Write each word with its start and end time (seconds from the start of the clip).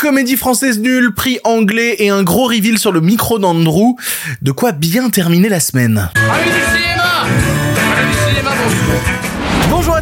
Comédie 0.00 0.36
française 0.36 0.78
nulle, 0.78 1.12
prix 1.12 1.40
anglais 1.42 1.96
et 1.98 2.08
un 2.08 2.22
gros 2.22 2.46
reveal 2.46 2.78
sur 2.78 2.92
le 2.92 3.00
micro 3.00 3.40
d'Andrew. 3.40 3.96
De 4.42 4.52
quoi 4.52 4.70
bien 4.70 5.10
terminer 5.10 5.48
la 5.48 5.58
semaine. 5.58 6.08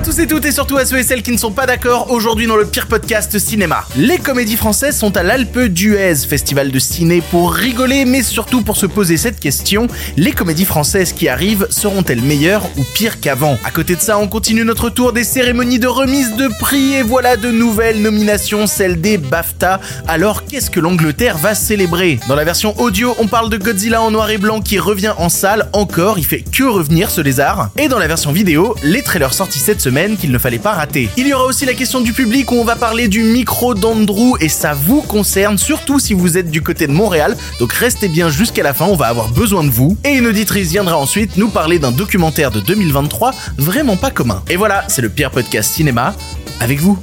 Tous 0.07 0.21
et 0.21 0.29
toutes 0.29 0.45
et 0.45 0.53
surtout 0.53 0.77
à 0.77 0.87
ceux 0.87 0.99
et 0.99 1.03
celles 1.03 1.25
qui 1.25 1.33
ne 1.33 1.37
sont 1.37 1.51
pas 1.51 1.67
d'accord 1.67 2.13
aujourd'hui 2.13 2.47
dans 2.47 2.55
le 2.55 2.65
pire 2.65 2.87
podcast 2.87 3.41
cinéma. 3.41 3.85
Les 3.97 4.19
comédies 4.19 4.55
françaises 4.55 4.97
sont 4.97 5.17
à 5.17 5.25
l'Alpe 5.25 5.59
d'Huez, 5.59 6.15
festival 6.29 6.71
de 6.71 6.79
ciné 6.79 7.21
pour 7.33 7.53
rigoler 7.53 8.05
mais 8.05 8.23
surtout 8.23 8.63
pour 8.63 8.77
se 8.77 8.87
poser 8.87 9.17
cette 9.17 9.41
question, 9.41 9.89
les 10.17 10.31
comédies 10.31 10.65
françaises 10.65 11.13
qui 11.13 11.29
arrivent 11.29 11.67
seront-elles 11.71 12.23
meilleures 12.23 12.65
ou 12.77 12.85
pires 12.95 13.19
qu'avant? 13.19 13.59
À 13.65 13.73
côté 13.73 13.97
de 13.97 14.01
ça, 14.01 14.17
on 14.19 14.29
continue 14.29 14.65
notre 14.65 14.91
tour 14.91 15.13
des 15.13 15.25
cérémonies 15.25 15.81
de 15.81 15.89
remise 15.89 16.37
de 16.37 16.47
prix 16.61 16.95
et 16.95 17.03
voilà 17.03 17.37
de 17.37 17.51
nouvelles 17.51 18.01
nominations, 18.01 18.69
celles 18.69 19.01
des 19.01 19.19
BAFTA. 19.19 19.81
Alors 20.07 20.45
qu'est-ce 20.45 20.71
que 20.71 20.79
l'Angleterre 20.79 21.37
va 21.37 21.57
célébrer? 21.57 22.21
Dans 22.29 22.37
la 22.37 22.45
version 22.45 22.81
audio, 22.81 23.17
on 23.19 23.27
parle 23.27 23.51
de 23.51 23.57
Godzilla 23.57 24.01
en 24.01 24.13
noir 24.13 24.31
et 24.31 24.39
blanc 24.39 24.61
qui 24.61 24.79
revient 24.79 25.15
en 25.19 25.29
salle 25.29 25.69
encore, 25.73 26.17
il 26.21 26.25
fait 26.25 26.45
que 26.53 26.63
revenir 26.63 27.11
ce 27.11 27.21
lézard. 27.21 27.71
Et 27.77 27.89
dans 27.89 27.99
la 27.99 28.07
version 28.07 28.31
vidéo, 28.31 28.77
les 28.85 29.03
trailers 29.03 29.35
sortis 29.35 29.59
cette 29.59 29.81
semaine 29.81 29.96
qu'il 29.97 30.31
ne 30.31 30.39
fallait 30.39 30.59
pas 30.59 30.73
rater. 30.73 31.09
Il 31.17 31.27
y 31.27 31.33
aura 31.33 31.45
aussi 31.45 31.65
la 31.65 31.73
question 31.73 32.03
du 32.03 32.13
public 32.13 32.53
où 32.53 32.57
on 32.57 32.65
va 32.65 32.77
parler 32.77 33.09
du 33.09 33.23
micro 33.23 33.75
d'Andrew 33.75 34.37
et 34.41 34.51
ça 34.51 34.75
vous 34.75 35.01
concerne 35.01 35.57
surtout 35.57 35.99
si 35.99 36.13
vous 36.13 36.37
êtes 36.37 36.51
du 36.51 36.63
côté 36.63 36.87
de 36.87 36.93
Montréal. 36.93 37.35
Donc 37.61 37.73
restez 37.73 38.09
bien 38.09 38.29
jusqu'à 38.29 38.63
la 38.63 38.75
fin, 38.75 38.85
on 38.85 38.95
va 38.95 39.07
avoir 39.07 39.29
besoin 39.29 39.65
de 39.65 39.71
vous. 39.71 39.97
Et 40.05 40.11
une 40.11 40.27
auditrice 40.27 40.71
viendra 40.71 40.99
ensuite 40.99 41.39
nous 41.39 41.49
parler 41.49 41.79
d'un 41.79 41.93
documentaire 41.93 42.51
de 42.51 42.61
2023 42.61 43.33
vraiment 43.57 43.97
pas 43.97 44.11
commun. 44.11 44.43
Et 44.51 44.57
voilà, 44.57 44.85
c'est 44.89 45.03
le 45.03 45.09
pire 45.09 45.31
podcast 45.31 45.73
cinéma 45.73 46.15
avec 46.61 46.79
vous. 46.79 46.99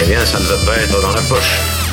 Eh 0.00 0.06
bien, 0.06 0.24
ça 0.24 0.38
ne 0.38 0.44
va 0.44 0.56
pas 0.64 0.78
être 0.78 1.02
dans 1.02 1.12
la 1.12 1.22
poche. 1.22 1.87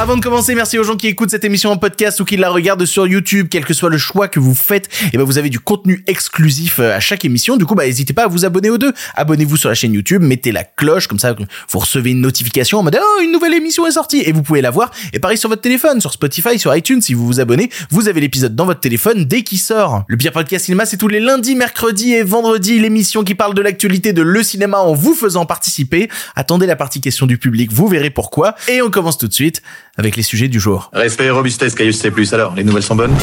Avant 0.00 0.16
de 0.16 0.22
commencer, 0.22 0.54
merci 0.54 0.78
aux 0.78 0.82
gens 0.82 0.96
qui 0.96 1.08
écoutent 1.08 1.28
cette 1.28 1.44
émission 1.44 1.70
en 1.70 1.76
podcast 1.76 2.20
ou 2.20 2.24
qui 2.24 2.38
la 2.38 2.48
regardent 2.48 2.86
sur 2.86 3.06
YouTube, 3.06 3.48
quel 3.50 3.66
que 3.66 3.74
soit 3.74 3.90
le 3.90 3.98
choix 3.98 4.28
que 4.28 4.40
vous 4.40 4.54
faites. 4.54 4.88
Et 5.12 5.18
ben 5.18 5.24
vous 5.24 5.36
avez 5.36 5.50
du 5.50 5.60
contenu 5.60 6.02
exclusif 6.06 6.78
euh, 6.78 6.96
à 6.96 7.00
chaque 7.00 7.26
émission. 7.26 7.58
Du 7.58 7.66
coup, 7.66 7.74
bah 7.74 7.84
n'hésitez 7.84 8.14
pas 8.14 8.24
à 8.24 8.26
vous 8.26 8.46
abonner 8.46 8.70
aux 8.70 8.78
deux. 8.78 8.94
Abonnez-vous 9.14 9.58
sur 9.58 9.68
la 9.68 9.74
chaîne 9.74 9.92
YouTube, 9.92 10.22
mettez 10.22 10.52
la 10.52 10.64
cloche 10.64 11.06
comme 11.06 11.18
ça, 11.18 11.36
vous 11.68 11.78
recevez 11.78 12.12
une 12.12 12.22
notification 12.22 12.78
en 12.78 12.82
mode 12.82 12.98
oh 12.98 13.20
une 13.22 13.30
nouvelle 13.30 13.52
émission 13.52 13.86
est 13.86 13.90
sortie 13.90 14.22
et 14.24 14.32
vous 14.32 14.42
pouvez 14.42 14.62
la 14.62 14.70
voir. 14.70 14.90
Et 15.12 15.18
pareil 15.18 15.36
sur 15.36 15.50
votre 15.50 15.60
téléphone, 15.60 16.00
sur 16.00 16.14
Spotify, 16.14 16.58
sur 16.58 16.74
iTunes, 16.74 17.02
si 17.02 17.12
vous 17.12 17.26
vous 17.26 17.38
abonnez, 17.38 17.68
vous 17.90 18.08
avez 18.08 18.22
l'épisode 18.22 18.56
dans 18.56 18.64
votre 18.64 18.80
téléphone 18.80 19.26
dès 19.26 19.42
qu'il 19.42 19.58
sort. 19.58 20.04
Le 20.08 20.16
pire 20.16 20.32
podcast 20.32 20.64
cinéma, 20.64 20.86
c'est 20.86 20.96
tous 20.96 21.08
les 21.08 21.20
lundis, 21.20 21.56
mercredis 21.56 22.14
et 22.14 22.22
vendredis, 22.22 22.78
l'émission 22.78 23.22
qui 23.22 23.34
parle 23.34 23.52
de 23.52 23.60
l'actualité 23.60 24.14
de 24.14 24.22
le 24.22 24.42
cinéma 24.42 24.78
en 24.78 24.94
vous 24.94 25.12
faisant 25.12 25.44
participer. 25.44 26.08
Attendez 26.36 26.64
la 26.64 26.76
partie 26.76 27.02
question 27.02 27.26
du 27.26 27.36
public, 27.36 27.70
vous 27.70 27.86
verrez 27.86 28.08
pourquoi. 28.08 28.54
Et 28.66 28.80
on 28.80 28.88
commence 28.88 29.18
tout 29.18 29.28
de 29.28 29.34
suite 29.34 29.60
avec 29.96 30.16
les 30.16 30.22
sujets 30.22 30.48
du 30.48 30.60
jour. 30.60 30.90
Respect 30.92 31.26
et 31.26 31.30
robustesse, 31.30 31.74
Caius 31.74 31.98
C+. 31.98 32.12
Alors, 32.32 32.54
les 32.54 32.64
nouvelles 32.64 32.82
sont 32.82 32.96
bonnes? 32.96 33.14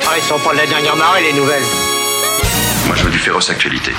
Ah, 0.00 0.14
ils 0.16 0.22
sont 0.22 0.38
pas 0.38 0.52
de 0.52 0.58
la 0.58 0.66
dernière 0.66 0.96
marée, 0.96 1.22
les 1.22 1.38
nouvelles. 1.38 1.62
Moi, 2.86 2.96
je 2.96 3.04
veux 3.04 3.10
du 3.10 3.18
féroce 3.18 3.50
actualité. 3.50 3.92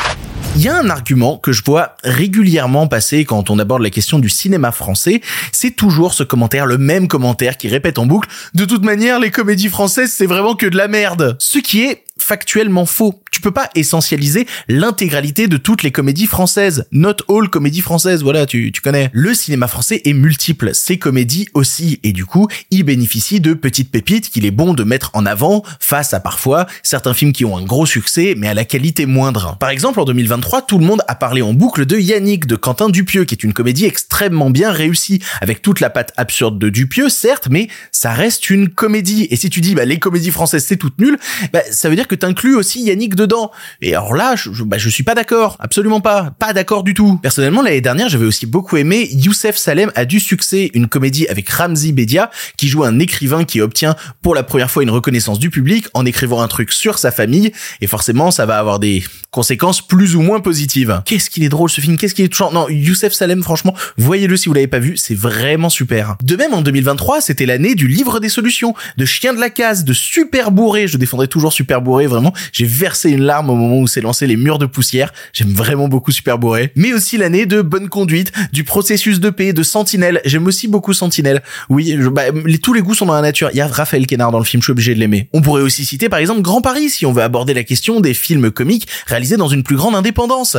Il 0.55 0.61
y 0.61 0.67
a 0.67 0.77
un 0.77 0.91
argument 0.91 1.38
que 1.38 1.51
je 1.51 1.63
vois 1.63 1.95
régulièrement 2.03 2.85
passer 2.85 3.25
quand 3.25 3.49
on 3.49 3.57
aborde 3.57 3.81
la 3.81 3.89
question 3.89 4.19
du 4.19 4.29
cinéma 4.29 4.71
français, 4.71 5.21
c'est 5.51 5.71
toujours 5.71 6.13
ce 6.13 6.21
commentaire, 6.21 6.67
le 6.67 6.77
même 6.77 7.07
commentaire 7.07 7.57
qui 7.57 7.67
répète 7.67 7.97
en 7.97 8.05
boucle. 8.05 8.29
De 8.53 8.66
toute 8.66 8.83
manière, 8.83 9.19
les 9.19 9.31
comédies 9.31 9.69
françaises, 9.69 10.13
c'est 10.16 10.27
vraiment 10.27 10.53
que 10.53 10.67
de 10.67 10.77
la 10.77 10.88
merde. 10.88 11.38
Ce 11.39 11.57
qui 11.57 11.83
est 11.85 12.03
factuellement 12.19 12.86
faux. 12.86 13.22
Tu 13.31 13.42
peux 13.42 13.52
pas 13.52 13.69
essentialiser 13.75 14.47
l'intégralité 14.67 15.47
de 15.47 15.58
toutes 15.58 15.83
les 15.83 15.92
comédies 15.92 16.28
françaises. 16.28 16.86
Not 16.92 17.17
all 17.30 17.50
comédies 17.50 17.81
françaises, 17.81 18.23
voilà, 18.23 18.45
tu, 18.45 18.72
tu 18.72 18.81
connais. 18.81 19.09
Le 19.14 19.33
cinéma 19.33 19.67
français 19.67 20.02
est 20.06 20.14
multiple, 20.14 20.72
ces 20.73 20.97
comédies 20.97 21.47
aussi, 21.53 22.00
et 22.03 22.11
du 22.11 22.25
coup, 22.25 22.47
il 22.72 22.84
bénéficie 22.84 23.39
de 23.39 23.53
petites 23.53 23.91
pépites 23.91 24.30
qu'il 24.30 24.45
est 24.45 24.52
bon 24.52 24.73
de 24.73 24.84
mettre 24.84 25.11
en 25.14 25.25
avant 25.25 25.64
face 25.80 26.14
à 26.14 26.19
parfois 26.19 26.67
certains 26.84 27.14
films 27.14 27.34
qui 27.34 27.45
ont 27.45 27.58
un 27.58 27.64
gros 27.64 27.86
succès, 27.86 28.36
mais 28.38 28.47
à 28.47 28.53
la 28.53 28.66
qualité 28.66 29.06
moindre. 29.06 29.57
Par 29.59 29.69
exemple, 29.69 30.00
en 30.00 30.06
2023, 30.06 30.62
tout 30.63 30.78
le 30.78 30.85
monde 30.85 31.01
a 31.07 31.16
parlé 31.16 31.41
en 31.41 31.53
boucle 31.53 31.85
de 31.85 31.97
Yannick 31.97 32.45
de 32.45 32.56
Quentin 32.56 32.90
Dupieux, 32.90 33.25
qui 33.25 33.35
est 33.35 33.44
une 33.44 33.53
comédie 33.53 33.85
extrêmement 33.85 34.50
bien 34.50 34.72
réussie, 34.72 35.22
avec 35.41 35.62
toute 35.62 35.80
la 35.80 35.90
patte 35.90 36.13
absurde 36.18 36.59
de 36.59 36.69
Dupieux, 36.69 37.09
certes, 37.09 37.47
mais 37.50 37.68
ça 37.91 38.13
reste 38.13 38.50
une 38.50 38.69
comédie. 38.69 39.28
Et 39.31 39.35
si 39.35 39.50
tu 39.50 39.62
dis, 39.62 39.75
bah, 39.75 39.85
les 39.85 40.00
comédies 40.00 40.31
françaises, 40.31 40.66
c'est 40.66 40.78
toutes 40.78 41.00
nulles, 41.00 41.18
bah, 41.51 41.62
ça 41.72 41.90
veut 41.90 41.95
dire 41.95 42.03
que 42.08 42.16
t'inclus 42.16 42.56
aussi 42.56 42.84
Yannick 42.84 43.16
dedans. 43.16 43.52
Et 43.81 43.96
alors 43.96 44.14
là, 44.14 44.36
je, 44.36 44.52
je, 44.52 44.64
bah, 44.64 44.78
je 44.78 44.90
suis 44.90 45.03
pas 45.03 45.16
d'accord. 45.16 45.58
Absolument 45.59 46.02
pas. 46.02 46.31
Pas 46.38 46.53
d'accord 46.53 46.84
du 46.84 46.94
tout. 46.94 47.18
Personnellement, 47.22 47.62
l'année 47.62 47.81
dernière, 47.81 48.09
j'avais 48.09 48.25
aussi 48.25 48.46
beaucoup 48.46 48.78
aimé 48.78 49.09
Youssef 49.12 49.58
Salem 49.58 49.91
a 49.96 50.06
du 50.06 50.19
succès, 50.19 50.72
une 50.74 50.88
comédie 50.88 51.28
avec 51.28 51.50
Ramzi 51.50 51.92
Bedia, 51.92 52.31
qui 52.58 52.68
joue 52.68 52.84
un 52.84 53.00
écrivain 53.00 53.44
qui 53.44 53.62
obtient 53.62 53.96
pour 54.22 54.36
la 54.36 54.44
première 54.44 54.69
fois 54.69 54.84
une 54.84 54.90
reconnaissance 54.90 55.40
du 55.40 55.50
public 55.50 55.88
en 55.94 56.06
écrivant 56.06 56.42
un 56.42 56.47
truc 56.47 56.72
sur 56.72 56.97
sa 57.00 57.12
famille. 57.12 57.52
Et 57.81 57.88
forcément, 57.88 58.31
ça 58.31 58.46
va 58.46 58.58
avoir 58.58 58.80
des 58.80 59.03
conséquences 59.31 59.86
plus 59.86 60.16
ou 60.16 60.22
moins 60.22 60.40
positives. 60.40 61.02
Qu'est-ce 61.06 61.30
qu'il 61.30 61.44
est 61.44 61.50
drôle 61.50 61.69
ce 61.69 61.81
film? 61.81 61.97
Qu'est-ce 61.97 62.13
qu'il 62.13 62.25
est 62.25 62.30
touchant? 62.30 62.52
Non, 62.52 62.69
Youssef 62.69 63.13
Salem, 63.13 63.44
franchement, 63.44 63.75
voyez-le 63.97 64.38
si 64.38 64.47
vous 64.47 64.53
l'avez 64.53 64.68
pas 64.68 64.80
vu. 64.80 64.96
C'est 64.97 65.16
vraiment 65.16 65.69
super. 65.69 66.16
De 66.22 66.36
même, 66.36 66.53
en 66.53 66.62
2023, 66.62 67.22
c'était 67.22 67.46
l'année 67.46 67.75
du 67.75 67.88
livre 67.88 68.19
des 68.19 68.30
solutions, 68.30 68.74
de 68.97 69.06
Chien 69.06 69.34
de 69.34 69.40
la 69.40 69.50
case, 69.50 69.84
de 69.84 69.94
Super 69.94 70.52
Bourré. 70.52 70.88
Je 70.88 70.97
défendrai 70.97 71.28
toujours 71.28 71.53
Super 71.53 71.81
Bourré, 71.81 71.93
vraiment. 72.02 72.34
J'ai 72.52 72.66
versé 72.66 73.12
une 73.12 73.24
larme 73.24 73.50
au 73.50 73.56
moment 73.56 73.80
où 73.80 73.88
s'est 73.88 74.02
lancé 74.02 74.28
les 74.28 74.36
murs 74.36 74.59
de 74.59 74.66
poussière. 74.66 75.14
J'aime 75.34 75.54
vraiment 75.54 75.88
beaucoup 75.88 76.12
Super 76.12 76.38
Bourré. 76.38 76.72
Mais 76.76 76.94
aussi 76.94 77.18
l'année 77.18 77.46
de 77.46 77.62
Bonne 77.62 77.90
Conduite, 77.90 78.31
du 78.52 78.64
processus 78.64 79.20
de 79.20 79.30
paix, 79.30 79.54
de 79.54 79.64
Sentinelle. 79.64 80.22
J'aime 80.26 80.48
aussi 80.48 80.68
beaucoup 80.68 80.94
Sentinelle. 80.94 81.42
Oui, 81.70 81.96
bah, 82.12 82.24
tous 82.62 82.74
les 82.74 82.81
goûts 82.81 82.94
sont 82.94 83.06
dans 83.06 83.14
la 83.14 83.22
nature. 83.22 83.50
Il 83.54 83.58
y 83.58 83.62
a 83.62 83.68
Raphaël 83.68 84.08
Quénard 84.08 84.31
dans 84.31 84.40
le 84.40 84.46
film, 84.46 84.62
je 84.62 84.66
suis 84.66 84.72
obligé 84.72 84.96
de 84.96 85.00
l'aimer. 85.00 85.30
On 85.34 85.42
pourrait 85.42 85.62
aussi 85.62 85.86
citer 85.86 86.09
par 86.09 86.20
exemple 86.20 86.42
Grand 86.42 86.62
Paris 86.62 86.90
si 86.90 87.06
on 87.06 87.14
veut 87.14 87.24
aborder 87.24 87.54
la 87.54 87.64
question 87.64 88.02
des 88.02 88.14
films 88.14 88.52
comiques 88.52 88.88
réalisés 89.08 89.38
dans 89.38 89.48
une 89.48 89.64
plus 89.64 89.75
grande 89.75 89.96
indépendance. 89.96 90.58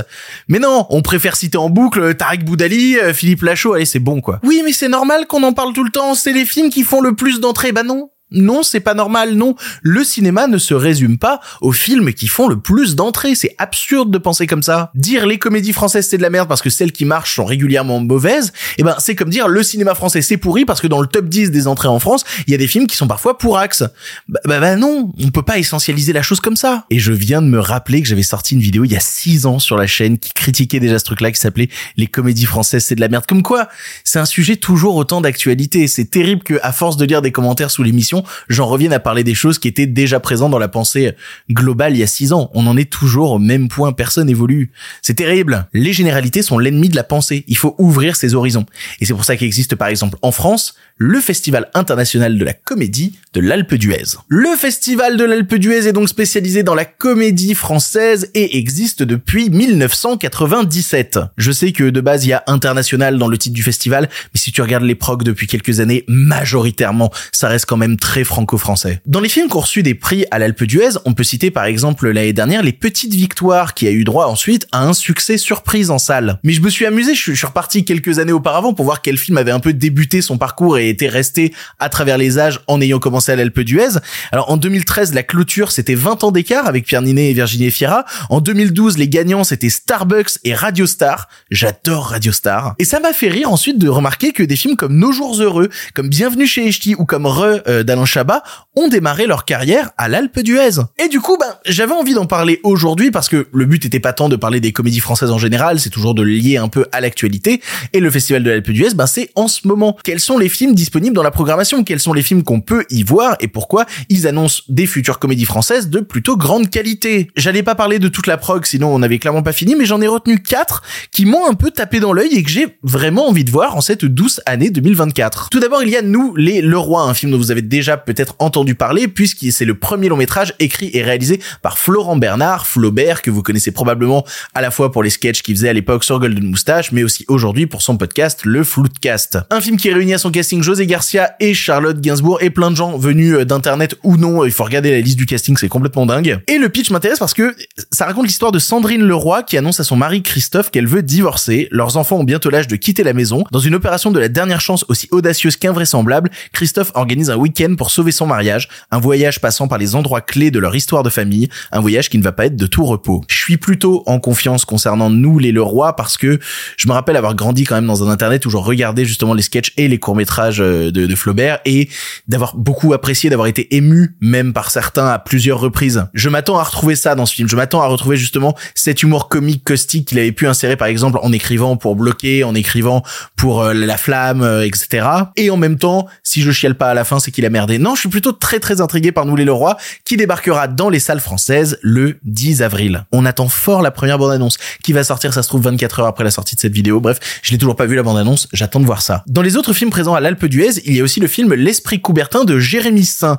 Mais 0.48 0.58
non, 0.58 0.86
on 0.90 1.02
préfère 1.02 1.36
citer 1.36 1.58
en 1.58 1.70
boucle 1.70 2.14
Tarek 2.14 2.44
Boudali, 2.44 2.98
euh, 2.98 3.12
Philippe 3.12 3.42
Lachaud, 3.42 3.74
allez 3.74 3.84
c'est 3.84 3.98
bon 3.98 4.20
quoi. 4.20 4.40
Oui 4.42 4.62
mais 4.64 4.72
c'est 4.72 4.88
normal 4.88 5.26
qu'on 5.26 5.42
en 5.42 5.52
parle 5.52 5.72
tout 5.72 5.84
le 5.84 5.90
temps, 5.90 6.14
c'est 6.14 6.32
les 6.32 6.44
films 6.44 6.70
qui 6.70 6.82
font 6.82 7.00
le 7.00 7.14
plus 7.14 7.40
d'entrées, 7.40 7.72
bah 7.72 7.82
non. 7.82 8.10
Non, 8.34 8.62
c'est 8.62 8.80
pas 8.80 8.94
normal, 8.94 9.34
non. 9.34 9.54
Le 9.82 10.04
cinéma 10.04 10.46
ne 10.46 10.58
se 10.58 10.74
résume 10.74 11.18
pas 11.18 11.40
aux 11.60 11.72
films 11.72 12.12
qui 12.12 12.26
font 12.26 12.48
le 12.48 12.58
plus 12.58 12.94
d'entrées. 12.94 13.34
C'est 13.34 13.54
absurde 13.58 14.10
de 14.10 14.18
penser 14.18 14.46
comme 14.46 14.62
ça. 14.62 14.90
Dire 14.94 15.26
les 15.26 15.38
comédies 15.38 15.72
françaises 15.72 16.08
c'est 16.08 16.18
de 16.18 16.22
la 16.22 16.30
merde 16.30 16.48
parce 16.48 16.62
que 16.62 16.70
celles 16.70 16.92
qui 16.92 17.04
marchent 17.04 17.36
sont 17.36 17.44
régulièrement 17.44 18.00
mauvaises, 18.00 18.52
eh 18.78 18.82
ben, 18.82 18.96
c'est 18.98 19.14
comme 19.14 19.30
dire 19.30 19.48
le 19.48 19.62
cinéma 19.62 19.94
français 19.94 20.22
c'est 20.22 20.36
pourri 20.36 20.64
parce 20.64 20.80
que 20.80 20.86
dans 20.86 21.00
le 21.00 21.06
top 21.06 21.26
10 21.28 21.50
des 21.50 21.66
entrées 21.66 21.88
en 21.88 21.98
France, 21.98 22.24
il 22.46 22.50
y 22.50 22.54
a 22.54 22.58
des 22.58 22.66
films 22.66 22.86
qui 22.86 22.96
sont 22.96 23.06
parfois 23.06 23.38
pour 23.38 23.58
axe. 23.58 23.84
Bah, 24.28 24.40
bah, 24.44 24.60
bah, 24.60 24.76
non, 24.76 25.12
on 25.18 25.30
peut 25.30 25.42
pas 25.42 25.58
essentialiser 25.58 26.12
la 26.12 26.22
chose 26.22 26.40
comme 26.40 26.56
ça. 26.56 26.84
Et 26.90 26.98
je 26.98 27.12
viens 27.12 27.42
de 27.42 27.46
me 27.46 27.58
rappeler 27.58 28.02
que 28.02 28.08
j'avais 28.08 28.22
sorti 28.22 28.54
une 28.54 28.60
vidéo 28.60 28.84
il 28.84 28.92
y 28.92 28.96
a 28.96 29.00
6 29.00 29.46
ans 29.46 29.58
sur 29.58 29.76
la 29.76 29.86
chaîne 29.86 30.18
qui 30.18 30.32
critiquait 30.32 30.80
déjà 30.80 30.98
ce 30.98 31.04
truc-là 31.04 31.30
qui 31.32 31.40
s'appelait 31.40 31.68
les 31.96 32.06
comédies 32.06 32.46
françaises 32.46 32.84
c'est 32.84 32.94
de 32.94 33.00
la 33.00 33.08
merde. 33.08 33.24
Comme 33.26 33.42
quoi, 33.42 33.68
c'est 34.04 34.18
un 34.18 34.24
sujet 34.24 34.56
toujours 34.56 34.96
autant 34.96 35.20
d'actualité. 35.20 35.86
C'est 35.86 36.06
terrible 36.06 36.42
que, 36.42 36.58
à 36.62 36.72
force 36.72 36.96
de 36.96 37.04
lire 37.04 37.22
des 37.22 37.32
commentaires 37.32 37.70
sous 37.70 37.82
l'émission, 37.82 38.23
j'en 38.48 38.66
revienne 38.66 38.92
à 38.92 39.00
parler 39.00 39.24
des 39.24 39.34
choses 39.34 39.58
qui 39.58 39.68
étaient 39.68 39.86
déjà 39.86 40.20
présentes 40.20 40.50
dans 40.50 40.58
la 40.58 40.68
pensée 40.68 41.14
globale 41.50 41.94
il 41.94 41.98
y 41.98 42.02
a 42.02 42.06
six 42.06 42.32
ans. 42.32 42.50
On 42.54 42.66
en 42.66 42.76
est 42.76 42.90
toujours 42.90 43.32
au 43.32 43.38
même 43.38 43.68
point, 43.68 43.92
personne 43.92 44.28
évolue. 44.28 44.70
C'est 45.02 45.14
terrible. 45.14 45.66
Les 45.72 45.92
généralités 45.92 46.42
sont 46.42 46.58
l'ennemi 46.58 46.88
de 46.88 46.96
la 46.96 47.04
pensée. 47.04 47.44
Il 47.48 47.56
faut 47.56 47.74
ouvrir 47.78 48.16
ses 48.16 48.34
horizons. 48.34 48.66
Et 49.00 49.06
c'est 49.06 49.14
pour 49.14 49.24
ça 49.24 49.36
qu'existe 49.36 49.74
par 49.76 49.88
exemple 49.88 50.18
en 50.22 50.32
France 50.32 50.74
le 50.96 51.20
Festival 51.20 51.68
international 51.74 52.38
de 52.38 52.44
la 52.44 52.52
comédie 52.52 53.18
de 53.32 53.40
l'Alpe 53.40 53.74
d'Huez. 53.74 54.16
Le 54.28 54.54
Festival 54.56 55.16
de 55.16 55.24
l'Alpe 55.24 55.56
d'Huez 55.56 55.88
est 55.88 55.92
donc 55.92 56.08
spécialisé 56.08 56.62
dans 56.62 56.76
la 56.76 56.84
comédie 56.84 57.54
française 57.54 58.30
et 58.34 58.58
existe 58.58 59.02
depuis 59.02 59.50
1997. 59.50 61.18
Je 61.36 61.50
sais 61.50 61.72
que 61.72 61.90
de 61.90 62.00
base 62.00 62.24
il 62.26 62.28
y 62.28 62.32
a 62.32 62.44
international 62.46 63.18
dans 63.18 63.26
le 63.26 63.36
titre 63.38 63.54
du 63.54 63.64
festival, 63.64 64.08
mais 64.32 64.38
si 64.38 64.52
tu 64.52 64.62
regardes 64.62 64.84
les 64.84 64.94
procs 64.94 65.24
depuis 65.24 65.48
quelques 65.48 65.80
années, 65.80 66.04
majoritairement, 66.06 67.10
ça 67.32 67.48
reste 67.48 67.66
quand 67.66 67.76
même 67.76 67.96
très 67.96 68.13
franco-français. 68.22 69.00
Dans 69.06 69.18
les 69.18 69.28
films 69.28 69.48
qui 69.48 69.56
ont 69.56 69.60
reçu 69.60 69.82
des 69.82 69.94
prix 69.94 70.24
à 70.30 70.38
l'Alpe 70.38 70.62
d'Huez, 70.62 70.98
on 71.04 71.14
peut 71.14 71.24
citer 71.24 71.50
par 71.50 71.64
exemple 71.64 72.08
l'année 72.10 72.32
dernière 72.32 72.62
Les 72.62 72.72
Petites 72.72 73.14
Victoires 73.14 73.74
qui 73.74 73.88
a 73.88 73.90
eu 73.90 74.04
droit 74.04 74.26
ensuite 74.26 74.68
à 74.70 74.84
un 74.84 74.92
succès 74.92 75.38
surprise 75.38 75.90
en 75.90 75.98
salle. 75.98 76.38
Mais 76.44 76.52
je 76.52 76.60
me 76.60 76.70
suis 76.70 76.86
amusé, 76.86 77.14
je 77.14 77.32
suis 77.32 77.46
reparti 77.46 77.84
quelques 77.84 78.20
années 78.20 78.32
auparavant 78.32 78.74
pour 78.74 78.84
voir 78.84 79.02
quel 79.02 79.18
film 79.18 79.38
avait 79.38 79.50
un 79.50 79.60
peu 79.60 79.72
débuté 79.72 80.20
son 80.20 80.38
parcours 80.38 80.78
et 80.78 80.88
était 80.88 81.08
resté 81.08 81.52
à 81.80 81.88
travers 81.88 82.18
les 82.18 82.38
âges 82.38 82.60
en 82.68 82.80
ayant 82.80 83.00
commencé 83.00 83.32
à 83.32 83.36
l'Alpe 83.36 83.60
d'Huez. 83.60 83.98
Alors 84.30 84.50
en 84.50 84.56
2013, 84.56 85.14
la 85.14 85.22
clôture 85.22 85.72
c'était 85.72 85.94
20 85.94 86.24
ans 86.24 86.30
d'écart 86.30 86.66
avec 86.66 86.84
Pierre 86.84 87.02
Ninet 87.02 87.30
et 87.30 87.32
Virginie 87.32 87.70
Fira. 87.70 88.04
En 88.28 88.40
2012, 88.40 88.98
les 88.98 89.08
gagnants 89.08 89.44
c'était 89.44 89.70
Starbucks 89.70 90.38
et 90.44 90.54
Radio 90.54 90.86
Star. 90.86 91.28
J'adore 91.50 92.10
Radio 92.10 92.32
Star. 92.32 92.74
Et 92.78 92.84
ça 92.84 93.00
m'a 93.00 93.12
fait 93.12 93.28
rire 93.28 93.50
ensuite 93.50 93.78
de 93.78 93.88
remarquer 93.88 94.32
que 94.32 94.42
des 94.42 94.56
films 94.56 94.76
comme 94.76 94.96
Nos 94.96 95.12
jours 95.12 95.40
heureux, 95.40 95.70
comme 95.94 96.08
Bienvenue 96.08 96.46
chez 96.46 96.66
Echti 96.66 96.94
ou 96.94 97.04
comme 97.04 97.26
Re 97.26 97.62
euh, 97.66 97.82
d'Alain 97.94 98.06
Chabat 98.06 98.42
ont 98.76 98.88
démarré 98.88 99.26
leur 99.26 99.44
carrière 99.44 99.90
à 99.96 100.08
l'Alpe 100.08 100.40
d'Huez. 100.40 100.82
Et 100.98 101.08
du 101.08 101.20
coup, 101.20 101.36
ben, 101.38 101.54
j'avais 101.64 101.92
envie 101.92 102.14
d'en 102.14 102.26
parler 102.26 102.60
aujourd'hui 102.64 103.12
parce 103.12 103.28
que 103.28 103.46
le 103.52 103.64
but 103.66 103.84
était 103.84 104.00
pas 104.00 104.12
tant 104.12 104.28
de 104.28 104.34
parler 104.34 104.60
des 104.60 104.72
comédies 104.72 104.98
françaises 104.98 105.30
en 105.30 105.38
général, 105.38 105.78
c'est 105.78 105.90
toujours 105.90 106.14
de 106.14 106.22
lier 106.22 106.56
un 106.56 106.68
peu 106.68 106.86
à 106.90 107.00
l'actualité. 107.00 107.60
Et 107.92 108.00
le 108.00 108.10
festival 108.10 108.42
de 108.42 108.50
l'Alpe 108.50 108.70
d'Huez, 108.70 108.94
ben, 108.94 109.06
c'est 109.06 109.30
en 109.36 109.46
ce 109.46 109.68
moment. 109.68 109.96
Quels 110.02 110.18
sont 110.18 110.38
les 110.38 110.48
films 110.48 110.74
disponibles 110.74 111.14
dans 111.14 111.22
la 111.22 111.30
programmation? 111.30 111.84
Quels 111.84 112.00
sont 112.00 112.12
les 112.12 112.22
films 112.22 112.42
qu'on 112.42 112.60
peut 112.60 112.84
y 112.90 113.04
voir? 113.04 113.36
Et 113.38 113.46
pourquoi 113.46 113.86
ils 114.08 114.26
annoncent 114.26 114.62
des 114.68 114.86
futures 114.86 115.20
comédies 115.20 115.44
françaises 115.44 115.88
de 115.88 116.00
plutôt 116.00 116.36
grande 116.36 116.68
qualité? 116.68 117.30
J'allais 117.36 117.62
pas 117.62 117.76
parler 117.76 118.00
de 118.00 118.08
toute 118.08 118.26
la 118.26 118.38
prog, 118.38 118.64
sinon 118.66 118.92
on 118.92 119.02
avait 119.02 119.18
clairement 119.18 119.42
pas 119.42 119.52
fini, 119.52 119.76
mais 119.76 119.86
j'en 119.86 120.00
ai 120.00 120.08
retenu 120.08 120.40
quatre 120.40 120.82
qui 121.12 121.26
m'ont 121.26 121.48
un 121.48 121.54
peu 121.54 121.70
tapé 121.70 122.00
dans 122.00 122.12
l'œil 122.12 122.34
et 122.34 122.42
que 122.42 122.50
j'ai 122.50 122.66
vraiment 122.82 123.28
envie 123.28 123.44
de 123.44 123.50
voir 123.50 123.76
en 123.76 123.80
cette 123.80 124.04
douce 124.04 124.40
année 124.46 124.70
2024. 124.70 125.48
Tout 125.50 125.60
d'abord, 125.60 125.82
il 125.82 125.90
y 125.90 125.96
a 125.96 126.02
Nous, 126.02 126.34
les 126.34 126.60
Le 126.60 126.78
Roi, 126.78 127.02
un 127.02 127.14
film 127.14 127.30
dont 127.30 127.38
vous 127.38 127.50
avez 127.50 127.62
déjà 127.62 127.83
peut-être 127.96 128.34
entendu 128.38 128.74
parler 128.74 129.08
puisque 129.08 129.50
c'est 129.50 129.64
le 129.64 129.74
premier 129.74 130.08
long 130.08 130.16
métrage 130.16 130.54
écrit 130.58 130.90
et 130.92 131.02
réalisé 131.02 131.40
par 131.62 131.78
Florent 131.78 132.16
Bernard, 132.16 132.66
Flaubert, 132.66 133.22
que 133.22 133.30
vous 133.30 133.42
connaissez 133.42 133.70
probablement 133.70 134.24
à 134.54 134.62
la 134.62 134.70
fois 134.70 134.92
pour 134.92 135.02
les 135.02 135.10
sketchs 135.10 135.42
qu'il 135.42 135.54
faisait 135.56 135.68
à 135.68 135.72
l'époque 135.72 136.04
sur 136.04 136.18
Golden 136.18 136.44
Moustache, 136.44 136.92
mais 136.92 137.02
aussi 137.02 137.24
aujourd'hui 137.28 137.66
pour 137.66 137.82
son 137.82 137.96
podcast 137.96 138.40
Le 138.44 138.64
Floodcast. 138.64 139.38
Un 139.50 139.60
film 139.60 139.76
qui 139.76 139.92
réunit 139.92 140.14
à 140.14 140.18
son 140.18 140.30
casting 140.30 140.62
José 140.62 140.86
Garcia 140.86 141.34
et 141.40 141.54
Charlotte 141.54 142.00
Gainsbourg 142.00 142.42
et 142.42 142.50
plein 142.50 142.70
de 142.70 142.76
gens 142.76 142.96
venus 142.96 143.34
euh, 143.34 143.44
d'internet 143.44 143.96
ou 144.02 144.16
non, 144.16 144.44
il 144.44 144.52
faut 144.52 144.64
regarder 144.64 144.90
la 144.90 145.00
liste 145.00 145.16
du 145.16 145.26
casting, 145.26 145.56
c'est 145.56 145.68
complètement 145.68 146.06
dingue. 146.06 146.40
Et 146.48 146.58
le 146.58 146.68
pitch 146.68 146.90
m'intéresse 146.90 147.18
parce 147.18 147.34
que 147.34 147.54
ça 147.90 148.06
raconte 148.06 148.26
l'histoire 148.26 148.52
de 148.52 148.58
Sandrine 148.58 149.02
Leroy 149.02 149.42
qui 149.42 149.56
annonce 149.56 149.80
à 149.80 149.84
son 149.84 149.96
mari 149.96 150.22
Christophe 150.22 150.70
qu'elle 150.70 150.86
veut 150.86 151.02
divorcer. 151.02 151.68
Leurs 151.70 151.96
enfants 151.96 152.18
ont 152.18 152.24
bientôt 152.24 152.50
l'âge 152.50 152.68
de 152.68 152.76
quitter 152.76 153.02
la 153.02 153.12
maison. 153.12 153.44
Dans 153.52 153.58
une 153.58 153.74
opération 153.74 154.10
de 154.10 154.18
la 154.18 154.28
dernière 154.28 154.60
chance 154.60 154.84
aussi 154.88 155.08
audacieuse 155.10 155.56
qu'invraisemblable, 155.56 156.30
Christophe 156.52 156.92
organise 156.94 157.30
un 157.30 157.36
week-end 157.36 157.73
pour 157.76 157.90
sauver 157.90 158.12
son 158.12 158.26
mariage, 158.26 158.68
un 158.90 158.98
voyage 158.98 159.40
passant 159.40 159.68
par 159.68 159.78
les 159.78 159.94
endroits 159.94 160.20
clés 160.20 160.50
de 160.50 160.58
leur 160.58 160.74
histoire 160.74 161.02
de 161.02 161.10
famille, 161.10 161.48
un 161.72 161.80
voyage 161.80 162.08
qui 162.08 162.18
ne 162.18 162.22
va 162.22 162.32
pas 162.32 162.46
être 162.46 162.56
de 162.56 162.66
tout 162.66 162.84
repos. 162.84 163.22
Je 163.28 163.36
suis 163.36 163.56
plutôt 163.56 164.02
en 164.06 164.18
confiance 164.20 164.64
concernant 164.64 165.10
nous 165.10 165.38
les 165.38 165.52
Leroy 165.52 165.94
parce 165.96 166.16
que 166.16 166.38
je 166.76 166.88
me 166.88 166.92
rappelle 166.92 167.16
avoir 167.16 167.34
grandi 167.34 167.64
quand 167.64 167.74
même 167.74 167.86
dans 167.86 168.06
un 168.06 168.10
internet 168.10 168.44
où 168.46 168.50
je 168.50 168.56
regardais 168.56 169.04
justement 169.04 169.34
les 169.34 169.42
sketchs 169.42 169.72
et 169.76 169.88
les 169.88 169.98
courts-métrages 169.98 170.60
euh, 170.60 170.90
de, 170.90 171.14
Flaubert 171.14 171.60
et 171.64 171.88
d'avoir 172.26 172.56
beaucoup 172.56 172.92
apprécié, 172.92 173.30
d'avoir 173.30 173.46
été 173.46 173.76
ému 173.76 174.16
même 174.20 174.52
par 174.52 174.70
certains 174.70 175.06
à 175.06 175.18
plusieurs 175.18 175.60
reprises. 175.60 176.06
Je 176.12 176.28
m'attends 176.28 176.58
à 176.58 176.62
retrouver 176.64 176.96
ça 176.96 177.14
dans 177.14 177.26
ce 177.26 177.34
film. 177.34 177.48
Je 177.48 177.56
m'attends 177.56 177.82
à 177.82 177.86
retrouver 177.86 178.16
justement 178.16 178.56
cet 178.74 179.02
humour 179.02 179.28
comique 179.28 179.62
caustique 179.64 180.08
qu'il 180.08 180.18
avait 180.18 180.32
pu 180.32 180.46
insérer 180.46 180.76
par 180.76 180.88
exemple 180.88 181.18
en 181.22 181.32
écrivant 181.32 181.76
pour 181.76 181.94
bloquer, 181.94 182.42
en 182.44 182.54
écrivant 182.54 183.02
pour 183.36 183.62
euh, 183.62 183.74
la 183.74 183.96
flamme, 183.96 184.42
euh, 184.42 184.66
etc. 184.66 185.06
Et 185.36 185.50
en 185.50 185.56
même 185.56 185.78
temps, 185.78 186.06
si 186.22 186.42
je 186.42 186.50
chiale 186.50 186.74
pas 186.74 186.90
à 186.90 186.94
la 186.94 187.04
fin, 187.04 187.20
c'est 187.20 187.30
qu'il 187.30 187.44
a 187.44 187.50
merdé. 187.50 187.63
Non, 187.66 187.94
je 187.94 188.00
suis 188.00 188.08
plutôt 188.08 188.32
très 188.32 188.60
très 188.60 188.80
intrigué 188.80 189.12
par 189.12 189.26
Nous 189.26 189.36
les 189.36 189.44
Leroy, 189.44 189.76
qui 190.04 190.16
débarquera 190.16 190.68
dans 190.68 190.88
les 190.88 191.00
salles 191.00 191.20
françaises 191.20 191.78
le 191.82 192.18
10 192.24 192.62
avril. 192.62 193.04
On 193.12 193.24
attend 193.24 193.48
fort 193.48 193.82
la 193.82 193.90
première 193.90 194.18
bande-annonce, 194.18 194.58
qui 194.82 194.92
va 194.92 195.04
sortir, 195.04 195.32
ça 195.32 195.42
se 195.42 195.48
trouve 195.48 195.62
24 195.62 196.00
heures 196.00 196.06
après 196.06 196.24
la 196.24 196.30
sortie 196.30 196.54
de 196.54 196.60
cette 196.60 196.72
vidéo. 196.72 197.00
Bref, 197.00 197.18
je 197.42 197.52
l'ai 197.52 197.58
toujours 197.58 197.76
pas 197.76 197.86
vu 197.86 197.96
la 197.96 198.02
bande-annonce, 198.02 198.48
j'attends 198.52 198.80
de 198.80 198.86
voir 198.86 199.02
ça. 199.02 199.24
Dans 199.26 199.42
les 199.42 199.56
autres 199.56 199.72
films 199.72 199.90
présents 199.90 200.14
à 200.14 200.20
l'Alpe 200.20 200.44
d'Huez, 200.46 200.82
il 200.84 200.94
y 200.94 201.00
a 201.00 201.04
aussi 201.04 201.20
le 201.20 201.26
film 201.26 201.54
L'Esprit 201.54 202.00
Coubertin 202.00 202.44
de 202.44 202.58
Jérémy 202.58 203.04
Saint. 203.04 203.38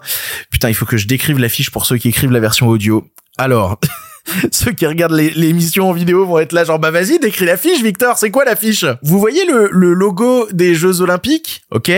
Putain, 0.50 0.69
il 0.69 0.75
faut 0.75 0.86
que 0.86 0.98
je 0.98 1.07
décrive 1.07 1.39
l'affiche 1.39 1.69
pour 1.69 1.86
ceux 1.86 1.98
qui 1.98 2.10
écrivent 2.10 2.31
la 2.31 2.39
version 2.39 2.68
audio. 2.68 3.07
Alors, 3.38 3.80
ceux 4.51 4.72
qui 4.72 4.86
regardent 4.86 5.13
l'émission 5.13 5.89
en 5.89 5.94
vidéo 5.94 6.25
vont 6.25 6.39
être 6.39 6.54
là 6.54 6.63
genre 6.63 6.80
bah 6.80 6.92
vas-y 6.92 7.19
décris 7.19 7.45
l'affiche 7.45 7.81
Victor 7.83 8.18
c'est 8.18 8.31
quoi 8.31 8.45
l'affiche? 8.45 8.86
Vous 9.04 9.19
voyez 9.19 9.45
le, 9.45 9.69
le 9.72 9.94
logo 9.94 10.48
des 10.51 10.75
Jeux 10.75 11.01
Olympiques? 11.01 11.63
Ok 11.72 11.92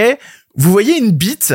vous 0.57 0.71
voyez 0.71 0.97
une 0.97 1.11
bite? 1.11 1.53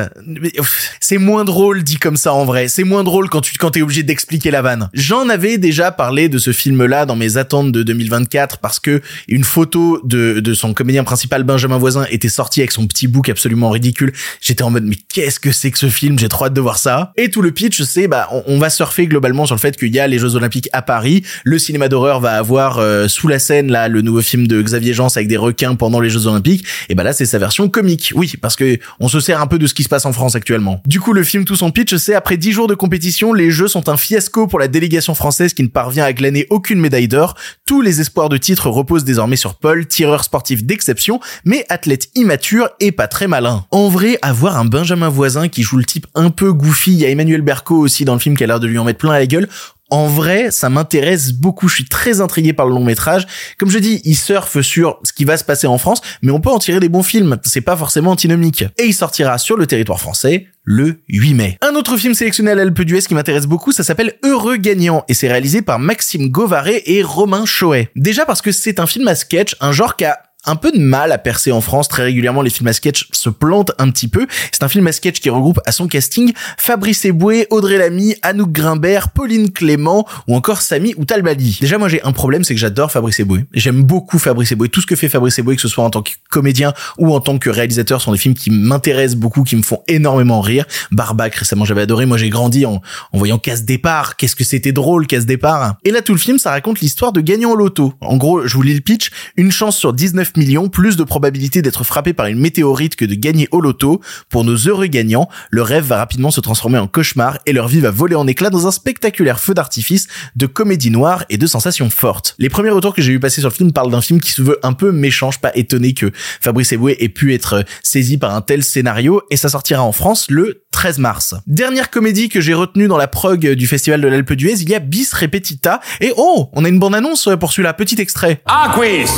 C'est 1.01 1.19
moins 1.19 1.45
drôle 1.45 1.83
dit 1.83 1.97
comme 1.97 2.17
ça 2.17 2.33
en 2.33 2.45
vrai. 2.45 2.69
C'est 2.69 2.85
moins 2.85 3.03
drôle 3.03 3.29
quand 3.29 3.41
tu 3.41 3.59
quand 3.59 3.73
t'es 3.73 3.83
obligé 3.83 4.05
d'expliquer 4.05 4.53
la 4.53 4.63
vanne. 4.63 4.91
J'en 4.95 5.29
avais 5.29 5.59
déjà 5.59 5.91
parlé 5.91 6.29
de 6.29 6.39
ce 6.39 6.53
film-là 6.53 7.05
dans 7.05 7.17
mes 7.17 7.37
attentes 7.37 7.73
de 7.73 7.83
2024 7.83 8.59
parce 8.59 8.79
que 8.79 9.03
une 9.27 9.43
photo 9.43 10.01
de 10.05 10.39
de 10.39 10.55
son 10.55 10.73
comédien 10.73 11.03
principal 11.03 11.43
Benjamin 11.43 11.79
Voisin 11.79 12.07
était 12.11 12.29
sortie 12.29 12.61
avec 12.61 12.71
son 12.71 12.87
petit 12.87 13.09
bouc 13.09 13.29
absolument 13.29 13.71
ridicule. 13.71 14.13
J'étais 14.41 14.63
en 14.63 14.71
mode 14.71 14.85
mais 14.85 14.97
qu'est-ce 15.13 15.41
que 15.41 15.51
c'est 15.51 15.73
que 15.73 15.81
ce 15.81 15.89
film? 15.89 16.17
J'ai 16.17 16.29
trop 16.29 16.45
hâte 16.45 16.55
de 16.55 16.61
voir 16.61 16.79
ça. 16.79 17.13
Et 17.17 17.29
tout 17.29 17.43
le 17.43 17.51
pitch 17.51 17.83
c'est 17.83 18.07
bah 18.07 18.29
on, 18.47 18.61
va 18.61 18.71
surfer 18.71 19.09
globalement 19.09 19.47
sur 19.47 19.57
le 19.57 19.61
fait 19.61 19.77
qu'il 19.77 19.93
y 19.93 19.99
a 19.99 20.07
les 20.07 20.21
Jeux 20.21 20.37
Olympiques 20.37 20.69
à 20.73 20.81
Paris. 20.81 21.25
Le 21.43 21.59
cinéma 21.59 21.89
d'horreur 21.89 22.21
va 22.21 22.35
avoir 22.35 22.79
euh, 22.79 23.09
sous 23.09 23.27
la 23.27 23.41
scène 23.41 23.73
là 23.73 23.89
le 23.89 24.01
nouveau 24.01 24.23
film 24.23 24.47
de 24.47 24.63
Xavier 24.63 24.95
Jean 24.95 25.09
avec 25.09 25.27
des 25.27 25.37
requins 25.37 25.75
pendant 25.75 25.99
les 25.99 26.09
Jeux 26.09 26.29
Olympiques. 26.29 26.65
Et 26.89 26.95
bah 26.95 27.03
là 27.03 27.13
c'est 27.13 27.27
sa 27.27 27.39
version 27.39 27.69
comique. 27.69 28.13
Oui 28.15 28.35
parce 28.41 28.55
que 28.55 28.79
on 29.01 29.09
se 29.09 29.21
sert 29.21 29.41
un 29.41 29.47
peu 29.47 29.59
de 29.59 29.67
ce 29.67 29.75
qui 29.75 29.83
se 29.83 29.89
passe 29.89 30.07
en 30.07 30.13
France 30.13 30.35
actuellement. 30.35 30.83
Du 30.87 31.01
coup, 31.01 31.13
le 31.13 31.23
film 31.23 31.45
tout 31.45 31.57
son 31.57 31.71
pitch, 31.71 31.97
c'est 31.97 32.15
après 32.15 32.37
dix 32.37 32.53
jours 32.53 32.69
de 32.69 32.75
compétition, 32.75 33.33
les 33.33 33.51
jeux 33.51 33.69
sont 33.69 33.89
un 33.89 33.97
fiasco 33.97 34.47
pour 34.47 34.59
la 34.59 34.69
délégation 34.69 35.15
française 35.15 35.55
qui 35.55 35.63
ne 35.63 35.69
parvient 35.69 36.05
à 36.05 36.13
glaner 36.13 36.47
aucune 36.51 36.81
médaille 36.81 37.09
d'or. 37.09 37.35
Tous 37.67 37.81
les 37.81 38.01
espoirs 38.01 38.29
de 38.29 38.37
titre 38.37 38.69
reposent 38.69 39.05
désormais 39.05 39.37
sur 39.37 39.55
Paul, 39.55 39.87
tireur 39.87 40.25
sportif 40.25 40.65
d'exception, 40.65 41.21
mais 41.45 41.65
athlète 41.69 42.09
immature 42.15 42.69
et 42.81 42.93
pas 42.93 43.09
très 43.09 43.29
malin. 43.29 43.65
En 43.71 43.89
vrai, 43.89 44.19
avoir 44.23 44.59
un 44.59 44.65
Benjamin 44.65 45.09
Voisin 45.09 45.49
qui 45.49 45.63
joue 45.63 45.77
le 45.77 45.85
type 45.85 46.07
un 46.15 46.31
peu 46.31 46.53
goofy, 46.53 46.93
il 46.93 46.99
y 46.99 47.05
a 47.05 47.09
Emmanuel 47.09 47.43
Berco 47.43 47.77
aussi 47.77 48.05
dans 48.05 48.15
le 48.15 48.21
film 48.21 48.37
qui 48.37 48.45
a 48.45 48.47
l'air 48.47 48.61
de 48.61 48.67
lui 48.67 48.79
en 48.79 48.85
mettre 48.85 48.99
plein 48.99 49.13
à 49.13 49.19
la 49.19 49.27
gueule, 49.27 49.49
en 49.93 50.07
vrai, 50.07 50.51
ça 50.51 50.71
m'intéresse 50.71 51.33
beaucoup. 51.33 51.69
Je 51.69 51.75
suis 51.75 51.85
très 51.85 52.23
intrigué 52.23 52.55
par 52.55 52.65
le 52.65 52.73
long 52.73 52.83
métrage. 52.83 53.27
Comme 53.59 53.69
je 53.69 53.79
dis, 53.79 54.01
il 54.05 54.17
surfe 54.17 54.63
sur 54.63 54.99
ce 55.03 55.13
qui 55.13 55.27
va 55.27 55.37
se 55.37 55.45
passer 55.45 55.67
en 55.67 55.77
France, 55.77 56.01
mais 56.23 56.33
on 56.33 56.41
peut 56.41 56.49
en 56.49 56.59
tirer 56.59 56.81
des 56.81 56.89
bons 56.89 57.03
films. 57.03 57.37
C'est 57.45 57.61
pas 57.61 57.77
forcément 57.77 58.13
antinomique. 58.13 58.65
Et 58.79 58.87
il 58.87 58.95
sortira 58.95 59.37
sur 59.37 59.59
le 59.59 59.67
territoire 59.67 60.01
français 60.01 60.47
le 60.65 61.03
8 61.09 61.35
mai. 61.35 61.59
Un 61.61 61.75
autre 61.75 61.99
film 61.99 62.15
sélectionné 62.15 62.53
à 62.53 62.55
l'Alpe 62.55 62.81
d'Huez 62.81 63.03
qui 63.03 63.13
m'intéresse 63.13 63.47
beaucoup, 63.47 63.71
ça 63.73 63.83
s'appelle 63.83 64.15
Heureux 64.25 64.57
Gagnant 64.57 65.05
et 65.09 65.15
c'est 65.15 65.29
réalisé 65.29 65.61
par 65.61 65.79
Maxime 65.79 66.31
Govaret 66.31 66.83
et 66.87 67.03
Romain 67.03 67.45
Choet. 67.45 67.91
Déjà 67.95 68.25
parce 68.25 68.41
que 68.41 68.53
c'est 68.53 68.81
un 68.81 68.87
film 68.87 69.09
à 69.09 69.15
sketch, 69.15 69.57
un 69.61 69.73
genre 69.73 69.97
qui 69.97 70.07
a 70.07 70.21
un 70.45 70.57
peu 70.57 70.73
de 70.73 70.79
mal 70.79 71.13
à 71.13 71.19
percer 71.19 71.53
en 71.53 71.61
France. 71.61 71.89
Très 71.89 72.03
régulièrement, 72.05 72.43
les 72.43 72.51
films 72.51 72.69
à 72.69 72.73
sketch 72.73 73.09
se 73.13 73.29
plantent 73.31 73.73
un 73.79 73.91
petit 73.91 74.09
peu. 74.09 74.27
C'est 74.51 74.63
un 74.63 74.69
film 74.69 74.87
à 74.87 74.93
sketch 74.93 75.21
qui 75.21 75.31
regroupe 75.31 75.61
à 75.67 75.73
son 75.73 75.87
casting 75.87 76.33
Fabrice 76.59 77.05
Eboué, 77.05 77.47
Audrey 77.51 77.79
Lamy, 77.79 78.17
Anouk 78.23 78.51
Grimbert, 78.51 79.11
Pauline 79.11 79.53
Clément 79.53 80.07
ou 80.27 80.35
encore 80.35 80.63
Samy 80.63 80.95
ou 80.97 81.05
Talbali. 81.05 81.59
Déjà, 81.61 81.79
moi, 81.79 81.89
j'ai 81.89 82.03
un 82.03 82.13
problème, 82.13 82.45
c'est 82.45 82.55
que 82.55 82.61
j'adore 82.61 82.91
Fabrice 82.91 83.21
Eboué. 83.21 83.45
J'aime 83.53 83.83
beaucoup 83.83 84.19
Fabrice 84.19 84.53
Eboué. 84.53 84.69
Tout 84.69 84.81
ce 84.81 84.87
que 84.87 84.97
fait 84.97 85.09
Fabrice 85.09 85.39
Eboué, 85.39 85.57
que 85.57 85.63
ce 85.63 85.69
soit 85.69 85.85
en 85.85 85.91
tant 85.91 86.03
que 86.03 86.11
comédien 86.31 86.73
ou 86.99 87.15
en 87.15 87.21
tant 87.21 87.39
que 87.39 87.51
réalisateur, 87.51 88.01
sont 88.01 88.13
des 88.13 88.19
films 88.19 88.35
qui 88.35 88.51
m'intéressent 88.51 89.19
beaucoup, 89.19 89.45
qui 89.45 89.57
me 89.57 89.63
font 89.63 89.83
énormément 89.87 90.41
rire. 90.41 90.65
Barbac, 90.91 91.35
récemment, 91.35 91.65
j'avais 91.65 91.83
adoré. 91.83 92.07
Moi, 92.07 92.19
j'ai 92.19 92.31
grandi 92.31 92.67
en, 92.67 92.83
en 93.13 93.19
voyant 93.19 93.39
Casse 93.39 93.65
Départ. 93.65 94.17
Qu'est-ce 94.17 94.37
que 94.37 94.45
c'était 94.45 94.73
drôle, 94.73 95.07
Casse 95.07 95.27
Départ. 95.27 95.77
Et 95.85 95.91
là, 95.91 96.03
tout 96.03 96.13
le 96.13 96.19
film, 96.19 96.39
ça 96.39 96.51
raconte 96.51 96.81
l'histoire 96.81 97.13
de 97.13 97.21
gagnant 97.21 97.53
au 97.53 97.57
loto. 97.57 97.95
En 98.01 98.17
gros, 98.17 98.47
je 98.47 98.55
vous 98.55 98.63
lis 98.63 98.75
le 98.75 98.81
pitch. 98.81 99.11
Une 99.37 99.53
chance 99.53 99.77
sur 99.77 99.93
19 99.93 100.32
millions, 100.37 100.69
plus 100.69 100.97
de 100.97 101.05
probabilité 101.05 101.63
d'être 101.63 101.85
frappé 101.85 102.13
par 102.13 102.27
une 102.27 102.39
météorite 102.39 102.97
que 102.97 103.05
de 103.05 103.15
gagner 103.15 103.49
au 103.51 103.61
loto. 103.61 104.01
Pour 104.29 104.45
nos 104.45 104.57
heureux 104.57 104.87
gagnants, 104.87 105.29
le 105.51 105.63
rêve 105.63 105.85
va 105.85 105.99
rapidement 105.99 106.31
se 106.31 106.41
transformer 106.41 106.79
en 106.79 106.87
cauchemar 106.87 107.39
et 107.47 107.53
leur 107.53 107.69
vie 107.69 107.81
va 107.81 107.91
voler 107.91 108.15
en 108.15 108.27
éclats 108.27 108.51
dans 108.51 108.67
un 108.67 108.71
spectaculaire 108.71 109.41
feu 109.41 109.55
d'artifice 109.55 110.09
de 110.37 110.47
comédie 110.47 110.91
noire 110.91 111.25
et 111.31 111.39
de 111.39 111.47
sensations 111.47 111.91
fortes. 111.91 112.35
Les 112.39 112.49
premiers 112.49 112.71
retours 112.71 112.95
que 112.95 113.03
j'ai 113.03 113.13
eu 113.13 113.21
passer 113.21 113.41
sur 113.41 113.51
le 113.51 113.55
film 113.55 113.73
parlent 113.73 113.91
d'un 113.91 114.01
film 114.01 114.21
qui 114.21 114.31
se 114.31 114.43
veut 114.43 114.59
un 114.63 114.73
peu 114.73 114.93
méchant, 114.93 115.31
je 115.31 115.37
suis 115.37 115.41
pas 115.41 115.53
étonné 115.55 115.95
que 115.95 116.11
Fabrice 116.41 116.73
Eboué 116.73 116.97
ait 117.01 117.09
pu 117.09 117.35
être 117.35 117.65
saisi 117.83 118.19
par 118.19 118.35
un 118.35 118.41
tel 118.41 118.63
scénario 118.63 119.23
et 119.31 119.37
ça 119.37 119.49
sortira 119.49 119.83
en 119.83 119.93
France 119.93 120.27
le 120.29 120.65
13 120.73 120.99
mars. 120.99 121.35
Dernière 121.47 121.91
comédie 121.91 122.29
que 122.29 122.41
j'ai 122.41 122.55
retenue 122.55 122.89
dans 122.89 122.97
la 122.97 123.09
prog 123.09 123.47
du 123.47 123.67
festival 123.67 124.01
de 124.01 124.09
l'Alpe 124.09 124.33
d'Huez, 124.33 124.63
il 124.63 124.69
y 124.69 124.75
a 124.75 124.81
Bis 124.81 125.13
Repetita 125.13 125.81
et 126.01 126.13
oh, 126.17 126.51
on 126.53 126.65
a 126.65 126.69
une 126.69 126.79
bande 126.79 126.95
annonce 126.95 127.29
pour 127.39 127.53
celui-là, 127.53 127.75
petit 127.75 128.01
extrait. 128.01 128.43
Ah 128.47 128.73
quiz 128.75 129.11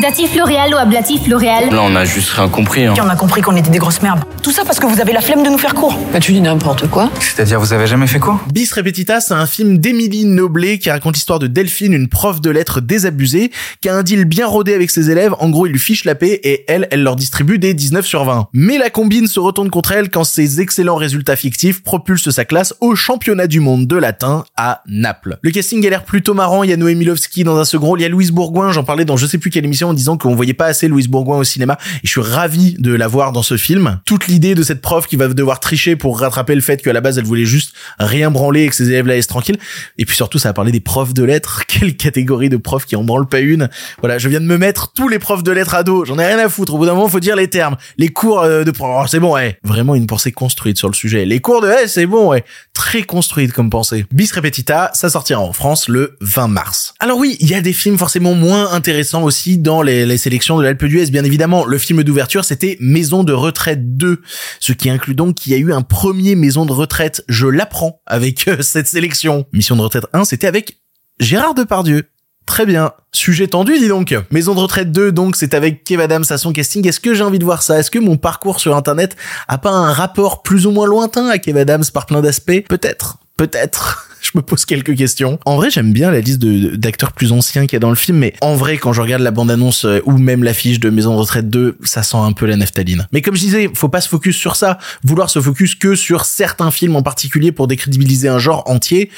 Datif 0.00 0.36
L'Oréal 0.36 0.74
ou 0.74 0.76
ablatif 0.76 1.26
L'Oréal 1.26 1.70
Là, 1.70 1.80
on 1.82 1.96
a 1.96 2.04
juste 2.04 2.28
rien 2.28 2.48
compris. 2.50 2.84
Hein. 2.84 2.92
on 3.02 3.08
a 3.08 3.16
compris 3.16 3.40
qu'on 3.40 3.56
était 3.56 3.70
des 3.70 3.78
grosses 3.78 4.02
merdes. 4.02 4.20
Tout 4.42 4.52
ça 4.52 4.62
parce 4.66 4.78
que 4.78 4.84
vous 4.84 5.00
avez 5.00 5.14
la 5.14 5.22
flemme 5.22 5.42
de 5.42 5.48
nous 5.48 5.56
faire 5.56 5.72
court. 5.72 5.98
Bah, 6.12 6.20
tu 6.20 6.32
dis 6.32 6.40
n'importe 6.42 6.86
quoi. 6.88 7.10
C'est-à-dire, 7.18 7.58
vous 7.58 7.72
avez 7.72 7.86
jamais 7.86 8.06
fait 8.06 8.18
quoi 8.18 8.38
Bis 8.52 8.70
Repetita, 8.74 9.20
c'est 9.20 9.32
un 9.32 9.46
film 9.46 9.78
d'Émilie 9.78 10.26
Noblet 10.26 10.78
qui 10.78 10.90
raconte 10.90 11.14
l'histoire 11.14 11.38
de 11.38 11.46
Delphine, 11.46 11.94
une 11.94 12.08
prof 12.08 12.42
de 12.42 12.50
lettres 12.50 12.82
désabusée, 12.82 13.50
qui 13.80 13.88
a 13.88 13.96
un 13.96 14.02
deal 14.02 14.26
bien 14.26 14.46
rodé 14.46 14.74
avec 14.74 14.90
ses 14.90 15.10
élèves. 15.10 15.34
En 15.38 15.48
gros, 15.48 15.66
il 15.66 15.72
lui 15.72 15.78
fiche 15.78 16.04
la 16.04 16.14
paix 16.14 16.40
et 16.44 16.66
elle, 16.68 16.88
elle 16.90 17.02
leur 17.02 17.16
distribue 17.16 17.58
des 17.58 17.72
19 17.72 18.04
sur 18.04 18.24
20. 18.24 18.48
Mais 18.52 18.76
la 18.76 18.90
combine 18.90 19.26
se 19.26 19.40
retourne 19.40 19.70
contre 19.70 19.92
elle 19.92 20.10
quand 20.10 20.24
ses 20.24 20.60
excellents 20.60 20.96
résultats 20.96 21.36
fictifs 21.36 21.82
propulsent 21.82 22.28
sa 22.28 22.44
classe 22.44 22.74
au 22.82 22.96
championnat 22.96 23.46
du 23.46 23.60
monde 23.60 23.86
de 23.86 23.96
latin 23.96 24.44
à 24.58 24.82
Naples. 24.86 25.38
Le 25.40 25.50
casting 25.50 25.84
a 25.86 25.90
l'air 25.90 26.04
plutôt 26.04 26.34
marrant. 26.34 26.64
Il 26.64 26.70
y 26.70 26.72
a 26.74 26.76
Noé 26.76 26.94
Milovski 26.94 27.44
dans 27.44 27.56
un 27.56 27.64
second 27.64 27.86
rôle. 27.86 28.00
Il 28.00 28.02
y 28.02 28.06
a 28.06 28.10
Louise 28.10 28.30
Bourgoin, 28.30 28.72
j'en 28.72 28.84
parlais 28.84 29.06
dans 29.06 29.16
je 29.16 29.26
sais 29.26 29.38
plus 29.38 29.50
quelle 29.50 29.64
émission 29.64 29.85
en 29.86 29.94
disant 29.94 30.16
qu'on 30.16 30.34
voyait 30.34 30.54
pas 30.54 30.66
assez 30.66 30.88
Louise 30.88 31.08
Bourgoin 31.08 31.38
au 31.38 31.44
cinéma 31.44 31.78
et 32.02 32.06
je 32.06 32.10
suis 32.10 32.20
ravi 32.20 32.76
de 32.78 32.92
la 32.92 33.08
voir 33.08 33.32
dans 33.32 33.42
ce 33.42 33.56
film. 33.56 34.00
Toute 34.04 34.26
l'idée 34.26 34.54
de 34.54 34.62
cette 34.62 34.80
prof 34.80 35.06
qui 35.06 35.16
va 35.16 35.28
devoir 35.28 35.60
tricher 35.60 35.96
pour 35.96 36.20
rattraper 36.20 36.54
le 36.54 36.60
fait 36.60 36.82
qu'à 36.82 36.92
la 36.92 37.00
base 37.00 37.18
elle 37.18 37.24
voulait 37.24 37.44
juste 37.44 37.72
rien 37.98 38.30
branler 38.30 38.64
et 38.64 38.68
que 38.68 38.74
ses 38.74 38.88
élèves 38.88 39.06
la 39.06 39.14
laissent 39.14 39.26
tranquille. 39.26 39.58
Et 39.98 40.04
puis 40.04 40.16
surtout 40.16 40.38
ça 40.38 40.50
a 40.50 40.52
parlé 40.52 40.72
des 40.72 40.80
profs 40.80 41.14
de 41.14 41.22
lettres. 41.22 41.62
Quelle 41.68 41.96
catégorie 41.96 42.48
de 42.48 42.56
profs 42.56 42.86
qui 42.86 42.96
en 42.96 43.04
branlent 43.04 43.28
pas 43.28 43.40
une. 43.40 43.68
Voilà, 44.00 44.18
je 44.18 44.28
viens 44.28 44.40
de 44.40 44.46
me 44.46 44.58
mettre 44.58 44.92
tous 44.92 45.08
les 45.08 45.18
profs 45.18 45.42
de 45.42 45.52
lettres 45.52 45.74
à 45.74 45.82
dos. 45.82 46.04
J'en 46.04 46.18
ai 46.18 46.26
rien 46.26 46.38
à 46.38 46.48
foutre. 46.48 46.74
Au 46.74 46.78
bout 46.78 46.86
d'un 46.86 46.94
moment, 46.94 47.08
faut 47.08 47.20
dire 47.20 47.36
les 47.36 47.48
termes. 47.48 47.76
Les 47.98 48.08
cours 48.08 48.42
euh, 48.42 48.64
de 48.64 48.72
oh, 48.78 49.04
c'est 49.08 49.20
bon, 49.20 49.34
ouais. 49.34 49.58
Vraiment 49.64 49.94
une 49.94 50.06
pensée 50.06 50.32
construite 50.32 50.78
sur 50.78 50.88
le 50.88 50.94
sujet. 50.94 51.24
Les 51.24 51.40
cours 51.40 51.60
de 51.62 51.70
eh, 51.82 51.88
c'est 51.88 52.06
bon, 52.06 52.30
ouais. 52.30 52.44
Très 52.74 53.02
construite 53.02 53.52
comme 53.52 53.70
pensée. 53.70 54.06
Bis 54.12 54.32
repetita, 54.32 54.90
ça 54.94 55.08
sortira 55.08 55.40
en 55.40 55.52
France 55.52 55.88
le 55.88 56.16
20 56.20 56.48
mars. 56.48 56.94
Alors 57.00 57.18
oui, 57.18 57.36
il 57.40 57.48
y 57.48 57.54
a 57.54 57.60
des 57.60 57.72
films 57.72 57.98
forcément 57.98 58.34
moins 58.34 58.72
intéressants 58.72 59.22
aussi 59.22 59.58
dans 59.58 59.75
les, 59.82 60.18
sélections 60.18 60.58
de 60.58 60.62
l'Alpe 60.62 60.84
d'Huez, 60.84 61.06
bien 61.06 61.24
évidemment. 61.24 61.64
Le 61.64 61.78
film 61.78 62.02
d'ouverture, 62.02 62.44
c'était 62.44 62.76
Maison 62.80 63.24
de 63.24 63.32
retraite 63.32 63.96
2, 63.96 64.20
ce 64.60 64.72
qui 64.72 64.90
inclut 64.90 65.14
donc 65.14 65.36
qu'il 65.36 65.52
y 65.52 65.54
a 65.54 65.58
eu 65.58 65.72
un 65.72 65.82
premier 65.82 66.34
Maison 66.34 66.66
de 66.66 66.72
retraite, 66.72 67.24
je 67.28 67.46
l'apprends, 67.46 68.00
avec 68.06 68.48
euh, 68.48 68.62
cette 68.62 68.86
sélection. 68.88 69.46
Mission 69.52 69.76
de 69.76 69.82
retraite 69.82 70.06
1, 70.12 70.24
c'était 70.24 70.46
avec 70.46 70.78
Gérard 71.20 71.54
Depardieu. 71.54 72.04
Très 72.46 72.64
bien. 72.64 72.92
Sujet 73.12 73.48
tendu, 73.48 73.78
dis 73.78 73.88
donc. 73.88 74.14
Maison 74.30 74.54
de 74.54 74.60
retraite 74.60 74.92
2, 74.92 75.10
donc, 75.10 75.34
c'est 75.34 75.52
avec 75.52 75.82
Kev 75.82 76.00
Adams 76.00 76.24
à 76.30 76.38
son 76.38 76.52
casting. 76.52 76.86
Est-ce 76.86 77.00
que 77.00 77.12
j'ai 77.12 77.24
envie 77.24 77.40
de 77.40 77.44
voir 77.44 77.62
ça? 77.62 77.78
Est-ce 77.78 77.90
que 77.90 77.98
mon 77.98 78.16
parcours 78.16 78.60
sur 78.60 78.76
Internet 78.76 79.16
a 79.48 79.58
pas 79.58 79.70
un 79.70 79.92
rapport 79.92 80.42
plus 80.42 80.66
ou 80.66 80.70
moins 80.70 80.86
lointain 80.86 81.28
à 81.28 81.38
Kev 81.38 81.58
Adams 81.58 81.84
par 81.92 82.06
plein 82.06 82.22
d'aspects? 82.22 82.64
Peut-être. 82.68 83.18
Peut-être. 83.36 84.08
Je 84.26 84.38
me 84.38 84.42
pose 84.42 84.64
quelques 84.64 84.96
questions. 84.96 85.38
En 85.44 85.56
vrai, 85.56 85.70
j'aime 85.70 85.92
bien 85.92 86.10
la 86.10 86.20
liste 86.20 86.44
d'acteurs 86.44 87.12
plus 87.12 87.32
anciens 87.32 87.62
qu'il 87.62 87.74
y 87.74 87.76
a 87.76 87.80
dans 87.80 87.90
le 87.90 87.96
film, 87.96 88.18
mais 88.18 88.34
en 88.40 88.54
vrai, 88.56 88.76
quand 88.76 88.92
je 88.92 89.00
regarde 89.00 89.22
la 89.22 89.30
bande-annonce 89.30 89.84
euh, 89.84 90.00
ou 90.04 90.18
même 90.18 90.42
l'affiche 90.42 90.80
de 90.80 90.90
Maison 90.90 91.14
de 91.14 91.20
retraite 91.20 91.48
2, 91.48 91.78
ça 91.84 92.02
sent 92.02 92.16
un 92.16 92.32
peu 92.32 92.46
la 92.46 92.56
neftaline. 92.56 93.06
Mais 93.12 93.22
comme 93.22 93.36
je 93.36 93.40
disais, 93.40 93.70
faut 93.74 93.88
pas 93.88 94.00
se 94.00 94.08
focus 94.08 94.36
sur 94.36 94.56
ça. 94.56 94.78
Vouloir 95.04 95.30
se 95.30 95.40
focus 95.40 95.74
que 95.74 95.94
sur 95.94 96.24
certains 96.24 96.70
films 96.70 96.96
en 96.96 97.02
particulier 97.02 97.52
pour 97.52 97.68
décrédibiliser 97.68 98.28
un 98.28 98.38
genre 98.38 98.64
entier, 98.66 99.10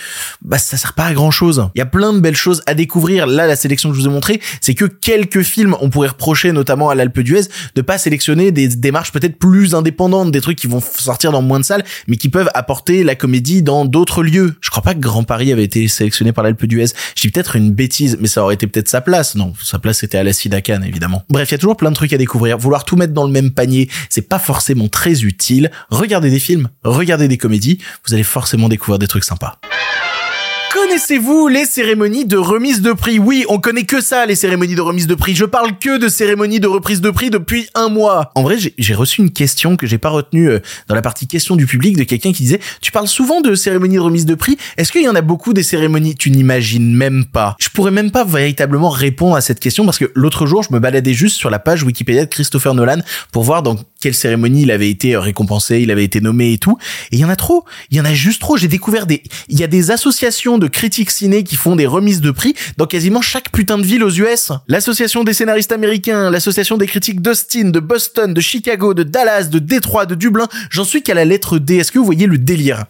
bah 0.42 0.58
ça 0.58 0.76
sert 0.76 0.92
pas 0.92 1.06
à 1.06 1.14
grand 1.14 1.30
chose. 1.30 1.68
Il 1.74 1.78
y 1.78 1.82
a 1.82 1.86
plein 1.86 2.12
de 2.12 2.20
belles 2.20 2.36
choses 2.36 2.62
à 2.66 2.74
découvrir. 2.74 3.26
Là, 3.26 3.46
la 3.46 3.56
sélection 3.56 3.90
que 3.90 3.96
je 3.96 4.00
vous 4.00 4.06
ai 4.06 4.10
montrée, 4.10 4.40
c'est 4.60 4.74
que 4.74 4.84
quelques 4.84 5.42
films, 5.42 5.76
on 5.80 5.90
pourrait 5.90 6.08
reprocher 6.08 6.52
notamment 6.52 6.90
à 6.90 6.94
l'Alpe 6.94 7.20
d'Huez 7.20 7.48
de 7.74 7.82
pas 7.82 7.98
sélectionner 7.98 8.52
des 8.52 8.68
démarches 8.68 9.12
peut-être 9.12 9.38
plus 9.38 9.74
indépendantes, 9.74 10.30
des 10.32 10.40
trucs 10.40 10.58
qui 10.58 10.66
vont 10.66 10.80
sortir 10.80 11.32
dans 11.32 11.42
moins 11.42 11.60
de 11.60 11.64
salles, 11.64 11.84
mais 12.06 12.16
qui 12.16 12.28
peuvent 12.28 12.50
apporter 12.54 13.04
la 13.04 13.14
comédie 13.14 13.62
dans 13.62 13.84
d'autres 13.84 14.22
lieux. 14.22 14.54
Je 14.60 14.70
crois 14.70 14.82
pas 14.82 14.94
Grand 14.98 15.24
Paris 15.24 15.52
avait 15.52 15.64
été 15.64 15.88
sélectionné 15.88 16.32
par 16.32 16.44
l'Alpe 16.44 16.66
d'Huez. 16.66 16.86
Je 17.16 17.22
dis 17.22 17.30
peut-être 17.30 17.56
une 17.56 17.72
bêtise, 17.72 18.18
mais 18.20 18.28
ça 18.28 18.42
aurait 18.42 18.54
été 18.54 18.66
peut-être 18.66 18.88
sa 18.88 19.00
place. 19.00 19.34
Non, 19.34 19.54
sa 19.62 19.78
place 19.78 19.98
c'était 19.98 20.18
à 20.18 20.22
la 20.22 20.32
Sidacan, 20.32 20.82
évidemment. 20.82 21.24
Bref, 21.28 21.50
il 21.50 21.52
y 21.52 21.54
a 21.54 21.58
toujours 21.58 21.76
plein 21.76 21.90
de 21.90 21.96
trucs 21.96 22.12
à 22.12 22.18
découvrir. 22.18 22.58
Vouloir 22.58 22.84
tout 22.84 22.96
mettre 22.96 23.12
dans 23.12 23.26
le 23.26 23.32
même 23.32 23.50
panier, 23.50 23.88
c'est 24.10 24.28
pas 24.28 24.38
forcément 24.38 24.88
très 24.88 25.22
utile. 25.22 25.70
Regardez 25.90 26.30
des 26.30 26.40
films, 26.40 26.68
regardez 26.84 27.28
des 27.28 27.38
comédies, 27.38 27.78
vous 28.06 28.14
allez 28.14 28.22
forcément 28.22 28.68
découvrir 28.68 28.98
des 28.98 29.08
trucs 29.08 29.24
sympas. 29.24 29.58
Connaissez-vous 30.80 31.48
les 31.48 31.64
cérémonies 31.64 32.24
de 32.24 32.36
remise 32.36 32.82
de 32.82 32.92
prix? 32.92 33.18
Oui, 33.18 33.44
on 33.48 33.58
connaît 33.58 33.82
que 33.82 34.00
ça, 34.00 34.26
les 34.26 34.36
cérémonies 34.36 34.76
de 34.76 34.80
remise 34.80 35.08
de 35.08 35.16
prix. 35.16 35.34
Je 35.34 35.44
parle 35.44 35.76
que 35.76 35.98
de 35.98 36.06
cérémonies 36.06 36.60
de 36.60 36.68
reprise 36.68 37.00
de 37.00 37.10
prix 37.10 37.30
depuis 37.30 37.66
un 37.74 37.88
mois. 37.88 38.30
En 38.36 38.44
vrai, 38.44 38.56
j'ai 38.78 38.94
reçu 38.94 39.20
une 39.20 39.30
question 39.30 39.76
que 39.76 39.88
j'ai 39.88 39.98
pas 39.98 40.08
retenue 40.08 40.48
euh, 40.48 40.60
dans 40.86 40.94
la 40.94 41.02
partie 41.02 41.26
question 41.26 41.56
du 41.56 41.66
public 41.66 41.96
de 41.96 42.04
quelqu'un 42.04 42.32
qui 42.32 42.44
disait 42.44 42.60
"Tu 42.80 42.92
parles 42.92 43.08
souvent 43.08 43.40
de 43.40 43.56
cérémonies 43.56 43.96
de 43.96 44.00
remise 44.00 44.24
de 44.24 44.36
prix. 44.36 44.56
Est-ce 44.76 44.92
qu'il 44.92 45.02
y 45.02 45.08
en 45.08 45.16
a 45.16 45.20
beaucoup 45.20 45.52
des 45.52 45.64
cérémonies? 45.64 46.14
Tu 46.14 46.30
n'imagines 46.30 46.94
même 46.94 47.24
pas. 47.24 47.56
Je 47.58 47.70
pourrais 47.70 47.90
même 47.90 48.12
pas 48.12 48.24
véritablement 48.24 48.90
répondre 48.90 49.34
à 49.34 49.40
cette 49.40 49.58
question 49.58 49.84
parce 49.84 49.98
que 49.98 50.12
l'autre 50.14 50.46
jour, 50.46 50.62
je 50.62 50.72
me 50.72 50.78
baladais 50.78 51.12
juste 51.12 51.36
sur 51.36 51.50
la 51.50 51.58
page 51.58 51.82
Wikipédia 51.82 52.24
de 52.24 52.30
Christopher 52.30 52.74
Nolan 52.74 53.00
pour 53.32 53.42
voir 53.42 53.64
dans 53.64 53.76
quelle 54.00 54.14
cérémonie 54.14 54.62
il 54.62 54.70
avait 54.70 54.90
été 54.90 55.16
récompensé, 55.16 55.80
il 55.80 55.90
avait 55.90 56.04
été 56.04 56.20
nommé 56.20 56.52
et 56.52 56.58
tout. 56.58 56.78
Et 57.10 57.16
il 57.16 57.18
y 57.18 57.24
en 57.24 57.28
a 57.28 57.36
trop. 57.36 57.64
Il 57.90 57.96
y 57.96 58.00
en 58.00 58.04
a 58.04 58.14
juste 58.14 58.40
trop. 58.40 58.56
J'ai 58.56 58.68
découvert 58.68 59.06
des, 59.06 59.22
il 59.48 59.58
y 59.58 59.64
a 59.64 59.66
des 59.66 59.90
associations 59.90 60.58
de 60.58 60.68
critiques 60.68 61.10
ciné 61.10 61.42
qui 61.42 61.56
font 61.56 61.76
des 61.76 61.86
remises 61.86 62.20
de 62.20 62.30
prix 62.30 62.54
dans 62.76 62.86
quasiment 62.86 63.22
chaque 63.22 63.50
putain 63.50 63.78
de 63.78 63.84
ville 63.84 64.04
aux 64.04 64.10
US. 64.10 64.52
L'association 64.68 65.24
des 65.24 65.32
scénaristes 65.32 65.72
américains, 65.72 66.30
l'association 66.30 66.76
des 66.76 66.86
critiques 66.86 67.20
d'Austin, 67.20 67.70
de 67.70 67.80
Boston, 67.80 68.32
de 68.32 68.40
Chicago, 68.40 68.94
de 68.94 69.02
Dallas, 69.02 69.44
de 69.44 69.58
Détroit, 69.58 70.06
de 70.06 70.14
Dublin. 70.14 70.48
J'en 70.70 70.84
suis 70.84 71.02
qu'à 71.02 71.14
la 71.14 71.24
lettre 71.24 71.58
D. 71.58 71.76
Est-ce 71.76 71.92
que 71.92 71.98
vous 71.98 72.04
voyez 72.04 72.26
le 72.26 72.38
délire? 72.38 72.84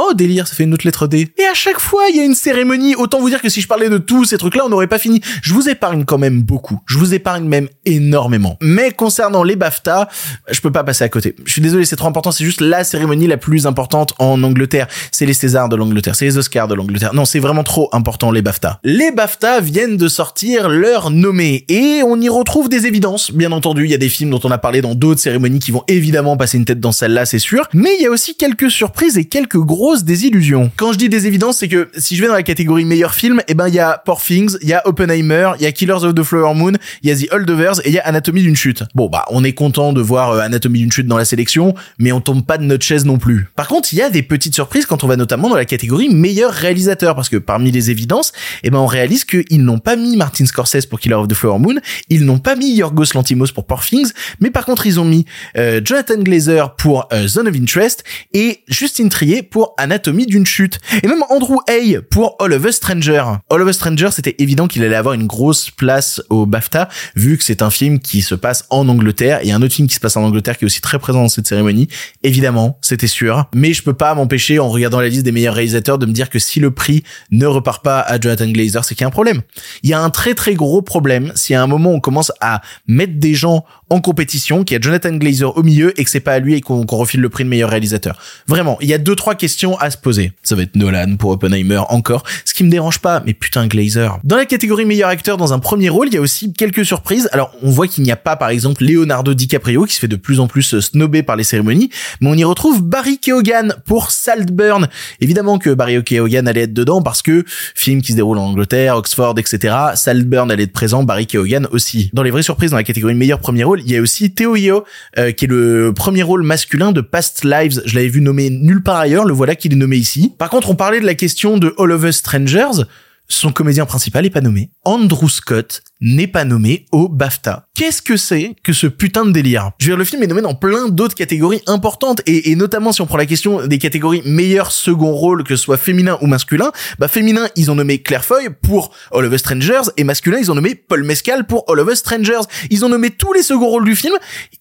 Oh 0.00 0.14
délire, 0.14 0.46
ça 0.46 0.54
fait 0.54 0.62
une 0.62 0.72
autre 0.74 0.86
lettre 0.86 1.08
D. 1.08 1.28
Et 1.38 1.44
à 1.50 1.54
chaque 1.54 1.80
fois, 1.80 2.04
il 2.08 2.14
y 2.14 2.20
a 2.20 2.24
une 2.24 2.36
cérémonie. 2.36 2.94
Autant 2.94 3.18
vous 3.18 3.30
dire 3.30 3.42
que 3.42 3.48
si 3.48 3.60
je 3.60 3.66
parlais 3.66 3.88
de 3.88 3.98
tous 3.98 4.26
ces 4.26 4.38
trucs-là, 4.38 4.62
on 4.64 4.68
n'aurait 4.68 4.86
pas 4.86 5.00
fini. 5.00 5.20
Je 5.42 5.52
vous 5.52 5.68
épargne 5.68 6.04
quand 6.04 6.18
même 6.18 6.42
beaucoup. 6.42 6.78
Je 6.86 6.98
vous 6.98 7.14
épargne 7.14 7.48
même 7.48 7.66
énormément. 7.84 8.56
Mais 8.62 8.92
concernant 8.92 9.42
les 9.42 9.56
BAFTA, 9.56 10.08
je 10.48 10.60
peux 10.60 10.70
pas 10.70 10.84
passer 10.84 11.02
à 11.02 11.08
côté. 11.08 11.34
Je 11.44 11.50
suis 11.50 11.60
désolé, 11.60 11.84
c'est 11.84 11.96
trop 11.96 12.06
important. 12.06 12.30
C'est 12.30 12.44
juste 12.44 12.60
la 12.60 12.84
cérémonie 12.84 13.26
la 13.26 13.38
plus 13.38 13.66
importante 13.66 14.14
en 14.20 14.40
Angleterre. 14.44 14.86
C'est 15.10 15.26
les 15.26 15.34
Césars 15.34 15.68
de 15.68 15.74
l'Angleterre. 15.74 16.14
C'est 16.14 16.26
les 16.26 16.38
Oscars 16.38 16.68
de 16.68 16.76
l'Angleterre. 16.76 17.12
Non, 17.12 17.24
c'est 17.24 17.40
vraiment 17.40 17.64
trop 17.64 17.88
important, 17.90 18.30
les 18.30 18.40
BAFTA. 18.40 18.78
Les 18.84 19.10
BAFTA 19.10 19.60
viennent 19.60 19.96
de 19.96 20.06
sortir 20.06 20.68
leur 20.68 21.10
nommé. 21.10 21.64
Et 21.68 22.02
on 22.06 22.20
y 22.20 22.28
retrouve 22.28 22.68
des 22.68 22.86
évidences. 22.86 23.32
Bien 23.32 23.50
entendu, 23.50 23.86
il 23.86 23.90
y 23.90 23.94
a 23.94 23.98
des 23.98 24.08
films 24.08 24.30
dont 24.30 24.40
on 24.44 24.52
a 24.52 24.58
parlé 24.58 24.80
dans 24.80 24.94
d'autres 24.94 25.20
cérémonies 25.20 25.58
qui 25.58 25.72
vont 25.72 25.82
évidemment 25.88 26.36
passer 26.36 26.56
une 26.56 26.66
tête 26.66 26.78
dans 26.78 26.92
celle-là, 26.92 27.26
c'est 27.26 27.40
sûr. 27.40 27.66
Mais 27.74 27.90
il 27.98 28.02
y 28.04 28.06
a 28.06 28.10
aussi 28.12 28.36
quelques 28.36 28.70
surprises 28.70 29.18
et 29.18 29.24
quelques 29.24 29.58
gros 29.58 29.87
des 29.96 30.26
illusions. 30.26 30.70
Quand 30.76 30.92
je 30.92 30.98
dis 30.98 31.08
des 31.08 31.26
évidences, 31.26 31.58
c'est 31.58 31.68
que 31.68 31.88
si 31.96 32.14
je 32.14 32.20
vais 32.20 32.28
dans 32.28 32.34
la 32.34 32.42
catégorie 32.42 32.84
meilleur 32.84 33.14
film, 33.14 33.40
eh 33.48 33.54
ben 33.54 33.68
il 33.68 33.74
y 33.74 33.78
a 33.78 34.00
Poor 34.04 34.20
Things, 34.20 34.56
il 34.60 34.68
y 34.68 34.74
a 34.74 34.86
Oppenheimer, 34.86 35.52
il 35.58 35.62
y 35.62 35.66
a 35.66 35.72
Killers 35.72 36.04
of 36.04 36.14
the 36.14 36.22
Flower 36.22 36.54
Moon, 36.54 36.72
il 37.02 37.08
y 37.08 37.12
a 37.12 37.16
The 37.16 37.32
Holdovers 37.32 37.80
et 37.84 37.88
il 37.88 37.94
y 37.94 37.98
a 37.98 38.06
Anatomie 38.06 38.42
d'une 38.42 38.56
chute. 38.56 38.84
Bon 38.94 39.08
bah 39.08 39.24
on 39.30 39.44
est 39.44 39.54
content 39.54 39.92
de 39.92 40.00
voir 40.02 40.32
euh, 40.32 40.40
Anatomie 40.40 40.80
d'une 40.80 40.92
chute 40.92 41.06
dans 41.06 41.16
la 41.16 41.24
sélection, 41.24 41.74
mais 41.98 42.12
on 42.12 42.20
tombe 42.20 42.44
pas 42.44 42.58
de 42.58 42.64
notre 42.64 42.84
chaise 42.84 43.06
non 43.06 43.18
plus. 43.18 43.48
Par 43.56 43.66
contre, 43.66 43.88
il 43.92 43.96
y 43.96 44.02
a 44.02 44.10
des 44.10 44.22
petites 44.22 44.54
surprises 44.54 44.84
quand 44.84 45.04
on 45.04 45.06
va 45.06 45.16
notamment 45.16 45.48
dans 45.48 45.56
la 45.56 45.64
catégorie 45.64 46.10
meilleur 46.10 46.52
réalisateur 46.52 47.14
parce 47.14 47.30
que 47.30 47.38
parmi 47.38 47.70
les 47.70 47.90
évidences, 47.90 48.32
eh 48.64 48.70
ben 48.70 48.78
on 48.78 48.86
réalise 48.86 49.24
qu'ils 49.24 49.64
n'ont 49.64 49.78
pas 49.78 49.96
mis 49.96 50.16
Martin 50.16 50.44
Scorsese 50.44 50.86
pour 50.86 51.00
Killers 51.00 51.14
of 51.14 51.28
the 51.28 51.34
Flower 51.34 51.58
Moon, 51.58 51.76
ils 52.10 52.24
n'ont 52.24 52.38
pas 52.38 52.56
mis 52.56 52.74
Yorgos 52.74 53.14
Lantimos 53.14 53.52
pour 53.54 53.66
Poor 53.66 53.82
Things, 53.82 54.12
mais 54.40 54.50
par 54.50 54.66
contre 54.66 54.86
ils 54.86 55.00
ont 55.00 55.04
mis 55.04 55.24
euh, 55.56 55.80
Jonathan 55.82 56.18
Glazer 56.18 56.74
pour 56.76 57.08
euh, 57.12 57.26
Zone 57.26 57.48
of 57.48 57.56
Interest 57.56 58.04
et 58.34 58.60
Justine 58.68 59.08
Trier 59.08 59.42
pour 59.42 59.74
Anatomie 59.78 60.26
d'une 60.26 60.44
chute. 60.44 60.78
Et 61.02 61.06
même 61.06 61.22
Andrew 61.30 61.56
Hay 61.68 62.00
pour 62.10 62.36
All 62.40 62.52
of 62.52 62.64
Us 62.64 62.76
Stranger. 62.76 63.24
All 63.50 63.62
of 63.62 63.68
Us 63.68 63.76
Stranger, 63.76 64.08
c'était 64.12 64.36
évident 64.38 64.68
qu'il 64.68 64.84
allait 64.84 64.96
avoir 64.96 65.14
une 65.14 65.26
grosse 65.26 65.70
place 65.70 66.20
au 66.28 66.44
BAFTA, 66.44 66.88
vu 67.16 67.38
que 67.38 67.44
c'est 67.44 67.62
un 67.62 67.70
film 67.70 67.98
qui 68.00 68.20
se 68.20 68.34
passe 68.34 68.64
en 68.70 68.88
Angleterre, 68.88 69.40
et 69.42 69.52
un 69.52 69.62
autre 69.62 69.74
film 69.74 69.88
qui 69.88 69.94
se 69.94 70.00
passe 70.00 70.16
en 70.16 70.22
Angleterre 70.22 70.58
qui 70.58 70.64
est 70.64 70.66
aussi 70.66 70.80
très 70.80 70.98
présent 70.98 71.22
dans 71.22 71.28
cette 71.28 71.46
cérémonie. 71.46 71.88
Évidemment, 72.22 72.78
c'était 72.82 73.06
sûr. 73.06 73.46
Mais 73.54 73.72
je 73.72 73.82
peux 73.82 73.94
pas 73.94 74.14
m'empêcher, 74.14 74.58
en 74.58 74.68
regardant 74.68 75.00
la 75.00 75.08
liste 75.08 75.24
des 75.24 75.32
meilleurs 75.32 75.54
réalisateurs, 75.54 75.98
de 75.98 76.06
me 76.06 76.12
dire 76.12 76.28
que 76.30 76.38
si 76.38 76.60
le 76.60 76.70
prix 76.70 77.02
ne 77.30 77.46
repart 77.46 77.82
pas 77.82 78.00
à 78.00 78.20
Jonathan 78.20 78.48
Glazer, 78.48 78.84
c'est 78.84 78.94
qu'il 78.94 79.02
y 79.02 79.04
a 79.04 79.08
un 79.08 79.10
problème. 79.10 79.42
Il 79.82 79.90
y 79.90 79.94
a 79.94 80.00
un 80.00 80.10
très 80.10 80.34
très 80.34 80.54
gros 80.54 80.82
problème 80.82 81.32
si 81.34 81.54
à 81.54 81.62
un 81.62 81.66
moment 81.66 81.92
on 81.92 82.00
commence 82.00 82.32
à 82.40 82.60
mettre 82.86 83.14
des 83.16 83.34
gens 83.34 83.64
en 83.90 84.00
compétition, 84.00 84.64
qu'il 84.64 84.74
y 84.74 84.78
a 84.78 84.80
Jonathan 84.80 85.14
Glazer 85.16 85.56
au 85.56 85.62
milieu 85.62 85.98
et 85.98 86.04
que 86.04 86.10
c'est 86.10 86.20
pas 86.20 86.32
à 86.32 86.38
lui 86.38 86.54
et 86.54 86.60
qu'on 86.60 86.84
refile 86.84 87.20
le 87.20 87.28
prix 87.28 87.44
de 87.44 87.48
meilleur 87.48 87.70
réalisateur. 87.70 88.18
Vraiment, 88.46 88.76
il 88.80 88.88
y 88.88 88.94
a 88.94 88.98
deux 88.98 89.16
trois 89.16 89.34
questions 89.34 89.67
à 89.76 89.90
se 89.90 89.98
poser. 89.98 90.32
Ça 90.42 90.54
va 90.54 90.62
être 90.62 90.76
Nolan 90.76 91.16
pour 91.18 91.30
Oppenheimer 91.30 91.80
encore, 91.88 92.22
ce 92.44 92.54
qui 92.54 92.64
me 92.64 92.70
dérange 92.70 92.98
pas, 93.00 93.22
mais 93.24 93.34
putain 93.34 93.66
Glazer. 93.66 94.18
Dans 94.24 94.36
la 94.36 94.46
catégorie 94.46 94.84
meilleur 94.84 95.08
acteur 95.08 95.36
dans 95.36 95.52
un 95.52 95.58
premier 95.58 95.88
rôle, 95.88 96.08
il 96.08 96.14
y 96.14 96.16
a 96.16 96.20
aussi 96.20 96.52
quelques 96.52 96.84
surprises. 96.84 97.28
Alors, 97.32 97.52
on 97.62 97.70
voit 97.70 97.88
qu'il 97.88 98.04
n'y 98.04 98.12
a 98.12 98.16
pas 98.16 98.36
par 98.36 98.50
exemple 98.50 98.84
Leonardo 98.84 99.34
DiCaprio 99.34 99.84
qui 99.84 99.94
se 99.94 100.00
fait 100.00 100.08
de 100.08 100.16
plus 100.16 100.40
en 100.40 100.46
plus 100.46 100.74
euh, 100.74 100.80
snobber 100.80 101.22
par 101.22 101.36
les 101.36 101.44
cérémonies, 101.44 101.90
mais 102.20 102.28
on 102.28 102.34
y 102.34 102.44
retrouve 102.44 102.82
Barry 102.82 103.18
Keoghan 103.18 103.68
pour 103.84 104.10
Saltburn. 104.10 104.88
Évidemment 105.20 105.58
que 105.58 105.70
Barry 105.70 106.02
Keoghan 106.02 106.46
allait 106.46 106.62
être 106.62 106.72
dedans 106.72 107.02
parce 107.02 107.22
que 107.22 107.44
film 107.74 108.02
qui 108.02 108.12
se 108.12 108.16
déroule 108.16 108.38
en 108.38 108.46
Angleterre, 108.46 108.96
Oxford, 108.96 109.34
etc. 109.38 109.74
Saltburn 109.94 110.50
allait 110.50 110.64
être 110.64 110.72
présent, 110.72 111.02
Barry 111.02 111.26
Keoghan 111.26 111.64
aussi. 111.72 112.10
Dans 112.12 112.22
les 112.22 112.30
vraies 112.30 112.42
surprises 112.42 112.70
dans 112.70 112.76
la 112.76 112.84
catégorie 112.84 113.14
meilleur 113.14 113.38
premier 113.38 113.64
rôle, 113.64 113.80
il 113.80 113.90
y 113.90 113.96
a 113.96 114.00
aussi 114.00 114.32
Theo 114.32 114.56
Yo, 114.56 114.84
euh, 115.18 115.32
qui 115.32 115.44
est 115.44 115.48
le 115.48 115.92
premier 115.94 116.22
rôle 116.22 116.42
masculin 116.42 116.92
de 116.92 117.00
Past 117.00 117.44
Lives. 117.44 117.82
Je 117.84 117.94
l'avais 117.94 118.08
vu 118.08 118.20
nommé 118.20 118.50
nulle 118.50 118.82
part 118.82 118.96
ailleurs, 118.96 119.24
le 119.24 119.32
voilà 119.32 119.54
qu'il 119.58 119.72
est 119.72 119.76
nommé 119.76 119.96
ici. 119.96 120.32
Par 120.38 120.50
contre, 120.50 120.70
on 120.70 120.74
parlait 120.74 121.00
de 121.00 121.06
la 121.06 121.14
question 121.14 121.58
de 121.58 121.74
All 121.78 121.92
of 121.92 122.04
Us 122.04 122.16
Strangers. 122.16 122.84
Son 123.30 123.52
comédien 123.52 123.84
principal 123.84 124.24
est 124.24 124.30
pas 124.30 124.40
nommé. 124.40 124.70
Andrew 124.86 125.28
Scott 125.28 125.82
n'est 126.00 126.26
pas 126.26 126.46
nommé 126.46 126.86
au 126.92 127.10
BAFTA. 127.10 127.68
Qu'est-ce 127.74 128.00
que 128.00 128.16
c'est 128.16 128.56
que 128.62 128.72
ce 128.72 128.86
putain 128.86 129.26
de 129.26 129.32
délire? 129.32 129.72
Je 129.78 129.84
veux 129.84 129.90
dire, 129.90 129.98
le 129.98 130.04
film 130.04 130.22
est 130.22 130.26
nommé 130.26 130.40
dans 130.40 130.54
plein 130.54 130.88
d'autres 130.88 131.14
catégories 131.14 131.60
importantes 131.66 132.22
et, 132.24 132.56
notamment 132.56 132.90
si 132.90 133.02
on 133.02 133.06
prend 133.06 133.18
la 133.18 133.26
question 133.26 133.66
des 133.66 133.76
catégories 133.76 134.22
meilleur 134.24 134.72
second 134.72 135.12
rôle, 135.12 135.44
que 135.44 135.56
ce 135.56 135.62
soit 135.62 135.76
féminin 135.76 136.16
ou 136.22 136.26
masculin, 136.26 136.72
bah 136.98 137.06
féminin 137.06 137.48
ils 137.54 137.70
ont 137.70 137.74
nommé 137.74 138.02
Claire 138.02 138.24
Foy 138.24 138.48
pour 138.62 138.94
All 139.12 139.26
of 139.26 139.34
Us 139.34 139.40
Strangers 139.40 139.90
et 139.98 140.04
masculin 140.04 140.38
ils 140.38 140.50
ont 140.50 140.54
nommé 140.54 140.74
Paul 140.74 141.04
Mescal 141.04 141.46
pour 141.46 141.64
All 141.68 141.80
of 141.80 141.92
Us 141.92 141.98
Strangers. 141.98 142.46
Ils 142.70 142.86
ont 142.86 142.88
nommé 142.88 143.10
tous 143.10 143.34
les 143.34 143.42
seconds 143.42 143.68
rôles 143.68 143.84
du 143.84 143.94
film, 143.94 144.14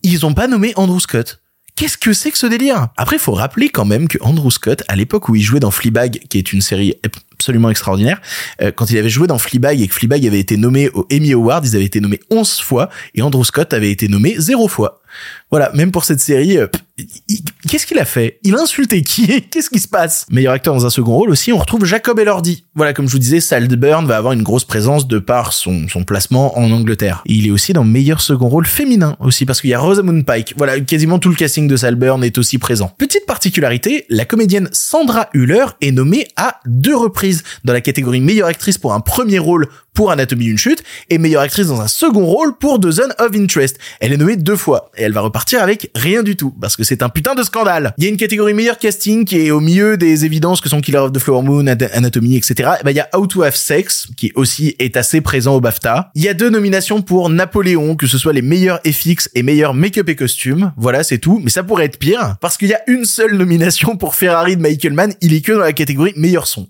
ils 0.03 0.25
ont 0.25 0.33
pas 0.33 0.47
nommé 0.47 0.73
Andrew 0.75 0.99
Scott. 0.99 1.39
Qu'est-ce 1.77 1.99
que 1.99 2.11
c'est 2.11 2.31
que 2.31 2.39
ce 2.39 2.47
délire? 2.47 2.87
Après, 2.97 3.19
faut 3.19 3.33
rappeler 3.33 3.69
quand 3.69 3.85
même 3.85 4.07
que 4.07 4.17
Andrew 4.21 4.49
Scott, 4.49 4.81
à 4.87 4.95
l'époque 4.95 5.29
où 5.29 5.35
il 5.35 5.43
jouait 5.43 5.59
dans 5.59 5.69
Fleabag, 5.69 6.21
qui 6.27 6.39
est 6.39 6.51
une 6.51 6.61
série 6.61 6.95
absolument 7.35 7.69
extraordinaire. 7.69 8.19
Euh, 8.63 8.71
quand 8.71 8.89
il 8.89 8.97
avait 8.97 9.11
joué 9.11 9.27
dans 9.27 9.37
Fleabag 9.37 9.79
et 9.79 9.87
que 9.87 9.93
Fleabag 9.93 10.25
avait 10.25 10.39
été 10.39 10.57
nommé 10.57 10.89
au 10.95 11.05
Emmy 11.13 11.33
Award, 11.33 11.67
ils 11.67 11.75
avaient 11.75 11.85
été 11.85 11.99
nommés 11.99 12.19
11 12.31 12.61
fois 12.61 12.89
et 13.13 13.21
Andrew 13.21 13.43
Scott 13.43 13.75
avait 13.75 13.91
été 13.91 14.07
nommé 14.07 14.33
zéro 14.39 14.67
fois. 14.67 15.01
Voilà, 15.49 15.71
même 15.73 15.91
pour 15.91 16.03
cette 16.03 16.19
série, 16.19 16.57
euh, 16.57 16.67
qu'est-ce 17.69 17.85
qu'il 17.85 17.99
a 17.99 18.05
fait? 18.05 18.39
Il 18.43 18.55
a 18.55 18.61
insulté 18.61 19.01
qui? 19.01 19.41
Qu'est-ce 19.49 19.69
qui 19.69 19.79
se 19.79 19.87
passe? 19.87 20.25
Meilleur 20.29 20.53
acteur 20.53 20.73
dans 20.73 20.85
un 20.85 20.89
second 20.89 21.13
rôle 21.13 21.29
aussi, 21.29 21.53
on 21.53 21.57
retrouve 21.57 21.85
Jacob 21.85 22.19
Elordi. 22.19 22.65
Voilà, 22.75 22.93
comme 22.93 23.07
je 23.07 23.13
vous 23.13 23.19
disais, 23.19 23.39
Saltburn 23.39 24.05
va 24.05 24.17
avoir 24.17 24.33
une 24.33 24.43
grosse 24.43 24.65
présence 24.65 25.07
de 25.07 25.19
par 25.19 25.53
son, 25.53 25.87
son 25.87 26.03
placement 26.03 26.57
en 26.57 26.71
Angleterre. 26.71 27.23
Et 27.25 27.33
il 27.33 27.47
est 27.47 27.51
aussi 27.51 27.71
dans 27.71 27.83
meilleur 27.83 28.19
second 28.19 28.49
rôle 28.49 28.65
féminin 28.65 29.15
aussi, 29.19 29.45
parce 29.45 29.61
qu'il 29.61 29.69
y 29.69 29.73
a 29.73 29.79
Rosamund 29.79 30.25
Pike. 30.25 30.55
Voilà, 30.57 30.79
quasiment 30.81 31.19
tout 31.19 31.29
le 31.29 31.35
casting 31.35 31.67
de 31.67 31.77
Saltburn 31.77 32.23
est 32.23 32.37
aussi 32.37 32.57
présent. 32.57 32.91
Petite 32.97 33.25
particularité, 33.25 34.05
la 34.09 34.25
comédienne 34.25 34.69
Sandra 34.73 35.29
Hüller 35.33 35.65
est 35.81 35.91
nommée 35.91 36.27
à 36.35 36.59
deux 36.65 36.95
reprises 36.95 37.43
dans 37.63 37.73
la 37.73 37.81
catégorie 37.81 38.21
meilleure 38.21 38.47
actrice 38.47 38.77
pour 38.77 38.93
un 38.93 38.99
premier 38.99 39.39
rôle 39.39 39.67
pour 39.97 40.11
Anatomie 40.11 40.45
d'une 40.45 40.59
chute 40.59 40.83
et 41.09 41.17
meilleure 41.17 41.41
actrice 41.41 41.65
dans 41.65 41.81
un 41.81 41.87
second 41.87 42.27
rôle 42.27 42.55
pour 42.55 42.79
The 42.79 42.91
Zone 42.91 43.15
of 43.17 43.31
Interest. 43.33 43.79
Elle 43.99 44.13
est 44.13 44.17
nommée 44.17 44.35
deux 44.35 44.55
fois 44.55 44.91
et 44.95 45.01
elle 45.01 45.11
va 45.11 45.21
repartir 45.21 45.63
avec 45.63 45.89
rien 45.95 46.21
du 46.21 46.35
tout 46.35 46.53
parce 46.61 46.75
que 46.75 46.83
c'est 46.83 47.01
un 47.01 47.09
putain 47.09 47.33
de 47.33 47.41
scandale. 47.41 47.95
Il 47.97 48.03
y 48.03 48.07
a 48.07 48.11
une 48.11 48.17
catégorie 48.17 48.53
meilleur 48.53 48.77
casting 48.77 49.25
qui 49.25 49.39
est 49.39 49.49
au 49.49 49.59
milieu 49.59 49.97
des 49.97 50.23
évidences 50.23 50.61
que 50.61 50.69
sont 50.69 50.81
Killer 50.81 50.99
of 50.99 51.13
the 51.13 51.17
Flower 51.17 51.41
Moon, 51.41 51.65
Anatomie, 51.65 52.37
etc. 52.37 52.73
Et 52.79 52.83
ben, 52.83 52.91
il 52.91 52.97
y 52.97 52.99
a 52.99 53.09
How 53.11 53.25
to 53.25 53.41
Have 53.41 53.55
Sex 53.55 54.09
qui 54.15 54.31
aussi 54.35 54.75
est 54.77 54.97
assez 54.97 55.19
présent 55.21 55.55
au 55.55 55.61
BAFTA. 55.61 56.11
Il 56.13 56.21
y 56.21 56.29
a 56.29 56.35
deux 56.35 56.51
nominations 56.51 57.01
pour 57.01 57.31
Napoléon, 57.31 57.95
que 57.95 58.05
ce 58.05 58.19
soit 58.19 58.33
les 58.33 58.43
meilleurs 58.43 58.79
FX 58.85 59.31
et 59.33 59.41
meilleurs 59.41 59.73
make-up 59.73 60.07
et 60.09 60.15
costumes. 60.15 60.73
Voilà, 60.77 61.01
c'est 61.01 61.17
tout. 61.17 61.41
Mais 61.43 61.49
ça 61.49 61.63
pourrait 61.63 61.85
être 61.85 61.97
pire 61.97 62.35
parce 62.39 62.57
qu'il 62.57 62.67
y 62.67 62.75
a 62.75 62.81
une 62.85 63.05
seule 63.05 63.35
nomination 63.35 63.97
pour 63.97 64.13
Ferrari 64.13 64.57
de 64.57 64.61
Michael 64.61 64.93
Mann. 64.93 65.15
Il 65.21 65.33
est 65.33 65.41
que 65.41 65.53
dans 65.53 65.61
la 65.61 65.73
catégorie 65.73 66.13
meilleur 66.17 66.45
son. 66.45 66.67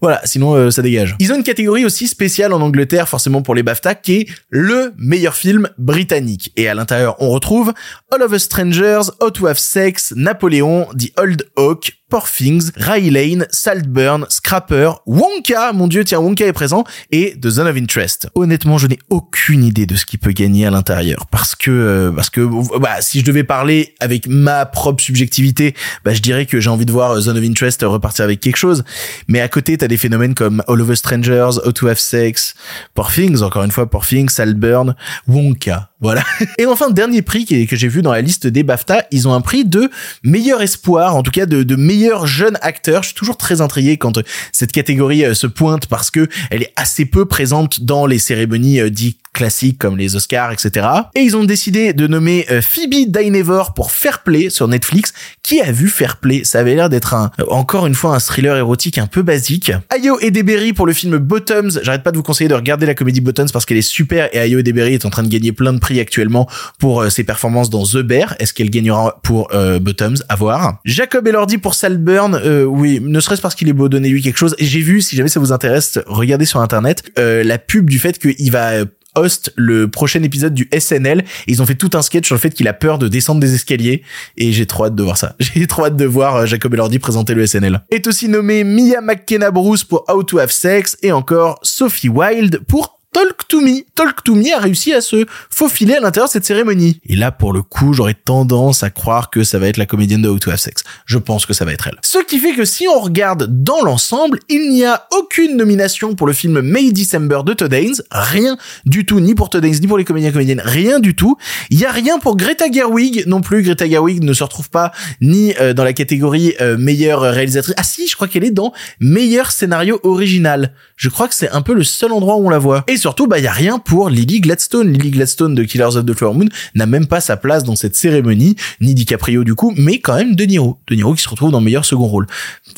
Voilà, 0.00 0.22
sinon 0.24 0.54
euh, 0.54 0.70
ça 0.70 0.80
dégage. 0.80 1.14
Ils 1.18 1.30
ont 1.30 1.36
une 1.36 1.42
catégorie 1.42 1.84
aussi 1.84 2.08
spéciale 2.08 2.54
en 2.54 2.69
Forcément 3.06 3.42
pour 3.42 3.54
les 3.54 3.62
BAFTA, 3.62 3.94
qui 3.94 4.20
est 4.20 4.28
le 4.48 4.92
meilleur 4.96 5.34
film 5.34 5.68
britannique. 5.78 6.52
Et 6.56 6.68
à 6.68 6.74
l'intérieur, 6.74 7.16
on 7.20 7.30
retrouve 7.30 7.72
All 8.10 8.22
of 8.22 8.32
Us 8.32 8.44
Strangers, 8.44 9.10
How 9.20 9.30
to 9.30 9.46
Have 9.46 9.58
Sex, 9.58 10.12
Napoléon, 10.16 10.86
The 10.98 11.12
Old 11.18 11.50
Oak, 11.56 11.92
Poor 12.10 12.28
Things, 12.28 12.72
Ray 12.76 13.08
Lane, 13.08 13.46
Saltburn, 13.50 14.26
Scrapper, 14.28 14.90
Wonka, 15.06 15.72
mon 15.72 15.86
dieu, 15.86 16.02
tiens, 16.04 16.18
Wonka 16.18 16.44
est 16.44 16.52
présent, 16.52 16.84
et 17.12 17.36
The 17.40 17.48
Zone 17.48 17.68
of 17.68 17.76
Interest. 17.76 18.28
Honnêtement, 18.34 18.78
je 18.78 18.88
n'ai 18.88 18.98
aucune 19.10 19.64
idée 19.64 19.86
de 19.86 19.94
ce 19.94 20.04
qui 20.04 20.18
peut 20.18 20.32
gagner 20.32 20.66
à 20.66 20.70
l'intérieur, 20.70 21.26
parce 21.30 21.54
que, 21.54 21.70
euh, 21.70 22.10
parce 22.10 22.28
que, 22.28 22.40
bah, 22.78 23.00
si 23.00 23.20
je 23.20 23.24
devais 23.24 23.44
parler 23.44 23.94
avec 24.00 24.26
ma 24.26 24.66
propre 24.66 25.02
subjectivité, 25.02 25.74
bah, 26.04 26.12
je 26.12 26.20
dirais 26.20 26.46
que 26.46 26.58
j'ai 26.60 26.68
envie 26.68 26.86
de 26.86 26.92
voir 26.92 27.18
Zone 27.20 27.38
of 27.38 27.44
Interest 27.44 27.82
repartir 27.82 28.24
avec 28.24 28.40
quelque 28.40 28.56
chose. 28.56 28.84
Mais 29.28 29.40
à 29.40 29.48
côté, 29.48 29.78
t'as 29.78 29.88
des 29.88 29.96
phénomènes 29.96 30.34
comme 30.34 30.62
All 30.66 30.80
of 30.80 30.90
Us 30.90 30.98
Strangers, 30.98 31.58
How 31.64 31.72
to 31.72 31.86
Have 31.86 31.98
Sex, 31.98 32.54
Poor 32.94 33.08
encore 33.42 33.62
une 33.62 33.70
fois, 33.70 33.88
Poor 33.88 34.04
Things, 34.04 34.30
Saltburn, 34.30 34.96
Wonka. 35.28 35.89
Voilà. 36.00 36.24
Et 36.58 36.64
enfin, 36.64 36.90
dernier 36.90 37.20
prix 37.20 37.44
que 37.44 37.76
j'ai 37.76 37.88
vu 37.88 38.00
dans 38.00 38.12
la 38.12 38.22
liste 38.22 38.46
des 38.46 38.62
BAFTA, 38.62 39.04
ils 39.10 39.28
ont 39.28 39.34
un 39.34 39.42
prix 39.42 39.64
de 39.64 39.90
meilleur 40.22 40.62
espoir, 40.62 41.14
en 41.14 41.22
tout 41.22 41.30
cas 41.30 41.46
de, 41.46 41.76
meilleur 41.76 42.26
jeune 42.26 42.56
acteur. 42.62 43.02
Je 43.02 43.08
suis 43.08 43.16
toujours 43.16 43.36
très 43.36 43.60
intrigué 43.60 43.96
quand 43.96 44.18
euh, 44.18 44.22
cette 44.52 44.72
catégorie 44.72 45.24
euh, 45.24 45.34
se 45.34 45.46
pointe 45.46 45.86
parce 45.86 46.10
que 46.10 46.28
elle 46.50 46.62
est 46.62 46.72
assez 46.76 47.04
peu 47.04 47.26
présente 47.26 47.82
dans 47.82 48.06
les 48.06 48.18
cérémonies 48.18 48.80
euh, 48.80 48.90
dites 48.90 49.18
classiques 49.32 49.78
comme 49.78 49.96
les 49.96 50.16
Oscars, 50.16 50.50
etc. 50.52 50.86
Et 51.14 51.20
ils 51.20 51.36
ont 51.36 51.44
décidé 51.44 51.92
de 51.92 52.08
nommer 52.08 52.44
Phoebe 52.62 53.06
Dynevor 53.06 53.74
pour 53.74 53.92
Fair 53.92 54.24
Play 54.24 54.50
sur 54.50 54.66
Netflix. 54.66 55.12
Qui 55.44 55.60
a 55.60 55.70
vu 55.70 55.88
Fair 55.88 56.16
Play? 56.16 56.42
Ça 56.42 56.58
avait 56.58 56.74
l'air 56.74 56.88
d'être 56.88 57.14
un, 57.14 57.30
encore 57.48 57.86
une 57.86 57.94
fois, 57.94 58.12
un 58.12 58.18
thriller 58.18 58.56
érotique 58.56 58.98
un 58.98 59.06
peu 59.06 59.22
basique. 59.22 59.70
Ayo 59.90 60.18
Edeberry 60.18 60.72
pour 60.72 60.84
le 60.84 60.92
film 60.92 61.18
Bottoms. 61.18 61.78
J'arrête 61.80 62.02
pas 62.02 62.10
de 62.10 62.16
vous 62.16 62.24
conseiller 62.24 62.48
de 62.48 62.54
regarder 62.54 62.86
la 62.86 62.94
comédie 62.94 63.20
Bottoms 63.20 63.50
parce 63.52 63.64
qu'elle 63.66 63.76
est 63.76 63.82
super 63.82 64.28
et 64.34 64.38
Ayo 64.40 64.58
Edeberry 64.58 64.94
est 64.94 65.04
en 65.04 65.10
train 65.10 65.22
de 65.22 65.28
gagner 65.28 65.52
plein 65.52 65.72
de 65.72 65.78
prix 65.78 65.89
actuellement 65.98 66.48
pour 66.78 67.10
ses 67.10 67.24
performances 67.24 67.70
dans 67.70 67.84
The 67.84 67.98
Bear. 67.98 68.36
Est-ce 68.38 68.52
qu'elle 68.54 68.70
gagnera 68.70 69.18
pour 69.22 69.48
Bottoms 69.80 70.16
À 70.28 70.36
voir. 70.36 70.80
Jacob 70.84 71.26
Elordi 71.26 71.58
pour 71.58 71.74
Saltburn, 71.74 72.34
euh, 72.34 72.64
oui, 72.64 73.00
ne 73.00 73.20
serait-ce 73.20 73.40
parce 73.40 73.54
qu'il 73.54 73.68
est 73.68 73.72
beau, 73.72 73.88
donnez-lui 73.88 74.22
quelque 74.22 74.36
chose. 74.36 74.54
J'ai 74.58 74.80
vu, 74.80 75.00
si 75.00 75.16
jamais 75.16 75.28
ça 75.28 75.40
vous 75.40 75.52
intéresse, 75.52 75.98
regardez 76.06 76.44
sur 76.44 76.60
internet 76.60 77.04
euh, 77.18 77.42
la 77.42 77.58
pub 77.58 77.88
du 77.88 77.98
fait 77.98 78.18
qu'il 78.18 78.50
va 78.50 78.72
euh, 78.72 78.84
host 79.14 79.52
le 79.56 79.88
prochain 79.88 80.22
épisode 80.22 80.54
du 80.54 80.68
SNL. 80.76 81.24
ils 81.46 81.62
ont 81.62 81.66
fait 81.66 81.74
tout 81.74 81.90
un 81.94 82.02
sketch 82.02 82.26
sur 82.26 82.34
le 82.34 82.40
fait 82.40 82.50
qu'il 82.50 82.68
a 82.68 82.72
peur 82.72 82.98
de 82.98 83.08
descendre 83.08 83.40
des 83.40 83.54
escaliers. 83.54 84.02
Et 84.36 84.52
j'ai 84.52 84.66
trop 84.66 84.84
hâte 84.84 84.94
de 84.94 85.02
voir 85.02 85.16
ça. 85.16 85.34
J'ai 85.40 85.66
trop 85.66 85.84
hâte 85.84 85.96
de 85.96 86.04
voir 86.04 86.46
Jacob 86.46 86.74
Elordi 86.74 86.98
présenter 86.98 87.34
le 87.34 87.46
SNL. 87.46 87.82
Est 87.90 88.06
aussi 88.06 88.28
nommé 88.28 88.64
Mia 88.64 89.00
McKenna 89.00 89.50
Bruce 89.50 89.84
pour 89.84 90.04
How 90.08 90.22
to 90.22 90.38
Have 90.38 90.50
Sex 90.50 90.96
et 91.02 91.12
encore 91.12 91.58
Sophie 91.62 92.08
Wilde 92.08 92.60
pour 92.66 92.99
Talk 93.12 93.48
to 93.48 93.60
Me. 93.60 93.84
Talk 93.96 94.22
to 94.22 94.36
Me 94.36 94.54
a 94.54 94.60
réussi 94.60 94.92
à 94.92 95.00
se 95.00 95.26
faufiler 95.50 95.94
à 95.94 96.00
l'intérieur 96.00 96.28
de 96.28 96.32
cette 96.32 96.44
cérémonie. 96.44 97.00
Et 97.04 97.16
là, 97.16 97.32
pour 97.32 97.52
le 97.52 97.62
coup, 97.62 97.92
j'aurais 97.92 98.14
tendance 98.14 98.84
à 98.84 98.90
croire 98.90 99.30
que 99.30 99.42
ça 99.42 99.58
va 99.58 99.66
être 99.66 99.78
la 99.78 99.86
comédienne 99.86 100.22
de 100.22 100.28
How 100.28 100.38
to 100.38 100.50
Have 100.50 100.58
Sex. 100.58 100.84
Je 101.06 101.18
pense 101.18 101.44
que 101.44 101.52
ça 101.52 101.64
va 101.64 101.72
être 101.72 101.88
elle. 101.88 101.98
Ce 102.02 102.18
qui 102.18 102.38
fait 102.38 102.54
que 102.54 102.64
si 102.64 102.86
on 102.86 103.00
regarde 103.00 103.48
dans 103.64 103.82
l'ensemble, 103.82 104.38
il 104.48 104.70
n'y 104.70 104.84
a 104.84 105.08
aucune 105.18 105.56
nomination 105.56 106.14
pour 106.14 106.28
le 106.28 106.32
film 106.32 106.60
May 106.60 106.92
December 106.92 107.40
de 107.44 107.52
Todd 107.52 107.72
Haynes. 107.72 107.96
Rien 108.12 108.56
du 108.86 109.04
tout, 109.04 109.18
ni 109.18 109.34
pour 109.34 109.50
Todd 109.50 109.64
Haynes, 109.64 109.80
ni 109.80 109.88
pour 109.88 109.98
les 109.98 110.04
comédiens 110.04 110.30
comédiennes. 110.30 110.62
Rien 110.64 111.00
du 111.00 111.16
tout. 111.16 111.36
Il 111.70 111.80
y 111.80 111.84
a 111.84 111.90
rien 111.90 112.20
pour 112.20 112.36
Greta 112.36 112.70
Gerwig 112.70 113.24
non 113.26 113.40
plus. 113.40 113.62
Greta 113.62 113.88
Gerwig 113.88 114.22
ne 114.22 114.32
se 114.32 114.44
retrouve 114.44 114.70
pas 114.70 114.92
ni 115.20 115.52
euh, 115.60 115.74
dans 115.74 115.84
la 115.84 115.94
catégorie 115.94 116.54
euh, 116.60 116.78
meilleure 116.78 117.22
réalisatrice. 117.22 117.74
Ah 117.76 117.82
si, 117.82 118.06
je 118.06 118.14
crois 118.14 118.28
qu'elle 118.28 118.44
est 118.44 118.52
dans 118.52 118.72
meilleur 119.00 119.50
scénario 119.50 119.98
original. 120.04 120.74
Je 120.94 121.08
crois 121.08 121.26
que 121.26 121.34
c'est 121.34 121.50
un 121.50 121.62
peu 121.62 121.74
le 121.74 121.82
seul 121.82 122.12
endroit 122.12 122.36
où 122.36 122.46
on 122.46 122.50
la 122.50 122.58
voit. 122.58 122.84
Surtout, 123.00 123.26
bah, 123.26 123.38
y 123.38 123.46
a 123.46 123.52
rien 123.52 123.78
pour 123.78 124.10
Lily 124.10 124.40
Gladstone. 124.40 124.92
Lily 124.92 125.10
Gladstone 125.10 125.54
de 125.54 125.64
Killers 125.64 125.96
of 125.96 126.06
the 126.06 126.14
Flower 126.14 126.34
Moon 126.34 126.48
n'a 126.74 126.86
même 126.86 127.06
pas 127.06 127.20
sa 127.20 127.36
place 127.36 127.64
dans 127.64 127.76
cette 127.76 127.96
cérémonie, 127.96 128.56
ni 128.80 128.94
DiCaprio 128.94 129.42
du 129.44 129.54
coup, 129.54 129.72
mais 129.76 129.98
quand 129.98 130.16
même 130.16 130.34
De 130.34 130.44
Niro. 130.44 130.78
De 130.86 130.94
Niro 130.94 131.14
qui 131.14 131.22
se 131.22 131.28
retrouve 131.28 131.50
dans 131.50 131.60
meilleur 131.60 131.84
second 131.84 132.06
rôle. 132.06 132.26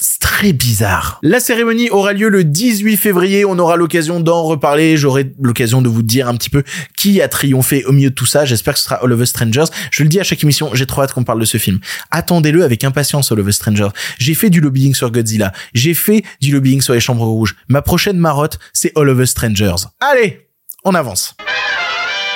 C'est 0.00 0.20
très 0.20 0.52
bizarre. 0.52 1.18
La 1.22 1.40
cérémonie 1.40 1.90
aura 1.90 2.12
lieu 2.12 2.28
le 2.28 2.44
18 2.44 2.96
février. 2.96 3.44
On 3.44 3.58
aura 3.58 3.76
l'occasion 3.76 4.20
d'en 4.20 4.42
reparler. 4.42 4.96
J'aurai 4.96 5.32
l'occasion 5.40 5.82
de 5.82 5.88
vous 5.88 6.02
dire 6.02 6.28
un 6.28 6.37
petit 6.37 6.50
peu 6.50 6.62
qui 6.96 7.20
a 7.20 7.28
triomphé 7.28 7.85
au 7.85 7.92
milieu 7.92 8.11
de 8.11 8.14
tout 8.14 8.26
ça. 8.26 8.44
J'espère 8.44 8.74
que 8.74 8.80
ce 8.80 8.87
sera 8.87 8.96
All 8.96 9.12
of 9.12 9.20
Us 9.20 9.30
Strangers. 9.30 9.64
Je 9.90 10.02
le 10.02 10.08
dis 10.08 10.20
à 10.20 10.24
chaque 10.24 10.42
émission, 10.42 10.70
j'ai 10.74 10.87
trop 10.87 11.02
hâte 11.02 11.12
qu'on 11.12 11.24
parle 11.24 11.40
de 11.40 11.44
ce 11.44 11.58
film. 11.58 11.80
Attendez-le 12.11 12.64
avec 12.64 12.85
impatience, 12.85 13.32
All 13.32 13.40
of 13.40 13.48
Us 13.48 13.56
Strangers. 13.56 13.90
J'ai 14.18 14.35
fait 14.35 14.50
du 14.50 14.61
lobbying 14.61 14.94
sur 14.94 15.11
Godzilla. 15.11 15.52
J'ai 15.74 15.94
fait 15.94 16.22
du 16.40 16.52
lobbying 16.52 16.80
sur 16.80 16.94
les 16.94 17.00
Chambres 17.00 17.26
Rouges. 17.26 17.56
Ma 17.68 17.82
prochaine 17.82 18.18
marotte, 18.18 18.58
c'est 18.72 18.92
All 18.96 19.08
of 19.08 19.18
Us 19.18 19.30
Strangers. 19.30 19.87
Allez, 20.12 20.46
on 20.85 20.94
avance. 20.94 21.35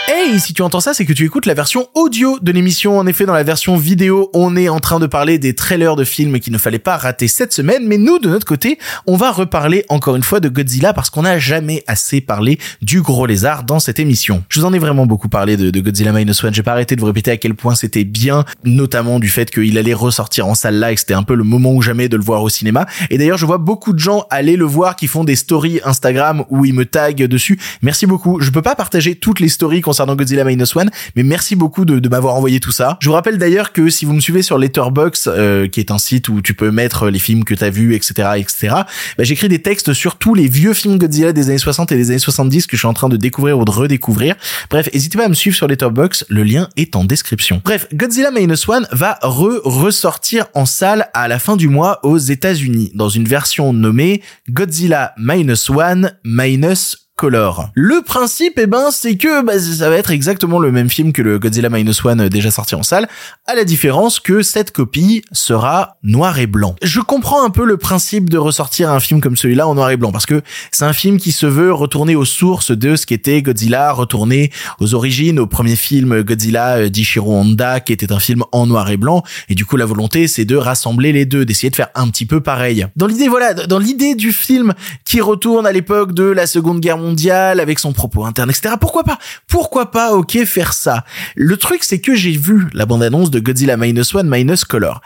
Hey, 0.09 0.39
si 0.39 0.55
tu 0.55 0.63
entends 0.63 0.79
ça, 0.79 0.95
c'est 0.95 1.05
que 1.05 1.13
tu 1.13 1.25
écoutes 1.25 1.47
la 1.47 1.55
version 1.55 1.89
audio 1.95 2.39
de 2.41 2.53
l'émission. 2.53 2.97
En 2.97 3.09
effet, 3.09 3.27
dans 3.27 3.35
la 3.35 3.43
version 3.43 3.77
vidéo, 3.77 4.31
on 4.35 4.57
est 4.57 4.69
en 4.69 4.79
train 4.79 5.01
de 5.01 5.07
parler 5.07 5.41
des 5.41 5.53
trailers 5.57 5.97
de 5.97 6.05
films 6.05 6.39
qu'il 6.39 6.53
ne 6.53 6.59
fallait 6.59 6.79
pas 6.79 6.97
rater 6.97 7.27
cette 7.27 7.53
semaine. 7.53 7.85
Mais 7.89 7.99
nous, 7.99 8.21
de 8.21 8.29
notre 8.29 8.47
côté, 8.47 8.79
on 9.09 9.17
va 9.17 9.33
reparler 9.33 9.85
encore 9.89 10.15
une 10.15 10.23
fois 10.23 10.39
de 10.39 10.49
Godzilla 10.49 10.93
parce 10.93 11.11
qu'on 11.11 11.23
n'a 11.23 11.41
jamais 11.41 11.83
assez 11.89 12.21
parlé 12.21 12.61
du 12.83 13.03
gros 13.03 13.27
lézard 13.27 13.65
dans 13.65 13.81
cette 13.81 13.99
émission. 13.99 14.45
Je 14.49 14.61
vous 14.61 14.67
en 14.67 14.73
ai 14.73 14.79
vraiment 14.79 15.07
beaucoup 15.07 15.29
parlé 15.29 15.57
de, 15.57 15.81
Godzilla 15.81 16.13
Minus 16.13 16.45
One. 16.45 16.55
J'ai 16.55 16.63
pas 16.63 16.73
arrêté 16.73 16.95
de 16.95 17.01
vous 17.01 17.09
répéter 17.09 17.33
à 17.33 17.37
quel 17.37 17.55
point 17.55 17.75
c'était 17.75 18.05
bien, 18.05 18.45
notamment 18.63 19.19
du 19.19 19.29
fait 19.29 19.51
qu'il 19.51 19.77
allait 19.77 19.93
ressortir 19.93 20.47
en 20.47 20.55
salle 20.55 20.77
là 20.77 20.93
et 20.93 20.95
que 20.95 21.01
c'était 21.01 21.15
un 21.15 21.25
peu 21.25 21.35
le 21.35 21.43
moment 21.43 21.73
ou 21.73 21.83
jamais 21.83 22.09
de 22.09 22.17
le 22.17 22.23
voir 22.23 22.45
au 22.45 22.49
cinéma. 22.49 22.87
Et 23.11 23.19
d'ailleurs, 23.19 23.39
je 23.39 23.47
vois 23.47 23.59
beaucoup 23.59 23.93
de 23.93 23.99
gens 23.99 24.25
aller 24.31 24.55
le 24.55 24.67
voir 24.67 24.95
qui 24.95 25.09
font 25.09 25.25
des 25.25 25.35
stories 25.35 25.81
Instagram 25.85 26.45
où 26.49 26.65
ils 26.65 26.75
me 26.75 26.85
taguent 26.85 27.25
dessus. 27.25 27.59
Merci 27.83 28.07
beaucoup. 28.07 28.41
Je 28.41 28.53
peux 28.53 28.63
pas 28.63 28.77
partager 28.77 29.17
toutes 29.17 29.41
les 29.41 29.49
stories 29.49 29.81
concernant 29.97 30.15
Godzilla 30.15 30.45
Minus 30.45 30.77
One, 30.77 30.91
mais 31.15 31.23
merci 31.23 31.57
beaucoup 31.57 31.87
de, 31.87 32.07
m'avoir 32.07 32.35
envoyé 32.35 32.61
tout 32.61 32.71
ça. 32.71 32.99
Je 33.01 33.09
vous 33.09 33.15
rappelle 33.15 33.39
d'ailleurs 33.39 33.73
que 33.73 33.89
si 33.89 34.05
vous 34.05 34.13
me 34.13 34.21
suivez 34.21 34.43
sur 34.43 34.59
Letterboxd, 34.59 35.29
euh, 35.29 35.69
qui 35.69 35.81
est 35.81 35.91
un 35.91 35.97
site 35.97 36.29
où 36.29 36.43
tu 36.43 36.53
peux 36.53 36.71
mettre 36.71 37.09
les 37.09 37.19
films 37.19 37.45
que 37.45 37.55
t'as 37.55 37.71
vus, 37.71 37.95
etc., 37.95 38.29
etc., 38.37 38.75
bah, 39.17 39.25
j'écris 39.25 39.49
des 39.49 39.63
textes 39.63 39.95
sur 39.95 40.17
tous 40.17 40.35
les 40.35 40.49
vieux 40.49 40.75
films 40.75 40.99
Godzilla 40.99 41.33
des 41.33 41.49
années 41.49 41.57
60 41.57 41.93
et 41.93 41.97
des 41.97 42.11
années 42.11 42.19
70 42.19 42.67
que 42.67 42.77
je 42.77 42.81
suis 42.81 42.87
en 42.87 42.93
train 42.93 43.09
de 43.09 43.17
découvrir 43.17 43.59
ou 43.59 43.65
de 43.65 43.71
redécouvrir. 43.71 44.35
Bref, 44.69 44.91
n'hésitez 44.93 45.17
pas 45.17 45.25
à 45.25 45.29
me 45.29 45.35
suivre 45.35 45.57
sur 45.57 45.67
Letterboxd, 45.67 46.27
le 46.29 46.43
lien 46.43 46.69
est 46.77 46.95
en 46.95 47.05
description. 47.05 47.63
Bref, 47.65 47.87
Godzilla 47.95 48.31
Minus 48.31 48.69
One 48.69 48.87
va 48.93 49.19
re-ressortir 49.23 50.45
en 50.53 50.67
salle 50.67 51.09
à 51.15 51.27
la 51.27 51.39
fin 51.39 51.57
du 51.57 51.69
mois 51.69 52.01
aux 52.05 52.19
États-Unis 52.19 52.93
dans 52.93 53.09
une 53.09 53.27
version 53.27 53.73
nommée 53.73 54.21
Godzilla 54.51 55.15
Minus 55.17 55.71
One 55.71 56.13
Minus 56.23 57.06
Color. 57.17 57.71
Le 57.73 58.03
principe, 58.03 58.59
eh 58.59 58.67
ben, 58.67 58.91
c'est 58.91 59.17
que 59.17 59.43
bah, 59.43 59.59
ça 59.59 59.89
va 59.89 59.97
être 59.97 60.11
exactement 60.11 60.59
le 60.59 60.71
même 60.71 60.91
film 60.91 61.15
que 61.15 61.23
le 61.23 61.39
Godzilla 61.39 61.71
Minus 61.71 62.05
One 62.05 62.21
euh, 62.21 62.29
déjà 62.29 62.51
sorti 62.51 62.75
en 62.75 62.83
salle, 62.83 63.09
à 63.47 63.55
la 63.55 63.65
différence 63.65 64.21
que 64.21 64.43
cette 64.43 64.71
copie 64.71 65.23
sera 65.33 65.97
noir 66.03 66.39
et 66.39 66.47
blanc. 66.47 66.77
Je 66.83 67.01
comprends 67.01 67.43
un 67.43 67.49
peu 67.49 67.65
le 67.65 67.79
principe 67.79 68.29
de 68.29 68.37
ressortir 68.37 68.91
un 68.91 69.01
film 69.01 69.23
comme 69.23 69.35
celui-là 69.35 69.67
en 69.67 69.75
noir 69.75 69.91
et 69.91 69.97
blanc, 69.97 70.13
parce 70.13 70.27
que 70.27 70.43
c'est 70.71 70.85
un 70.85 70.93
film 70.93 71.17
qui 71.17 71.33
se 71.33 71.47
veut 71.47 71.73
retourner 71.73 72.15
aux 72.17 72.27
sources 72.27 72.71
de 72.71 72.97
ce 72.97 73.07
qu'était 73.07 73.41
Godzilla, 73.41 73.93
retourner 73.93 74.53
aux 74.79 74.93
origines, 74.93 75.41
au 75.41 75.47
premier 75.47 75.77
film 75.77 76.21
Godzilla 76.21 76.77
euh, 76.77 76.89
d'Ishiro 76.91 77.33
Honda, 77.33 77.81
qui 77.81 77.95
était 77.95 78.13
un 78.13 78.21
film 78.21 78.45
en 78.53 78.67
noir 78.67 78.91
et 78.91 78.99
blanc, 78.99 79.23
et 79.49 79.55
du 79.55 79.65
coup 79.65 79.79
la 79.79 79.87
volonté 79.87 80.29
c'est 80.29 80.45
de 80.45 80.57
rassembler 80.57 81.13
les 81.13 81.25
deux, 81.25 81.47
d'essayer 81.47 81.71
de 81.71 81.77
faire 81.77 81.89
un 81.95 82.09
petit 82.09 82.27
peu 82.27 82.43
pareil. 82.43 82.87
Dans 82.95 83.07
l'idée, 83.07 83.29
voilà, 83.29 83.55
dans 83.55 83.79
l'idée 83.79 84.15
du 84.15 84.33
film 84.33 84.75
qui 85.07 85.23
retourne 85.23 85.67
à 85.67 85.73
l'époque 85.73 86.13
de 86.13 86.25
la 86.25 86.47
Seconde 86.47 86.81
Guerre 86.81 86.99
mondiale 86.99 87.06
avec 87.35 87.79
son 87.79 87.93
propos 87.93 88.25
interne, 88.25 88.51
etc. 88.51 88.75
Pourquoi 88.81 89.05
pas 89.05 89.19
Pourquoi 89.49 89.91
pas, 89.91 90.13
ok, 90.13 90.45
faire 90.45 90.73
ça 90.73 91.05
Le 91.35 91.57
truc, 91.57 91.85
c'est 91.85 92.01
que 92.01 92.15
j'ai 92.15 92.37
vu 92.37 92.67
la 92.73 92.87
bande-annonce 92.87 93.31
de 93.31 93.41
Godzilla 93.41 93.77
Minus 93.77 94.15
One 94.15 94.29
Minus 94.29 94.65
Color 94.65 95.01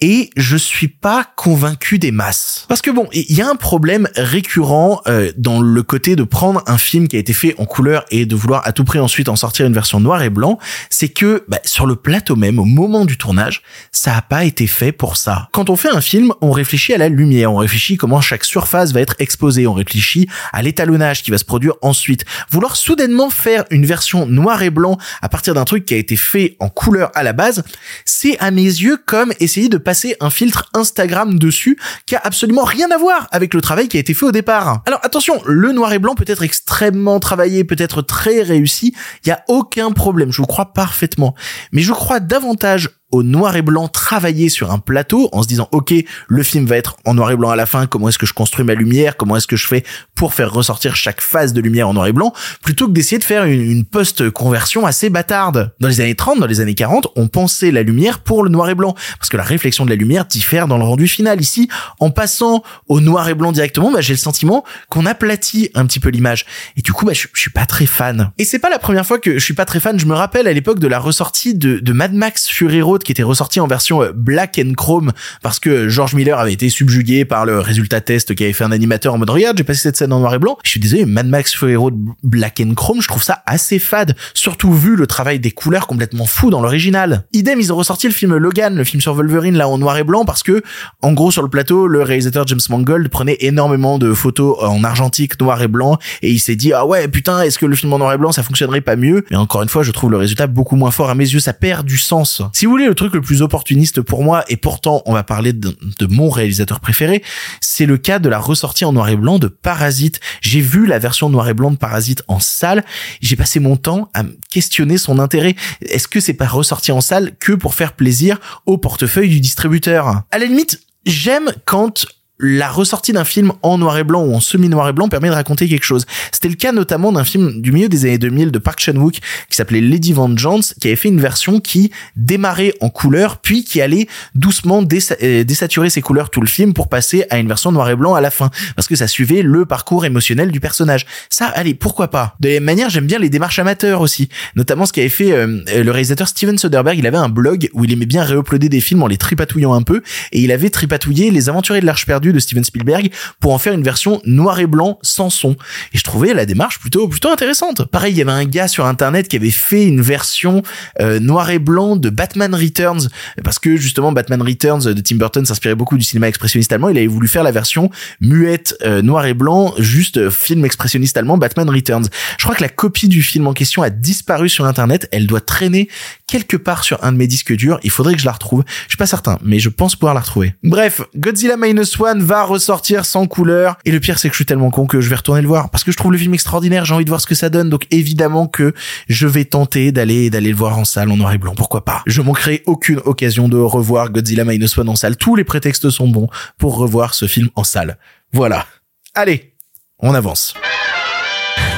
et 0.00 0.30
je 0.36 0.56
suis 0.56 0.88
pas 0.88 1.24
convaincu 1.36 1.98
des 1.98 2.10
masses. 2.10 2.66
Parce 2.68 2.82
que 2.82 2.90
bon, 2.90 3.08
il 3.12 3.34
y 3.34 3.40
a 3.40 3.48
un 3.48 3.56
problème 3.56 4.08
récurrent 4.16 5.00
euh, 5.06 5.32
dans 5.38 5.60
le 5.60 5.82
côté 5.82 6.16
de 6.16 6.24
prendre 6.24 6.62
un 6.66 6.78
film 6.78 7.08
qui 7.08 7.16
a 7.16 7.18
été 7.18 7.32
fait 7.32 7.54
en 7.58 7.64
couleur 7.64 8.04
et 8.10 8.26
de 8.26 8.36
vouloir 8.36 8.66
à 8.66 8.72
tout 8.72 8.84
prix 8.84 8.98
ensuite 8.98 9.28
en 9.28 9.36
sortir 9.36 9.66
une 9.66 9.72
version 9.72 10.00
noir 10.00 10.22
et 10.22 10.30
blanc, 10.30 10.58
c'est 10.90 11.08
que 11.08 11.44
bah, 11.48 11.58
sur 11.64 11.86
le 11.86 11.96
plateau 11.96 12.36
même, 12.36 12.58
au 12.58 12.64
moment 12.64 13.04
du 13.04 13.16
tournage, 13.16 13.62
ça 13.92 14.16
a 14.16 14.22
pas 14.22 14.44
été 14.44 14.66
fait 14.66 14.92
pour 14.92 15.16
ça. 15.16 15.48
Quand 15.52 15.70
on 15.70 15.76
fait 15.76 15.88
un 15.88 16.00
film, 16.00 16.32
on 16.40 16.50
réfléchit 16.50 16.92
à 16.92 16.98
la 16.98 17.08
lumière, 17.08 17.52
on 17.52 17.56
réfléchit 17.56 17.96
comment 17.96 18.20
chaque 18.20 18.44
surface 18.44 18.92
va 18.92 19.00
être 19.00 19.14
exposée, 19.18 19.66
on 19.66 19.74
réfléchit 19.74 20.28
à 20.52 20.62
l'étalonnage 20.62 21.22
qui 21.22 21.30
va 21.30 21.38
se 21.38 21.43
produire 21.44 21.74
ensuite. 21.82 22.24
Vouloir 22.50 22.76
soudainement 22.76 23.30
faire 23.30 23.64
une 23.70 23.86
version 23.86 24.26
noir 24.26 24.62
et 24.62 24.70
blanc 24.70 24.98
à 25.22 25.28
partir 25.28 25.54
d'un 25.54 25.64
truc 25.64 25.84
qui 25.84 25.94
a 25.94 25.96
été 25.96 26.16
fait 26.16 26.56
en 26.60 26.68
couleur 26.68 27.10
à 27.14 27.22
la 27.22 27.32
base, 27.32 27.62
c'est 28.04 28.38
à 28.38 28.50
mes 28.50 28.62
yeux 28.62 28.98
comme 29.06 29.32
essayer 29.40 29.68
de 29.68 29.78
passer 29.78 30.16
un 30.20 30.30
filtre 30.30 30.70
Instagram 30.74 31.38
dessus 31.38 31.78
qui 32.06 32.16
a 32.16 32.20
absolument 32.22 32.64
rien 32.64 32.90
à 32.90 32.96
voir 32.96 33.28
avec 33.30 33.54
le 33.54 33.60
travail 33.60 33.88
qui 33.88 33.96
a 33.96 34.00
été 34.00 34.14
fait 34.14 34.26
au 34.26 34.32
départ. 34.32 34.82
Alors 34.86 35.00
attention, 35.02 35.40
le 35.46 35.72
noir 35.72 35.92
et 35.92 35.98
blanc 35.98 36.14
peut 36.14 36.24
être 36.26 36.42
extrêmement 36.42 37.20
travaillé, 37.20 37.64
peut 37.64 37.76
être 37.78 38.02
très 38.02 38.42
réussi, 38.42 38.94
il 39.24 39.28
y 39.28 39.32
a 39.32 39.44
aucun 39.48 39.90
problème, 39.92 40.32
je 40.32 40.38
vous 40.38 40.46
crois 40.46 40.72
parfaitement. 40.72 41.34
Mais 41.72 41.82
je 41.82 41.92
crois 41.92 42.20
davantage 42.20 42.90
au 43.14 43.22
noir 43.22 43.54
et 43.54 43.62
blanc 43.62 43.86
travailler 43.86 44.48
sur 44.48 44.72
un 44.72 44.80
plateau 44.80 45.28
en 45.30 45.44
se 45.44 45.46
disant 45.46 45.68
ok 45.70 45.94
le 46.26 46.42
film 46.42 46.66
va 46.66 46.76
être 46.76 46.96
en 47.04 47.14
noir 47.14 47.30
et 47.30 47.36
blanc 47.36 47.50
à 47.50 47.56
la 47.56 47.64
fin 47.64 47.86
comment 47.86 48.08
est-ce 48.08 48.18
que 48.18 48.26
je 48.26 48.34
construis 48.34 48.64
ma 48.64 48.74
lumière 48.74 49.16
comment 49.16 49.36
est-ce 49.36 49.46
que 49.46 49.54
je 49.54 49.68
fais 49.68 49.84
pour 50.16 50.34
faire 50.34 50.52
ressortir 50.52 50.96
chaque 50.96 51.20
phase 51.20 51.52
de 51.52 51.60
lumière 51.60 51.88
en 51.88 51.94
noir 51.94 52.08
et 52.08 52.12
blanc 52.12 52.32
plutôt 52.64 52.88
que 52.88 52.92
d'essayer 52.92 53.20
de 53.20 53.24
faire 53.24 53.44
une, 53.44 53.60
une 53.60 53.84
post-conversion 53.84 54.84
assez 54.84 55.10
bâtarde. 55.10 55.72
Dans 55.78 55.86
les 55.86 56.00
années 56.00 56.16
30 56.16 56.40
dans 56.40 56.46
les 56.46 56.58
années 56.58 56.74
40 56.74 57.06
on 57.14 57.28
pensait 57.28 57.70
la 57.70 57.84
lumière 57.84 58.18
pour 58.18 58.42
le 58.42 58.50
noir 58.50 58.68
et 58.68 58.74
blanc 58.74 58.96
parce 59.20 59.28
que 59.28 59.36
la 59.36 59.44
réflexion 59.44 59.84
de 59.84 59.90
la 59.90 59.96
lumière 59.96 60.24
diffère 60.24 60.66
dans 60.66 60.78
le 60.78 60.84
rendu 60.84 61.06
final. 61.06 61.40
Ici 61.40 61.68
en 62.00 62.10
passant 62.10 62.64
au 62.88 63.00
noir 63.00 63.28
et 63.28 63.34
blanc 63.34 63.52
directement 63.52 63.92
bah, 63.92 64.00
j'ai 64.00 64.14
le 64.14 64.18
sentiment 64.18 64.64
qu'on 64.90 65.06
aplatit 65.06 65.70
un 65.74 65.86
petit 65.86 66.00
peu 66.00 66.08
l'image. 66.08 66.46
Et 66.76 66.82
du 66.82 66.92
coup 66.92 67.06
bah, 67.06 67.12
je, 67.12 67.28
je 67.32 67.40
suis 67.40 67.50
pas 67.50 67.66
très 67.66 67.86
fan. 67.86 68.32
Et 68.38 68.44
c'est 68.44 68.58
pas 68.58 68.70
la 68.70 68.80
première 68.80 69.06
fois 69.06 69.20
que 69.20 69.34
je 69.34 69.44
suis 69.44 69.54
pas 69.54 69.66
très 69.66 69.78
fan. 69.78 70.00
Je 70.00 70.06
me 70.06 70.14
rappelle 70.14 70.48
à 70.48 70.52
l'époque 70.52 70.80
de 70.80 70.88
la 70.88 70.98
ressortie 70.98 71.54
de, 71.54 71.78
de 71.78 71.92
Mad 71.92 72.12
Max 72.12 72.48
Fury 72.48 72.82
Road 72.82 73.03
qui 73.04 73.12
était 73.12 73.22
ressorti 73.22 73.60
en 73.60 73.66
version 73.66 74.02
euh, 74.02 74.12
black 74.14 74.60
and 74.62 74.72
chrome 74.74 75.12
parce 75.42 75.60
que 75.60 75.88
George 75.88 76.14
Miller 76.14 76.38
avait 76.38 76.52
été 76.52 76.68
subjugué 76.68 77.24
par 77.24 77.46
le 77.46 77.60
résultat 77.60 78.00
test 78.00 78.34
qu'avait 78.34 78.52
fait 78.52 78.64
un 78.64 78.72
animateur 78.72 79.14
en 79.14 79.18
mode 79.18 79.30
regarde 79.30 79.56
j'ai 79.56 79.64
passé 79.64 79.80
cette 79.80 79.96
scène 79.96 80.12
en 80.12 80.20
noir 80.20 80.34
et 80.34 80.38
blanc. 80.38 80.58
Je 80.64 80.70
suis 80.70 80.80
désolé 80.80 81.04
Mad 81.04 81.26
Max 81.26 81.54
Fury 81.54 81.76
Road 81.76 81.94
black 82.22 82.60
and 82.64 82.74
chrome 82.74 83.00
je 83.00 83.08
trouve 83.08 83.22
ça 83.22 83.42
assez 83.46 83.78
fade 83.78 84.16
surtout 84.34 84.72
vu 84.72 84.96
le 84.96 85.06
travail 85.06 85.38
des 85.38 85.50
couleurs 85.50 85.86
complètement 85.86 86.26
fou 86.26 86.50
dans 86.50 86.60
l'original. 86.60 87.26
Idem 87.32 87.60
ils 87.60 87.72
ont 87.72 87.76
ressorti 87.76 88.06
le 88.06 88.12
film 88.12 88.36
Logan 88.36 88.74
le 88.74 88.84
film 88.84 89.00
sur 89.00 89.14
Wolverine 89.14 89.56
là 89.56 89.68
en 89.68 89.78
noir 89.78 89.96
et 89.96 90.04
blanc 90.04 90.24
parce 90.24 90.42
que 90.42 90.62
en 91.02 91.12
gros 91.12 91.30
sur 91.30 91.42
le 91.42 91.48
plateau 91.48 91.86
le 91.86 92.02
réalisateur 92.02 92.46
James 92.46 92.60
Mangold 92.68 93.08
prenait 93.08 93.36
énormément 93.40 93.98
de 93.98 94.12
photos 94.14 94.56
en 94.60 94.82
argentique 94.84 95.40
noir 95.40 95.62
et 95.62 95.68
blanc 95.68 95.98
et 96.22 96.30
il 96.30 96.40
s'est 96.40 96.56
dit 96.56 96.72
ah 96.72 96.86
ouais 96.86 97.08
putain 97.08 97.42
est-ce 97.42 97.58
que 97.58 97.66
le 97.66 97.76
film 97.76 97.92
en 97.92 97.98
noir 97.98 98.12
et 98.12 98.18
blanc 98.18 98.32
ça 98.32 98.42
fonctionnerait 98.42 98.80
pas 98.80 98.96
mieux? 98.96 99.24
Mais 99.30 99.36
encore 99.36 99.62
une 99.62 99.68
fois 99.68 99.82
je 99.82 99.90
trouve 99.90 100.10
le 100.10 100.16
résultat 100.16 100.46
beaucoup 100.46 100.76
moins 100.76 100.90
fort. 100.90 101.10
À 101.10 101.14
mes 101.14 101.24
yeux 101.24 101.40
ça 101.40 101.52
perd 101.52 101.86
du 101.86 101.98
sens. 101.98 102.42
Si 102.52 102.66
vous 102.66 102.72
voulez 102.72 102.88
le 102.94 102.96
truc 102.96 103.14
le 103.14 103.20
plus 103.20 103.42
opportuniste 103.42 104.02
pour 104.02 104.22
moi, 104.22 104.44
et 104.46 104.56
pourtant 104.56 105.02
on 105.04 105.14
va 105.14 105.24
parler 105.24 105.52
de, 105.52 105.74
mon 106.08 106.30
réalisateur 106.30 106.78
préféré, 106.78 107.24
c'est 107.60 107.86
le 107.86 107.98
cas 107.98 108.20
de 108.20 108.28
la 108.28 108.38
ressortie 108.38 108.84
en 108.84 108.92
noir 108.92 109.08
et 109.08 109.16
blanc 109.16 109.40
de 109.40 109.48
Parasite. 109.48 110.20
J'ai 110.40 110.60
vu 110.60 110.86
la 110.86 111.00
version 111.00 111.28
noir 111.28 111.48
et 111.48 111.54
blanc 111.54 111.72
de 111.72 111.76
Parasite 111.76 112.22
en 112.28 112.38
salle, 112.38 112.84
j'ai 113.20 113.34
passé 113.34 113.58
mon 113.58 113.76
temps 113.76 114.10
à 114.14 114.22
questionner 114.48 114.96
son 114.96 115.18
intérêt. 115.18 115.56
Est-ce 115.80 116.06
que 116.06 116.20
c'est 116.20 116.34
pas 116.34 116.46
ressorti 116.46 116.92
en 116.92 117.00
salle 117.00 117.32
que 117.40 117.50
pour 117.50 117.74
faire 117.74 117.94
plaisir 117.94 118.38
au 118.64 118.78
portefeuille 118.78 119.28
du 119.28 119.40
distributeur? 119.40 120.22
À 120.30 120.38
la 120.38 120.46
limite, 120.46 120.80
j'aime 121.04 121.52
quand 121.64 122.06
la 122.38 122.68
ressortie 122.68 123.12
d'un 123.12 123.24
film 123.24 123.52
en 123.62 123.78
noir 123.78 123.96
et 123.96 124.04
blanc 124.04 124.24
ou 124.24 124.34
en 124.34 124.40
semi-noir 124.40 124.88
et 124.88 124.92
blanc 124.92 125.08
permet 125.08 125.28
de 125.28 125.34
raconter 125.34 125.68
quelque 125.68 125.84
chose. 125.84 126.04
C'était 126.32 126.48
le 126.48 126.56
cas 126.56 126.72
notamment 126.72 127.12
d'un 127.12 127.22
film 127.22 127.62
du 127.62 127.70
milieu 127.70 127.88
des 127.88 128.06
années 128.06 128.18
2000 128.18 128.50
de 128.50 128.58
Park 128.58 128.80
Chan-wook 128.80 129.14
qui 129.14 129.56
s'appelait 129.56 129.80
Lady 129.80 130.12
Vengeance, 130.12 130.74
qui 130.80 130.88
avait 130.88 130.96
fait 130.96 131.08
une 131.08 131.20
version 131.20 131.60
qui 131.60 131.92
démarrait 132.16 132.74
en 132.80 132.90
couleur 132.90 133.38
puis 133.38 133.62
qui 133.62 133.80
allait 133.80 134.08
doucement 134.34 134.82
euh, 134.82 135.44
désaturer 135.44 135.90
ses 135.90 136.02
couleurs 136.02 136.30
tout 136.30 136.40
le 136.40 136.48
film 136.48 136.74
pour 136.74 136.88
passer 136.88 137.24
à 137.30 137.38
une 137.38 137.46
version 137.46 137.70
noir 137.70 137.88
et 137.88 137.96
blanc 137.96 138.14
à 138.14 138.20
la 138.20 138.30
fin 138.32 138.50
parce 138.74 138.88
que 138.88 138.96
ça 138.96 139.06
suivait 139.06 139.42
le 139.42 139.64
parcours 139.64 140.04
émotionnel 140.04 140.50
du 140.50 140.58
personnage. 140.58 141.06
Ça, 141.30 141.46
allez, 141.46 141.74
pourquoi 141.74 142.08
pas? 142.08 142.34
De 142.40 142.48
la 142.48 142.54
même 142.54 142.64
manière, 142.64 142.90
j'aime 142.90 143.06
bien 143.06 143.20
les 143.20 143.30
démarches 143.30 143.60
amateurs 143.60 144.00
aussi, 144.00 144.28
notamment 144.56 144.86
ce 144.86 144.92
qu'avait 144.92 145.08
fait 145.08 145.32
euh, 145.32 145.62
le 145.68 145.90
réalisateur 145.90 146.26
Steven 146.26 146.58
Soderbergh. 146.58 146.98
Il 146.98 147.06
avait 147.06 147.16
un 147.16 147.28
blog 147.28 147.68
où 147.74 147.84
il 147.84 147.92
aimait 147.92 148.06
bien 148.06 148.24
réuploader 148.24 148.68
des 148.68 148.80
films 148.80 149.04
en 149.04 149.06
les 149.06 149.18
tripatouillant 149.18 149.72
un 149.72 149.82
peu 149.82 150.02
et 150.32 150.40
il 150.40 150.50
avait 150.50 150.70
tripatouillé 150.70 151.30
Les 151.30 151.48
Aventuriers 151.48 151.80
de 151.80 151.86
l'Arche 151.86 152.06
perdue 152.06 152.23
de 152.32 152.38
Steven 152.38 152.64
Spielberg 152.64 153.10
pour 153.40 153.52
en 153.52 153.58
faire 153.58 153.72
une 153.72 153.82
version 153.82 154.20
noir 154.24 154.60
et 154.60 154.66
blanc 154.66 154.98
sans 155.02 155.30
son. 155.30 155.56
Et 155.92 155.98
je 155.98 156.04
trouvais 156.04 156.34
la 156.34 156.46
démarche 156.46 156.78
plutôt 156.78 157.08
plutôt 157.08 157.30
intéressante. 157.30 157.84
Pareil, 157.86 158.12
il 158.14 158.18
y 158.18 158.22
avait 158.22 158.30
un 158.32 158.44
gars 158.44 158.68
sur 158.68 158.86
internet 158.86 159.28
qui 159.28 159.36
avait 159.36 159.50
fait 159.50 159.86
une 159.86 160.00
version 160.00 160.62
euh, 161.00 161.20
noir 161.20 161.50
et 161.50 161.58
blanc 161.58 161.96
de 161.96 162.10
Batman 162.10 162.54
Returns 162.54 163.08
parce 163.42 163.58
que 163.58 163.76
justement 163.76 164.12
Batman 164.12 164.42
Returns 164.42 164.84
de 164.84 165.00
Tim 165.00 165.16
Burton 165.16 165.44
s'inspirait 165.44 165.74
beaucoup 165.74 165.96
du 165.96 166.04
cinéma 166.04 166.28
expressionniste 166.28 166.72
allemand. 166.72 166.88
Il 166.88 166.98
avait 166.98 167.06
voulu 167.06 167.28
faire 167.28 167.42
la 167.42 167.52
version 167.52 167.90
muette 168.20 168.76
euh, 168.84 169.02
noir 169.02 169.26
et 169.26 169.34
blanc, 169.34 169.74
juste 169.78 170.16
euh, 170.16 170.30
film 170.30 170.64
expressionniste 170.64 171.16
allemand 171.16 171.38
Batman 171.38 171.68
Returns. 171.68 172.06
Je 172.38 172.44
crois 172.44 172.54
que 172.54 172.62
la 172.62 172.68
copie 172.68 173.08
du 173.08 173.22
film 173.22 173.46
en 173.46 173.52
question 173.52 173.82
a 173.82 173.90
disparu 173.90 174.48
sur 174.48 174.66
internet. 174.66 175.08
Elle 175.12 175.26
doit 175.26 175.40
traîner 175.40 175.88
quelque 176.26 176.56
part 176.56 176.84
sur 176.84 177.02
un 177.04 177.12
de 177.12 177.16
mes 177.16 177.26
disques 177.26 177.52
durs. 177.52 177.78
Il 177.82 177.90
faudrait 177.90 178.14
que 178.14 178.20
je 178.20 178.24
la 178.24 178.32
retrouve. 178.32 178.64
Je 178.84 178.90
suis 178.90 178.96
pas 178.96 179.06
certain, 179.06 179.38
mais 179.42 179.58
je 179.58 179.68
pense 179.68 179.96
pouvoir 179.96 180.14
la 180.14 180.20
retrouver. 180.20 180.54
Bref, 180.62 181.02
Godzilla 181.16 181.56
Minus 181.56 181.98
One 182.00 182.22
va 182.22 182.44
ressortir 182.44 183.04
sans 183.04 183.26
couleur. 183.26 183.76
Et 183.84 183.90
le 183.90 184.00
pire, 184.00 184.18
c'est 184.18 184.28
que 184.28 184.34
je 184.34 184.38
suis 184.38 184.46
tellement 184.46 184.70
con 184.70 184.86
que 184.86 185.00
je 185.00 185.08
vais 185.08 185.16
retourner 185.16 185.42
le 185.42 185.48
voir 185.48 185.70
parce 185.70 185.84
que 185.84 185.92
je 185.92 185.96
trouve 185.96 186.12
le 186.12 186.18
film 186.18 186.34
extraordinaire. 186.34 186.84
J'ai 186.84 186.94
envie 186.94 187.04
de 187.04 187.10
voir 187.10 187.20
ce 187.20 187.26
que 187.26 187.34
ça 187.34 187.50
donne. 187.50 187.70
Donc 187.70 187.86
évidemment 187.90 188.46
que 188.46 188.72
je 189.08 189.26
vais 189.26 189.44
tenter 189.44 189.92
d'aller 189.92 190.30
d'aller 190.30 190.50
le 190.50 190.56
voir 190.56 190.78
en 190.78 190.84
salle 190.84 191.10
en 191.10 191.16
noir 191.16 191.32
et 191.32 191.38
blanc. 191.38 191.54
Pourquoi 191.54 191.84
pas? 191.84 192.02
Je 192.06 192.22
manquerai 192.22 192.62
aucune 192.66 193.00
occasion 193.04 193.48
de 193.48 193.58
revoir 193.58 194.10
Godzilla 194.10 194.44
Minus 194.44 194.76
One 194.78 194.88
en 194.88 194.96
salle. 194.96 195.16
Tous 195.16 195.36
les 195.36 195.44
prétextes 195.44 195.90
sont 195.90 196.08
bons 196.08 196.28
pour 196.58 196.76
revoir 196.76 197.14
ce 197.14 197.26
film 197.26 197.48
en 197.54 197.64
salle. 197.64 197.98
Voilà. 198.32 198.66
Allez, 199.14 199.54
on 200.00 200.14
avance. 200.14 200.54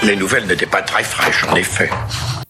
Les 0.03 0.17
nouvelles 0.17 0.47
n'étaient 0.47 0.67
pas 0.67 0.83
très 0.83 1.03
fraîches, 1.03 1.45
en 1.49 1.57
effet. 1.57 1.91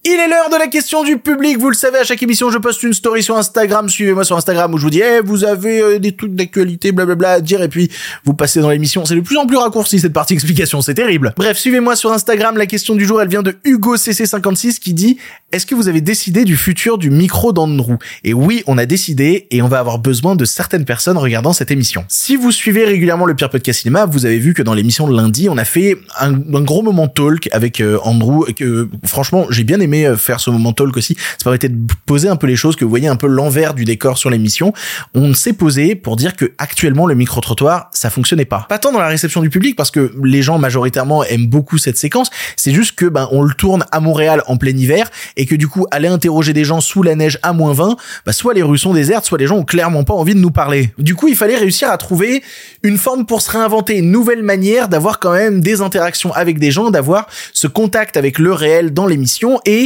Il 0.09 0.21
est 0.21 0.29
l'heure 0.29 0.49
de 0.51 0.57
la 0.57 0.69
question 0.69 1.03
du 1.03 1.19
public. 1.19 1.59
Vous 1.59 1.69
le 1.69 1.75
savez, 1.75 1.99
à 1.99 2.05
chaque 2.05 2.23
émission, 2.23 2.49
je 2.49 2.59
poste 2.59 2.81
une 2.85 2.93
story 2.93 3.25
sur 3.25 3.37
Instagram. 3.37 3.89
Suivez-moi 3.89 4.23
sur 4.23 4.37
Instagram 4.37 4.73
où 4.73 4.79
je 4.79 4.85
vous 4.85 4.91
dis, 4.91 5.01
eh, 5.01 5.21
vous 5.21 5.43
avez 5.43 5.81
euh, 5.81 5.99
des 5.99 6.13
trucs 6.13 6.33
d'actualité, 6.33 6.93
blablabla 6.93 7.33
à 7.33 7.41
dire, 7.41 7.61
et 7.61 7.67
puis 7.67 7.91
vous 8.25 8.33
passez 8.33 8.61
dans 8.61 8.71
l'émission. 8.71 9.05
C'est 9.05 9.17
de 9.17 9.21
plus 9.21 9.37
en 9.37 9.47
plus 9.47 9.57
raccourci 9.57 9.99
cette 9.99 10.13
partie 10.13 10.35
explication. 10.35 10.81
C'est 10.81 10.95
terrible. 10.95 11.35
Bref, 11.37 11.59
suivez-moi 11.59 11.97
sur 11.97 12.13
Instagram. 12.13 12.57
La 12.57 12.67
question 12.67 12.95
du 12.95 13.05
jour, 13.05 13.21
elle 13.21 13.27
vient 13.27 13.43
de 13.43 13.57
Hugo 13.65 13.97
CC56 13.97 14.79
qui 14.79 14.95
dit, 14.95 15.19
est-ce 15.51 15.67
que 15.67 15.75
vous 15.75 15.89
avez 15.89 16.01
décidé 16.01 16.45
du 16.45 16.57
futur 16.57 16.99
du 16.99 17.11
micro 17.11 17.53
d'Andrew? 17.53 17.99
Et 18.23 18.33
oui, 18.33 18.63
on 18.69 18.79
a 18.79 18.87
décidé 18.87 19.49
et 19.51 19.61
on 19.61 19.67
va 19.67 19.81
avoir 19.81 19.99
besoin 19.99 20.37
de 20.37 20.45
certaines 20.45 20.85
personnes 20.85 21.19
regardant 21.19 21.53
cette 21.53 21.73
émission. 21.73 22.05
Si 22.07 22.37
vous 22.37 22.53
suivez 22.53 22.85
régulièrement 22.85 23.27
le 23.27 23.35
Pire 23.35 23.51
Podcast 23.51 23.81
Cinéma, 23.81 24.07
vous 24.07 24.25
avez 24.25 24.39
vu 24.39 24.55
que 24.55 24.63
dans 24.63 24.75
l'émission 24.75 25.09
de 25.09 25.17
lundi, 25.17 25.49
on 25.49 25.59
a 25.59 25.65
fait 25.65 25.97
un, 26.21 26.31
gros 26.31 26.83
moment 26.83 27.09
talk 27.09 27.49
avec 27.51 27.81
euh, 27.81 27.99
Andrew 28.05 28.45
et 28.47 28.55
que 28.55 28.89
franchement, 29.05 29.47
j'ai 29.51 29.65
bien 29.65 29.81
aimé 29.81 29.96
aimé 29.97 30.07
euh, 30.07 30.17
faire 30.17 30.41
ce 30.41 30.51
moment 30.51 30.73
talk 30.73 30.97
aussi, 30.97 31.15
ça 31.15 31.45
permettait 31.45 31.69
de 31.69 31.79
poser 32.07 32.29
un 32.29 32.37
peu 32.37 32.47
les 32.47 32.57
choses, 32.57 32.77
que 32.77 32.85
vous 32.85 32.91
voyez 32.91 33.09
un 33.09 33.17
peu 33.17 33.27
l'envers 33.27 33.75
du 33.75 33.85
décor 33.85 34.19
sur 34.19 34.31
l'émission. 34.31 34.73
On 35.15 35.35
s'est 35.35 35.53
posé 35.53 35.95
pour 35.95 36.17
dire 36.17 36.37
que 36.37 36.53
actuellement 36.59 37.07
le 37.07 37.15
micro-trottoir, 37.15 37.91
ça 37.93 38.11
fonctionnait 38.11 38.45
pas. 38.45 38.67
Pas 38.69 38.79
tant 38.79 38.93
dans 38.93 39.01
la 39.01 39.09
réception 39.09 39.41
du 39.41 39.51
public, 39.51 39.77
parce 39.77 39.91
que 39.91 40.13
les 40.23 40.43
gens 40.43 40.59
majoritairement 40.59 41.25
aiment 41.25 41.47
beaucoup 41.47 41.79
cette 41.79 41.97
séquence, 41.97 42.31
c'est 42.57 42.73
juste 42.73 42.97
que 42.97 43.07
ben 43.07 43.29
on 43.31 43.43
le 43.43 43.55
tourne 43.55 43.85
à 43.93 44.01
Montréal 44.01 44.43
en 44.47 44.57
plein 44.57 44.77
hiver, 44.77 45.11
et 45.37 45.47
que 45.47 45.55
du 45.55 45.69
coup, 45.69 45.87
aller 45.91 46.09
interroger 46.09 46.53
des 46.53 46.65
gens 46.65 46.81
sous 46.81 47.03
la 47.03 47.15
neige 47.15 47.39
à 47.43 47.53
moins 47.53 47.73
20, 47.73 47.97
bah, 48.25 48.33
soit 48.33 48.55
les 48.55 48.63
rues 48.63 48.79
sont 48.79 48.95
désertes, 48.95 49.25
soit 49.25 49.39
les 49.39 49.47
gens 49.47 49.57
ont 49.57 49.65
clairement 49.65 50.05
pas 50.05 50.15
envie 50.15 50.35
de 50.35 50.41
nous 50.41 50.51
parler. 50.51 50.91
Du 50.99 51.15
coup, 51.15 51.29
il 51.29 51.37
fallait 51.37 51.57
réussir 51.57 51.91
à 51.91 51.97
trouver 51.99 52.43
une 52.83 52.99
forme 52.99 53.27
pour 53.27 53.43
se 53.43 53.51
réinventer, 53.51 53.99
une 53.99 54.11
nouvelle 54.11 54.43
manière 54.43 54.89
d'avoir 54.89 55.19
quand 55.19 55.33
même 55.33 55.61
des 55.61 55.81
interactions 55.81 56.33
avec 56.33 56.59
des 56.59 56.71
gens, 56.71 56.91
d'avoir 56.91 57.27
ce 57.53 57.67
contact 57.67 58.17
avec 58.17 58.39
le 58.39 58.53
réel 58.53 58.93
dans 58.93 59.07
l'émission 59.07 59.61
et 59.65 59.86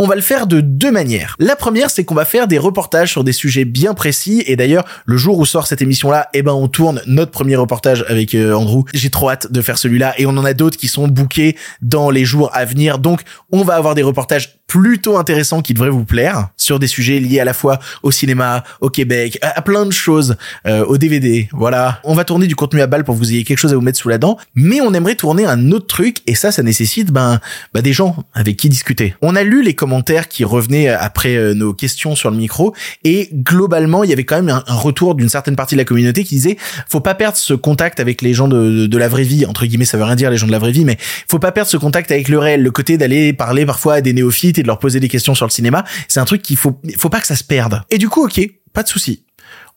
on 0.00 0.06
va 0.06 0.14
le 0.14 0.22
faire 0.22 0.46
de 0.46 0.62
deux 0.62 0.90
manières. 0.90 1.36
La 1.38 1.54
première, 1.56 1.90
c'est 1.90 2.04
qu'on 2.04 2.14
va 2.14 2.24
faire 2.24 2.48
des 2.48 2.56
reportages 2.56 3.10
sur 3.10 3.22
des 3.22 3.34
sujets 3.34 3.66
bien 3.66 3.92
précis. 3.92 4.42
Et 4.46 4.56
d'ailleurs, 4.56 4.86
le 5.04 5.18
jour 5.18 5.38
où 5.38 5.44
sort 5.44 5.66
cette 5.66 5.82
émission-là, 5.82 6.30
eh 6.32 6.40
ben, 6.40 6.52
on 6.52 6.68
tourne 6.68 7.02
notre 7.06 7.30
premier 7.30 7.54
reportage 7.54 8.06
avec 8.08 8.34
euh, 8.34 8.54
Andrew. 8.54 8.84
J'ai 8.94 9.10
trop 9.10 9.28
hâte 9.28 9.52
de 9.52 9.60
faire 9.60 9.76
celui-là. 9.76 10.14
Et 10.16 10.24
on 10.24 10.30
en 10.30 10.44
a 10.46 10.54
d'autres 10.54 10.78
qui 10.78 10.88
sont 10.88 11.06
bookés 11.06 11.54
dans 11.82 12.08
les 12.08 12.24
jours 12.24 12.50
à 12.54 12.64
venir. 12.64 12.98
Donc, 12.98 13.24
on 13.52 13.62
va 13.62 13.74
avoir 13.74 13.94
des 13.94 14.02
reportages 14.02 14.56
plutôt 14.66 15.18
intéressants 15.18 15.60
qui 15.60 15.74
devraient 15.74 15.90
vous 15.90 16.04
plaire 16.04 16.48
sur 16.56 16.78
des 16.78 16.86
sujets 16.86 17.18
liés 17.18 17.40
à 17.40 17.44
la 17.44 17.52
fois 17.52 17.78
au 18.02 18.10
cinéma, 18.10 18.64
au 18.80 18.88
Québec, 18.88 19.38
à, 19.42 19.60
plein 19.60 19.84
de 19.84 19.90
choses, 19.90 20.36
euh, 20.66 20.84
au 20.86 20.96
DVD. 20.96 21.48
Voilà. 21.52 22.00
On 22.04 22.14
va 22.14 22.24
tourner 22.24 22.46
du 22.46 22.56
contenu 22.56 22.80
à 22.80 22.86
balle 22.86 23.04
pour 23.04 23.16
que 23.16 23.18
vous 23.18 23.32
ayez 23.32 23.44
quelque 23.44 23.58
chose 23.58 23.72
à 23.72 23.74
vous 23.74 23.82
mettre 23.82 23.98
sous 23.98 24.08
la 24.08 24.16
dent. 24.16 24.38
Mais 24.54 24.80
on 24.80 24.94
aimerait 24.94 25.16
tourner 25.16 25.44
un 25.44 25.72
autre 25.72 25.88
truc. 25.88 26.18
Et 26.26 26.34
ça, 26.34 26.52
ça 26.52 26.62
nécessite, 26.62 27.10
ben, 27.10 27.40
ben 27.74 27.82
des 27.82 27.92
gens 27.92 28.16
avec 28.32 28.56
qui 28.56 28.70
discuter. 28.70 29.14
On 29.20 29.36
a 29.36 29.42
lu 29.42 29.62
les 29.62 29.74
commentaires 29.74 29.89
qui 30.28 30.44
revenaient 30.44 30.88
après 30.88 31.36
euh, 31.36 31.54
nos 31.54 31.74
questions 31.74 32.14
sur 32.14 32.30
le 32.30 32.36
micro. 32.36 32.74
Et 33.04 33.28
globalement 33.32 34.04
il 34.04 34.10
y 34.10 34.12
avait 34.12 34.24
quand 34.24 34.36
même 34.40 34.62
un, 34.66 34.74
retour 34.74 35.14
d'une 35.14 35.28
certaine 35.28 35.56
partie 35.56 35.74
de 35.74 35.80
la 35.80 35.84
communauté 35.84 36.24
qui 36.24 36.36
disait 36.36 36.56
faut 36.88 37.00
pas 37.00 37.14
perdre 37.14 37.36
ce 37.36 37.54
contact 37.54 38.00
avec 38.00 38.22
les 38.22 38.32
gens 38.32 38.48
de, 38.48 38.86
de, 38.86 38.98
la 38.98 39.08
vraie 39.08 39.24
vie 39.24 39.44
entre 39.46 39.66
guillemets 39.66 39.84
ça 39.84 39.98
veut 39.98 40.04
rien 40.04 40.16
dire 40.16 40.30
les 40.30 40.36
gens 40.36 40.46
de 40.46 40.52
la 40.52 40.58
vraie 40.58 40.72
vie 40.72 40.84
mais 40.84 40.96
faut 41.28 41.38
pas 41.38 41.52
perdre 41.52 41.70
ce 41.70 41.76
contact 41.76 42.10
avec 42.10 42.28
le 42.28 42.38
réel 42.38 42.62
le 42.62 42.70
côté 42.70 42.96
d'aller 42.96 43.32
parler 43.32 43.66
parfois 43.66 43.94
à 43.94 44.00
des 44.00 44.12
néophytes 44.12 44.58
et 44.58 44.62
de 44.62 44.66
leur 44.66 44.78
poser 44.78 45.00
des 45.00 45.08
questions 45.08 45.34
sur 45.34 45.46
le 45.46 45.50
cinéma. 45.50 45.84
C'est 46.08 46.20
un 46.20 46.24
truc 46.24 46.42
qu'il 46.42 46.56
faut 46.56 46.80
faut 46.96 47.10
pas 47.10 47.20
que 47.20 47.26
ça 47.26 47.36
se 47.36 47.44
perde. 47.44 47.82
Et 47.90 47.98
du 47.98 48.08
coup 48.08 48.24
ok 48.24 48.40
pas 48.72 48.82
de 48.82 48.88
souci. 48.88 49.24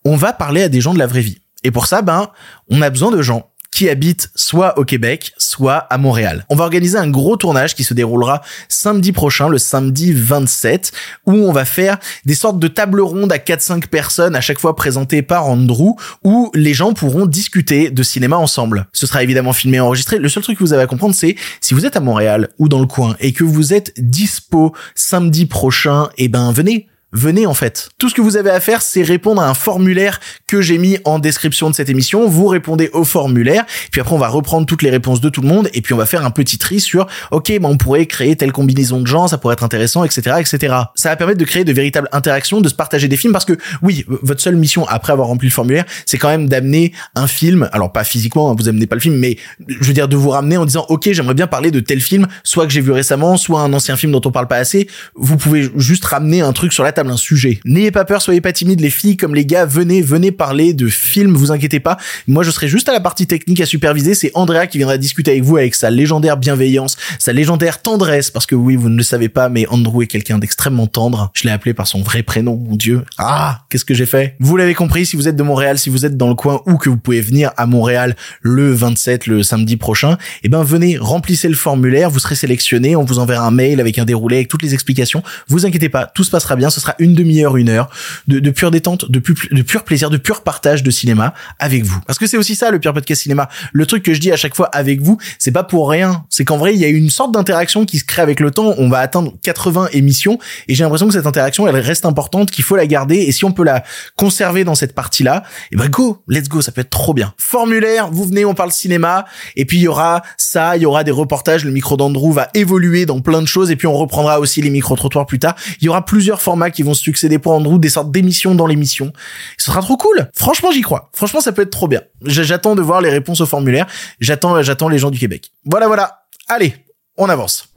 On 0.06 0.16
va 0.16 0.34
parler 0.34 0.64
à 0.64 0.70
des 0.70 0.82
gens 0.82 0.94
de 0.94 1.00
la 1.00 1.08
vraie 1.08 1.22
vie. 1.22 1.40
Et 1.64 1.72
pour 1.72 1.88
ça 1.88 2.02
ben 2.02 2.30
on 2.70 2.82
a 2.82 2.90
besoin 2.90 3.12
de 3.12 3.22
gens 3.22 3.53
qui 3.74 3.90
habitent 3.90 4.30
soit 4.36 4.78
au 4.78 4.86
Québec, 4.86 5.34
soit 5.38 5.78
à 5.90 5.98
Montréal. 5.98 6.46
On 6.50 6.56
va 6.56 6.64
organiser 6.64 6.98
un 6.98 7.10
gros 7.10 7.38
tournage 7.38 7.76
qui 7.76 7.84
se 7.84 7.94
déroulera 7.94 8.42
samedi 8.70 9.12
prochain, 9.12 9.50
le 9.50 9.58
samedi 9.58 10.14
27, 10.14 10.92
où 11.26 11.34
on 11.34 11.52
va 11.52 11.66
faire 11.66 11.98
des 12.26 12.36
sortes 12.36 12.60
de 12.60 12.68
tables 12.68 13.02
rondes 13.02 13.32
à 13.32 13.38
4-5 13.38 13.88
personnes, 13.88 14.36
à 14.36 14.42
chaque 14.42 14.60
fois 14.60 14.76
présentées 14.76 15.22
par 15.22 15.48
Andrew, 15.48 15.96
où 16.24 16.52
les 16.54 16.74
gens 16.74 16.94
pourront 16.94 17.26
discuter 17.26 17.90
de 17.90 18.04
cinéma 18.04 18.38
ensemble. 18.38 18.88
Ce 18.94 19.08
sera 19.08 19.24
évidemment 19.24 19.54
filmé 19.54 19.78
et 19.78 19.80
enregistré. 19.80 20.20
Le 20.20 20.30
seul 20.30 20.44
truc 20.44 20.58
que 20.60 20.64
vous 20.64 20.74
avez 20.74 20.84
à 20.84 20.88
comprendre, 20.88 21.16
c'est 21.16 21.36
si 21.60 21.74
vous 21.74 21.86
êtes 21.86 21.98
à 21.98 22.00
Montréal 22.00 22.50
ou 22.60 22.70
dans 22.70 22.80
le 22.80 22.88
coin 22.88 23.16
et 23.20 23.34
que 23.34 23.44
vous 23.44 23.74
êtes 23.74 23.94
dispo 23.98 24.74
samedi 24.96 25.46
prochain, 25.46 26.10
eh 26.18 26.28
ben 26.28 26.52
venez, 26.52 26.88
venez 27.14 27.46
en 27.46 27.54
fait. 27.54 27.90
Tout 27.98 28.10
ce 28.10 28.16
que 28.16 28.22
vous 28.22 28.36
avez 28.36 28.50
à 28.50 28.60
faire, 28.60 28.82
c'est 28.82 29.04
répondre 29.04 29.42
à 29.42 29.50
un 29.50 29.54
formulaire 29.54 30.20
que 30.48 30.62
j'ai 30.62 30.78
mis 30.78 30.98
en 31.06 31.20
description 31.20 31.70
de 31.70 31.76
cette 31.76 31.90
émission. 31.90 32.28
Vous 32.28 32.48
répondez 32.48 32.90
au 32.92 33.06
formulaire, 33.06 33.66
puis 33.92 34.02
après 34.02 34.14
on 34.14 34.18
va 34.18 34.28
reprendre 34.28 34.66
toutes 34.66 34.82
les 34.82 34.90
réponses 34.90 35.22
de 35.22 35.30
tout 35.30 35.42
le 35.42 35.48
monde, 35.48 35.70
et 35.74 35.82
puis 35.82 35.94
on 35.94 35.98
va 35.98 36.06
faire 36.06 36.26
un 36.26 36.32
petit 36.32 36.58
tri 36.58 36.80
sur, 36.80 37.08
ok, 37.32 37.48
ben 37.60 37.70
on 37.70 37.78
pourrait 37.78 38.06
créer 38.08 38.36
telle 38.36 38.52
combinaison 38.52 39.00
de 39.00 39.08
gens, 39.08 39.28
ça 39.28 39.38
pourrait 39.38 39.54
être 39.54 39.64
intéressant, 39.64 40.04
etc., 40.04 40.38
etc. 40.40 40.76
Ça 40.96 41.10
va 41.10 41.16
permettre 41.16 41.40
de 41.40 41.46
créer 41.46 41.64
de 41.64 41.72
véritables 41.72 42.10
interactions, 42.12 42.62
de 42.62 42.70
se 42.70 42.76
partager 42.76 43.08
des 43.08 43.18
films, 43.18 43.34
parce 43.34 43.46
que 43.46 43.58
oui, 43.82 44.06
votre 44.08 44.42
seule 44.42 44.56
mission 44.56 44.86
après 44.88 45.14
avoir 45.14 45.28
rempli 45.28 45.48
le 45.48 45.54
formulaire, 45.54 45.86
c'est 46.06 46.18
quand 46.18 46.30
même 46.30 46.50
d'amener 46.50 46.94
un 47.16 47.28
film, 47.28 47.70
alors 47.72 47.92
pas 47.92 48.04
physiquement, 48.04 48.52
hein, 48.52 48.56
vous 48.58 48.68
amenez 48.68 48.88
pas 48.88 48.96
le 48.96 49.02
film, 49.02 49.16
mais 49.16 49.38
je 49.68 49.86
veux 49.86 49.94
dire 49.94 50.08
de 50.08 50.16
vous 50.16 50.30
ramener 50.30 50.58
en 50.58 50.66
disant, 50.66 50.86
ok, 50.90 51.10
j'aimerais 51.12 51.36
bien 51.36 51.48
parler 51.48 51.72
de 51.72 51.80
tel 51.80 52.02
film, 52.02 52.28
soit 52.44 52.66
que 52.66 52.74
j'ai 52.74 52.82
vu 52.82 52.92
récemment, 52.92 53.38
soit 53.38 53.62
un 53.62 53.72
ancien 53.74 53.96
film 53.96 54.12
dont 54.12 54.22
on 54.26 54.32
parle 54.32 54.48
pas 54.48 54.58
assez. 54.58 54.88
Vous 55.16 55.38
pouvez 55.38 55.70
juste 55.76 56.06
ramener 56.06 56.42
un 56.42 56.54
truc 56.54 56.74
sur 56.74 56.84
la 56.84 56.92
table 56.92 57.03
un 57.10 57.18
sujet. 57.18 57.60
N'ayez 57.66 57.92
pas 57.92 58.06
peur, 58.06 58.22
soyez 58.22 58.42
pas 58.42 58.52
timide, 58.52 58.80
les 58.80 58.90
filles 58.90 59.18
comme 59.18 59.36
les 59.36 59.46
gars, 59.46 59.66
venez, 59.66 60.02
venez 60.02 60.32
parler 60.32 60.74
de 60.74 60.88
films, 60.88 61.34
vous 61.34 61.52
inquiétez 61.52 61.80
pas. 61.80 61.98
Moi, 62.28 62.44
je 62.44 62.52
serai 62.52 62.68
juste 62.68 62.90
à 62.90 62.94
la 62.94 63.00
partie 63.00 63.28
technique 63.28 63.62
à 63.62 63.66
superviser. 63.66 64.16
C'est 64.16 64.32
Andrea 64.34 64.68
qui 64.68 64.78
viendra 64.78 64.98
discuter 64.98 65.32
avec 65.32 65.44
vous 65.44 65.58
avec 65.58 65.76
sa 65.76 65.90
légendaire 65.90 66.38
bienveillance, 66.38 66.98
sa 67.20 67.34
légendaire 67.34 67.82
tendresse, 67.82 68.32
parce 68.32 68.46
que 68.46 68.56
oui, 68.56 68.76
vous 68.76 68.90
ne 68.90 68.98
le 68.98 69.04
savez 69.04 69.30
pas, 69.30 69.50
mais 69.50 69.68
Andrew 69.68 70.02
est 70.04 70.08
quelqu'un 70.08 70.40
d'extrêmement 70.40 70.88
tendre. 70.88 71.32
Je 71.34 71.44
l'ai 71.44 71.52
appelé 71.52 71.74
par 71.74 71.88
son 71.88 72.02
vrai 72.02 72.24
prénom, 72.24 72.58
mon 72.58 72.76
dieu. 72.76 73.04
Ah, 73.18 73.62
qu'est-ce 73.70 73.86
que 73.86 73.94
j'ai 73.94 74.06
fait? 74.06 74.36
Vous 74.40 74.58
l'avez 74.58 74.74
compris, 74.74 75.06
si 75.06 75.16
vous 75.16 75.28
êtes 75.28 75.36
de 75.36 75.44
Montréal, 75.44 75.78
si 75.78 75.90
vous 75.90 76.06
êtes 76.06 76.18
dans 76.18 76.30
le 76.30 76.36
coin 76.36 76.62
ou 76.66 76.78
que 76.78 76.90
vous 76.90 76.98
pouvez 76.98 77.22
venir 77.22 77.52
à 77.58 77.66
Montréal 77.66 78.16
le 78.42 78.72
27, 78.72 79.28
le 79.28 79.44
samedi 79.44 79.78
prochain, 79.78 80.18
eh 80.44 80.50
ben, 80.50 80.64
venez, 80.64 80.98
remplissez 80.98 81.48
le 81.48 81.56
formulaire, 81.56 82.10
vous 82.10 82.20
serez 82.20 82.36
sélectionné, 82.36 82.96
on 82.96 83.04
vous 83.04 83.20
enverra 83.20 83.46
un 83.46 83.52
mail 83.52 83.80
avec 83.80 84.00
un 84.00 84.06
déroulé, 84.06 84.38
avec 84.38 84.48
toutes 84.48 84.64
les 84.64 84.74
explications. 84.74 85.24
Vous 85.48 85.66
inquiétez 85.66 85.90
pas, 85.90 86.06
tout 86.08 86.24
se 86.24 86.32
passera 86.32 86.56
bien, 86.56 86.70
ce 86.70 86.80
sera 86.80 86.93
une 87.00 87.14
demi-heure, 87.14 87.58
une 87.58 87.70
heure 87.70 87.90
de, 88.28 88.40
de 88.40 88.50
pure 88.50 88.72
détente, 88.72 89.10
de, 89.10 89.22
de 89.52 89.62
pur 89.62 89.84
plaisir, 89.84 90.10
de 90.10 90.18
pur 90.18 90.42
partage 90.42 90.84
de 90.84 90.92
cinéma 90.92 91.34
avec 91.60 91.84
vous. 91.84 92.00
Parce 92.08 92.20
que 92.20 92.28
c'est 92.28 92.38
aussi 92.38 92.56
ça 92.56 92.72
le 92.72 92.80
pire 92.80 92.94
podcast 92.94 93.22
cinéma. 93.22 93.50
Le 93.72 93.86
truc 93.86 94.04
que 94.04 94.14
je 94.14 94.20
dis 94.20 94.32
à 94.32 94.38
chaque 94.38 94.56
fois 94.56 94.68
avec 94.74 95.02
vous, 95.02 95.18
c'est 95.40 95.52
pas 95.52 95.64
pour 95.64 95.90
rien. 95.90 96.26
C'est 96.30 96.46
qu'en 96.46 96.58
vrai, 96.58 96.74
il 96.74 96.80
y 96.80 96.86
a 96.86 96.88
une 96.88 97.10
sorte 97.10 97.34
d'interaction 97.34 97.86
qui 97.86 98.00
se 98.00 98.06
crée 98.06 98.22
avec 98.22 98.40
le 98.40 98.52
temps. 98.52 98.74
On 98.78 98.90
va 98.90 99.00
atteindre 99.00 99.34
80 99.42 99.90
émissions 99.94 100.40
et 100.68 100.76
j'ai 100.76 100.84
l'impression 100.84 101.08
que 101.08 101.14
cette 101.14 101.28
interaction, 101.28 101.68
elle 101.68 101.78
reste 101.78 102.06
importante, 102.06 102.52
qu'il 102.52 102.64
faut 102.64 102.76
la 102.76 102.88
garder 102.88 103.18
et 103.18 103.32
si 103.32 103.46
on 103.46 103.52
peut 103.52 103.64
la 103.64 103.84
conserver 104.16 104.64
dans 104.64 104.76
cette 104.76 104.94
partie-là, 104.94 105.44
et 105.72 105.74
eh 105.74 105.76
ben 105.78 105.90
go, 105.90 106.24
let's 106.28 106.50
go, 106.50 106.62
ça 106.62 106.72
peut 106.72 106.82
être 106.82 106.90
trop 106.90 107.14
bien. 107.14 107.34
Formulaire, 107.38 108.10
vous 108.12 108.26
venez, 108.26 108.46
on 108.46 108.54
parle 108.54 108.72
cinéma 108.72 109.26
et 109.56 109.66
puis 109.66 109.78
il 109.78 109.84
y 109.84 109.88
aura 109.88 110.24
ça, 110.38 110.76
il 110.78 110.84
y 110.84 110.86
aura 110.86 111.04
des 111.04 111.12
reportages, 111.12 111.66
le 111.66 111.72
micro 111.72 111.98
d'Andrew 111.98 112.32
va 112.32 112.50
évoluer 112.54 113.06
dans 113.06 113.20
plein 113.20 113.42
de 113.42 113.48
choses 113.48 113.72
et 113.72 113.76
puis 113.76 113.88
on 113.88 113.94
reprendra 113.94 114.40
aussi 114.40 114.62
les 114.62 114.70
micro-trottoirs 114.70 115.26
plus 115.26 115.40
tard. 115.40 115.56
Il 115.82 115.86
y 115.86 115.90
aura 115.90 116.06
plusieurs 116.06 116.42
formats 116.42 116.72
qui 116.74 116.84
vont 116.84 116.94
se 116.94 117.02
succéder 117.02 117.40
pour 117.40 117.54
Andrew, 117.54 117.80
des 117.80 117.90
sortes 117.90 118.12
d'émissions 118.12 118.56
dans 118.56 118.66
l'émission. 118.66 119.14
Ce 119.58 119.68
sera 119.68 119.82
trop 119.82 119.98
cool. 119.98 120.30
Franchement, 120.36 120.72
j'y 120.72 120.82
crois. 120.82 121.10
Franchement, 121.14 121.42
ça 121.42 121.52
peut 121.52 121.62
être 121.62 121.72
trop 121.72 121.88
bien. 121.88 122.02
J'attends 122.24 122.76
de 122.76 122.82
voir 122.82 123.02
les 123.02 123.10
réponses 123.10 123.42
au 123.42 123.46
formulaire. 123.46 123.86
J'attends, 124.20 124.62
j'attends 124.62 124.90
les 124.90 124.98
gens 124.98 125.12
du 125.12 125.20
Québec. 125.20 125.52
Voilà, 125.66 125.88
voilà. 125.88 126.26
Allez, 126.48 126.76
on 127.18 127.30
avance. 127.30 127.70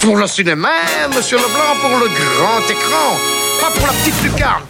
Pour 0.00 0.16
le 0.16 0.26
cinéma, 0.26 0.68
monsieur 1.14 1.36
Leblanc, 1.36 1.80
pour 1.80 1.98
le 1.98 2.06
grand 2.06 2.70
écran, 2.70 3.16
pas 3.60 3.70
pour 3.70 3.86
la 3.86 3.92
petite 3.92 4.22
lucarne. 4.22 4.62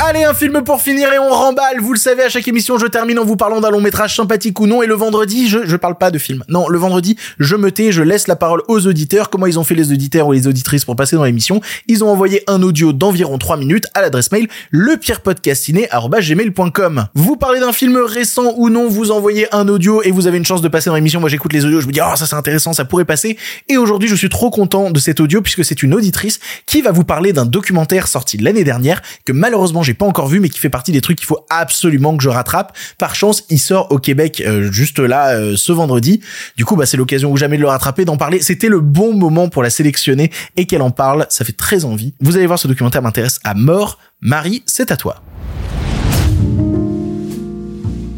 Allez, 0.00 0.22
un 0.22 0.32
film 0.32 0.62
pour 0.62 0.80
finir 0.80 1.12
et 1.12 1.18
on 1.18 1.28
remballe. 1.28 1.80
Vous 1.80 1.92
le 1.92 1.98
savez, 1.98 2.22
à 2.22 2.28
chaque 2.28 2.46
émission, 2.46 2.78
je 2.78 2.86
termine 2.86 3.18
en 3.18 3.24
vous 3.24 3.34
parlant 3.34 3.60
d'un 3.60 3.70
long 3.70 3.80
métrage 3.80 4.14
sympathique 4.14 4.60
ou 4.60 4.68
non. 4.68 4.80
Et 4.80 4.86
le 4.86 4.94
vendredi, 4.94 5.48
je, 5.48 5.66
je 5.66 5.74
parle 5.74 5.98
pas 5.98 6.12
de 6.12 6.18
film. 6.18 6.44
Non, 6.48 6.68
le 6.68 6.78
vendredi, 6.78 7.16
je 7.40 7.56
me 7.56 7.72
tais, 7.72 7.90
je 7.90 8.02
laisse 8.02 8.28
la 8.28 8.36
parole 8.36 8.62
aux 8.68 8.86
auditeurs. 8.86 9.28
Comment 9.28 9.46
ils 9.46 9.58
ont 9.58 9.64
fait 9.64 9.74
les 9.74 9.90
auditeurs 9.90 10.28
ou 10.28 10.32
les 10.32 10.46
auditrices 10.46 10.84
pour 10.84 10.94
passer 10.94 11.16
dans 11.16 11.24
l'émission? 11.24 11.60
Ils 11.88 12.04
ont 12.04 12.10
envoyé 12.10 12.44
un 12.46 12.62
audio 12.62 12.92
d'environ 12.92 13.38
3 13.38 13.56
minutes 13.56 13.88
à 13.92 14.00
l'adresse 14.00 14.30
mail 14.30 14.46
lepierrepodcastiné.com. 14.70 17.06
Vous 17.14 17.36
parlez 17.36 17.58
d'un 17.58 17.72
film 17.72 17.96
récent 17.96 18.54
ou 18.56 18.70
non, 18.70 18.88
vous 18.88 19.10
envoyez 19.10 19.52
un 19.52 19.66
audio 19.66 20.00
et 20.04 20.12
vous 20.12 20.28
avez 20.28 20.38
une 20.38 20.46
chance 20.46 20.62
de 20.62 20.68
passer 20.68 20.90
dans 20.90 20.96
l'émission. 20.96 21.18
Moi, 21.18 21.28
j'écoute 21.28 21.52
les 21.52 21.64
audios, 21.64 21.80
je 21.80 21.88
me 21.88 21.92
dis, 21.92 21.98
oh, 22.00 22.14
ça 22.14 22.26
c'est 22.26 22.36
intéressant, 22.36 22.72
ça 22.72 22.84
pourrait 22.84 23.04
passer. 23.04 23.36
Et 23.68 23.76
aujourd'hui, 23.76 24.08
je 24.08 24.14
suis 24.14 24.28
trop 24.28 24.50
content 24.50 24.92
de 24.92 25.00
cet 25.00 25.18
audio 25.18 25.42
puisque 25.42 25.64
c'est 25.64 25.82
une 25.82 25.92
auditrice 25.92 26.38
qui 26.66 26.82
va 26.82 26.92
vous 26.92 27.02
parler 27.02 27.32
d'un 27.32 27.46
documentaire 27.46 28.06
sorti 28.06 28.38
l'année 28.38 28.62
dernière 28.62 29.02
que 29.24 29.32
malheureusement 29.32 29.82
j'ai 29.88 29.94
pas 29.94 30.04
encore 30.04 30.28
vu, 30.28 30.38
mais 30.38 30.50
qui 30.50 30.58
fait 30.58 30.68
partie 30.68 30.92
des 30.92 31.00
trucs 31.00 31.16
qu'il 31.16 31.26
faut 31.26 31.46
absolument 31.48 32.14
que 32.14 32.22
je 32.22 32.28
rattrape. 32.28 32.76
Par 32.98 33.14
chance, 33.14 33.44
il 33.48 33.58
sort 33.58 33.90
au 33.90 33.98
Québec 33.98 34.42
euh, 34.44 34.70
juste 34.70 34.98
là 34.98 35.30
euh, 35.30 35.56
ce 35.56 35.72
vendredi. 35.72 36.20
Du 36.58 36.66
coup, 36.66 36.76
bah 36.76 36.84
c'est 36.84 36.98
l'occasion 36.98 37.32
ou 37.32 37.38
jamais 37.38 37.56
de 37.56 37.62
le 37.62 37.68
rattraper, 37.68 38.04
d'en 38.04 38.18
parler. 38.18 38.42
C'était 38.42 38.68
le 38.68 38.80
bon 38.80 39.14
moment 39.14 39.48
pour 39.48 39.62
la 39.62 39.70
sélectionner 39.70 40.30
et 40.58 40.66
qu'elle 40.66 40.82
en 40.82 40.90
parle. 40.90 41.24
Ça 41.30 41.46
fait 41.46 41.54
très 41.54 41.86
envie. 41.86 42.12
Vous 42.20 42.36
allez 42.36 42.46
voir, 42.46 42.58
ce 42.58 42.68
documentaire 42.68 43.00
m'intéresse 43.00 43.40
à 43.44 43.54
mort. 43.54 43.98
Marie, 44.20 44.62
c'est 44.66 44.90
à 44.90 44.98
toi. 44.98 45.22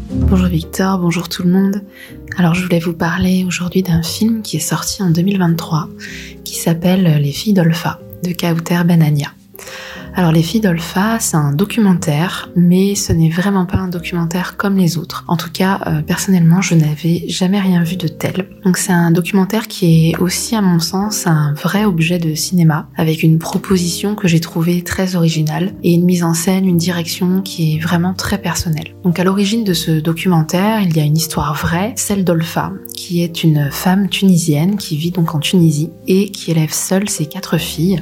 Bonjour 0.09 0.47
Victor, 0.47 0.99
bonjour 0.99 1.29
tout 1.29 1.43
le 1.43 1.51
monde. 1.51 1.83
Alors 2.37 2.53
je 2.53 2.63
voulais 2.63 2.79
vous 2.79 2.93
parler 2.93 3.45
aujourd'hui 3.47 3.81
d'un 3.81 4.03
film 4.03 4.41
qui 4.41 4.57
est 4.57 4.59
sorti 4.59 5.01
en 5.03 5.09
2023 5.09 5.87
qui 6.43 6.55
s'appelle 6.55 7.21
Les 7.21 7.31
filles 7.31 7.53
d'Olpha 7.53 8.01
de 8.25 8.33
Kauter 8.33 8.83
Benania. 8.83 9.31
Alors 10.13 10.33
Les 10.33 10.43
filles 10.43 10.61
d'Olpha, 10.61 11.19
c'est 11.19 11.37
un 11.37 11.53
documentaire, 11.53 12.49
mais 12.55 12.95
ce 12.95 13.13
n'est 13.13 13.29
vraiment 13.29 13.65
pas 13.65 13.77
un 13.77 13.87
documentaire 13.87 14.57
comme 14.57 14.75
les 14.75 14.97
autres. 14.97 15.23
En 15.27 15.37
tout 15.37 15.51
cas, 15.51 15.79
euh, 15.87 16.01
personnellement, 16.01 16.61
je 16.61 16.75
n'avais 16.75 17.25
jamais 17.27 17.59
rien 17.59 17.83
vu 17.83 17.95
de 17.95 18.07
tel. 18.07 18.49
Donc 18.65 18.77
c'est 18.77 18.91
un 18.91 19.11
documentaire 19.11 19.67
qui 19.67 20.09
est 20.09 20.17
aussi, 20.17 20.55
à 20.55 20.61
mon 20.61 20.79
sens, 20.79 21.27
un 21.27 21.53
vrai 21.53 21.85
objet 21.85 22.17
de 22.17 22.35
cinéma, 22.35 22.89
avec 22.97 23.23
une 23.23 23.39
proposition 23.39 24.15
que 24.15 24.27
j'ai 24.27 24.39
trouvée 24.39 24.83
très 24.83 25.15
originale 25.15 25.73
et 25.83 25.93
une 25.93 26.05
mise 26.05 26.23
en 26.23 26.33
scène, 26.33 26.65
une 26.65 26.77
direction 26.77 27.41
qui 27.41 27.75
est 27.75 27.79
vraiment 27.79 28.13
très 28.13 28.37
personnelle. 28.37 28.95
Donc 29.03 29.19
à 29.19 29.23
l'origine 29.23 29.63
de 29.63 29.73
ce 29.73 29.91
documentaire, 29.91 30.81
il 30.81 30.95
y 30.95 30.99
a 30.99 31.03
une 31.03 31.17
histoire 31.17 31.53
vraie, 31.55 31.93
celle 31.95 32.25
d'Olpha, 32.25 32.73
qui 32.95 33.23
est 33.23 33.43
une 33.43 33.69
femme 33.71 34.09
tunisienne 34.09 34.75
qui 34.75 34.97
vit 34.97 35.11
donc 35.11 35.35
en 35.35 35.39
Tunisie 35.39 35.91
et 36.07 36.31
qui 36.31 36.51
élève 36.51 36.73
seule 36.73 37.09
ses 37.09 37.27
quatre 37.27 37.57
filles 37.57 38.01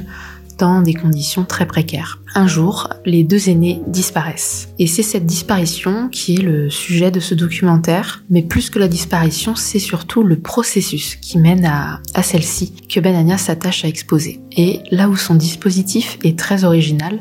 dans 0.60 0.82
des 0.82 0.94
conditions 0.94 1.44
très 1.44 1.66
précaires. 1.66 2.20
Un 2.34 2.46
jour, 2.46 2.88
les 3.06 3.24
deux 3.24 3.48
aînés 3.48 3.80
disparaissent. 3.86 4.68
Et 4.78 4.86
c'est 4.86 5.02
cette 5.02 5.24
disparition 5.26 6.08
qui 6.08 6.34
est 6.34 6.42
le 6.42 6.68
sujet 6.68 7.10
de 7.10 7.18
ce 7.18 7.34
documentaire, 7.34 8.22
mais 8.28 8.42
plus 8.42 8.68
que 8.68 8.78
la 8.78 8.86
disparition, 8.86 9.56
c'est 9.56 9.78
surtout 9.78 10.22
le 10.22 10.38
processus 10.38 11.16
qui 11.16 11.38
mène 11.38 11.64
à, 11.64 12.00
à 12.14 12.22
celle-ci 12.22 12.74
que 12.88 13.00
Benania 13.00 13.38
s'attache 13.38 13.84
à 13.84 13.88
exposer. 13.88 14.40
Et 14.56 14.80
là 14.90 15.08
où 15.08 15.16
son 15.16 15.34
dispositif 15.34 16.18
est 16.22 16.38
très 16.38 16.64
original, 16.64 17.18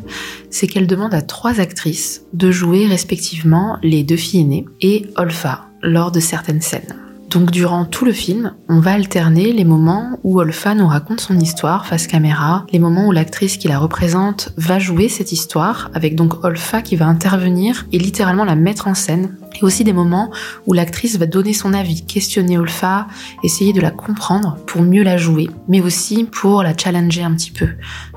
c'est 0.49 0.67
qu'elle 0.67 0.87
demande 0.87 1.13
à 1.13 1.21
trois 1.21 1.59
actrices 1.61 2.23
de 2.33 2.51
jouer 2.51 2.85
respectivement 2.87 3.77
les 3.81 4.03
deux 4.03 4.17
filles 4.17 4.41
aînées 4.41 4.65
et 4.81 5.05
Olfa 5.15 5.69
lors 5.81 6.11
de 6.11 6.19
certaines 6.19 6.61
scènes. 6.61 7.08
Donc 7.29 7.51
durant 7.51 7.85
tout 7.85 8.05
le 8.05 8.11
film, 8.11 8.53
on 8.69 8.79
va 8.79 8.93
alterner 8.93 9.53
les 9.53 9.63
moments 9.63 10.19
où 10.23 10.39
Olfa 10.39 10.73
nous 10.73 10.87
raconte 10.87 11.21
son 11.21 11.39
histoire 11.39 11.85
face 11.85 12.07
caméra, 12.07 12.65
les 12.71 12.79
moments 12.79 13.07
où 13.07 13.11
l'actrice 13.11 13.57
qui 13.57 13.67
la 13.67 13.77
représente 13.77 14.51
va 14.57 14.79
jouer 14.79 15.09
cette 15.09 15.31
histoire, 15.31 15.91
avec 15.93 16.15
donc 16.15 16.43
Olfa 16.43 16.81
qui 16.81 16.95
va 16.95 17.05
intervenir 17.05 17.85
et 17.91 17.99
littéralement 17.99 18.45
la 18.45 18.55
mettre 18.55 18.87
en 18.87 18.95
scène, 18.95 19.37
et 19.55 19.63
aussi 19.63 19.83
des 19.83 19.93
moments 19.93 20.31
où 20.67 20.73
l'actrice 20.73 21.17
va 21.17 21.25
donner 21.25 21.53
son 21.53 21.73
avis, 21.73 22.05
questionner 22.05 22.57
Olfa, 22.57 23.07
essayer 23.43 23.73
de 23.73 23.81
la 23.81 23.91
comprendre 23.91 24.57
pour 24.65 24.81
mieux 24.81 25.03
la 25.03 25.17
jouer, 25.17 25.49
mais 25.67 25.81
aussi 25.81 26.23
pour 26.23 26.63
la 26.63 26.77
challenger 26.77 27.23
un 27.23 27.33
petit 27.33 27.51
peu 27.51 27.67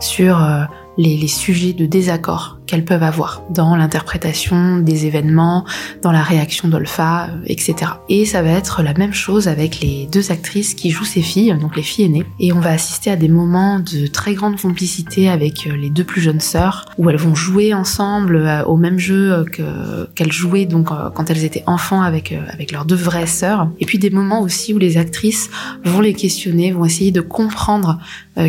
sur 0.00 0.42
euh, 0.42 0.64
les, 0.98 1.28
sujets 1.28 1.72
de 1.72 1.86
désaccord 1.86 2.58
qu'elles 2.66 2.84
peuvent 2.84 3.02
avoir 3.02 3.42
dans 3.50 3.76
l'interprétation 3.76 4.78
des 4.78 5.06
événements, 5.06 5.64
dans 6.02 6.12
la 6.12 6.22
réaction 6.22 6.70
euh, 6.72 7.26
etc. 7.46 7.74
Et 8.08 8.24
ça 8.24 8.42
va 8.42 8.50
être 8.50 8.82
la 8.82 8.94
même 8.94 9.12
chose 9.12 9.48
avec 9.48 9.80
les 9.80 10.08
deux 10.10 10.30
actrices 10.30 10.74
qui 10.74 10.90
jouent 10.90 11.04
ces 11.04 11.22
filles, 11.22 11.56
donc 11.60 11.76
les 11.76 11.82
filles 11.82 12.06
aînées. 12.06 12.24
Et 12.40 12.52
on 12.52 12.60
va 12.60 12.70
assister 12.70 13.10
à 13.10 13.16
des 13.16 13.28
moments 13.28 13.78
de 13.78 14.06
très 14.06 14.34
grande 14.34 14.60
complicité 14.60 15.28
avec 15.28 15.66
euh, 15.66 15.76
les 15.76 15.90
deux 15.90 16.04
plus 16.04 16.20
jeunes 16.20 16.40
sœurs, 16.40 16.86
où 16.98 17.10
elles 17.10 17.16
vont 17.16 17.34
jouer 17.34 17.74
ensemble 17.74 18.36
euh, 18.36 18.64
au 18.64 18.76
même 18.76 18.98
jeu 18.98 19.44
que 19.50 20.08
qu'elles 20.14 20.32
jouaient 20.32 20.66
donc 20.66 20.88
elles 21.30 21.44
étaient 21.44 21.64
enfants 21.66 22.02
avec 22.02 22.34
avec 22.52 22.72
leurs 22.72 22.84
deux 22.84 22.96
vraies 22.96 23.26
sœurs. 23.26 23.68
Et 23.80 23.86
puis 23.86 23.98
des 23.98 24.10
moments 24.10 24.42
aussi 24.42 24.74
où 24.74 24.78
les 24.78 24.96
actrices 24.96 25.50
vont 25.84 26.00
les 26.00 26.14
questionner, 26.14 26.72
vont 26.72 26.84
essayer 26.84 27.10
de 27.10 27.20
comprendre 27.20 27.98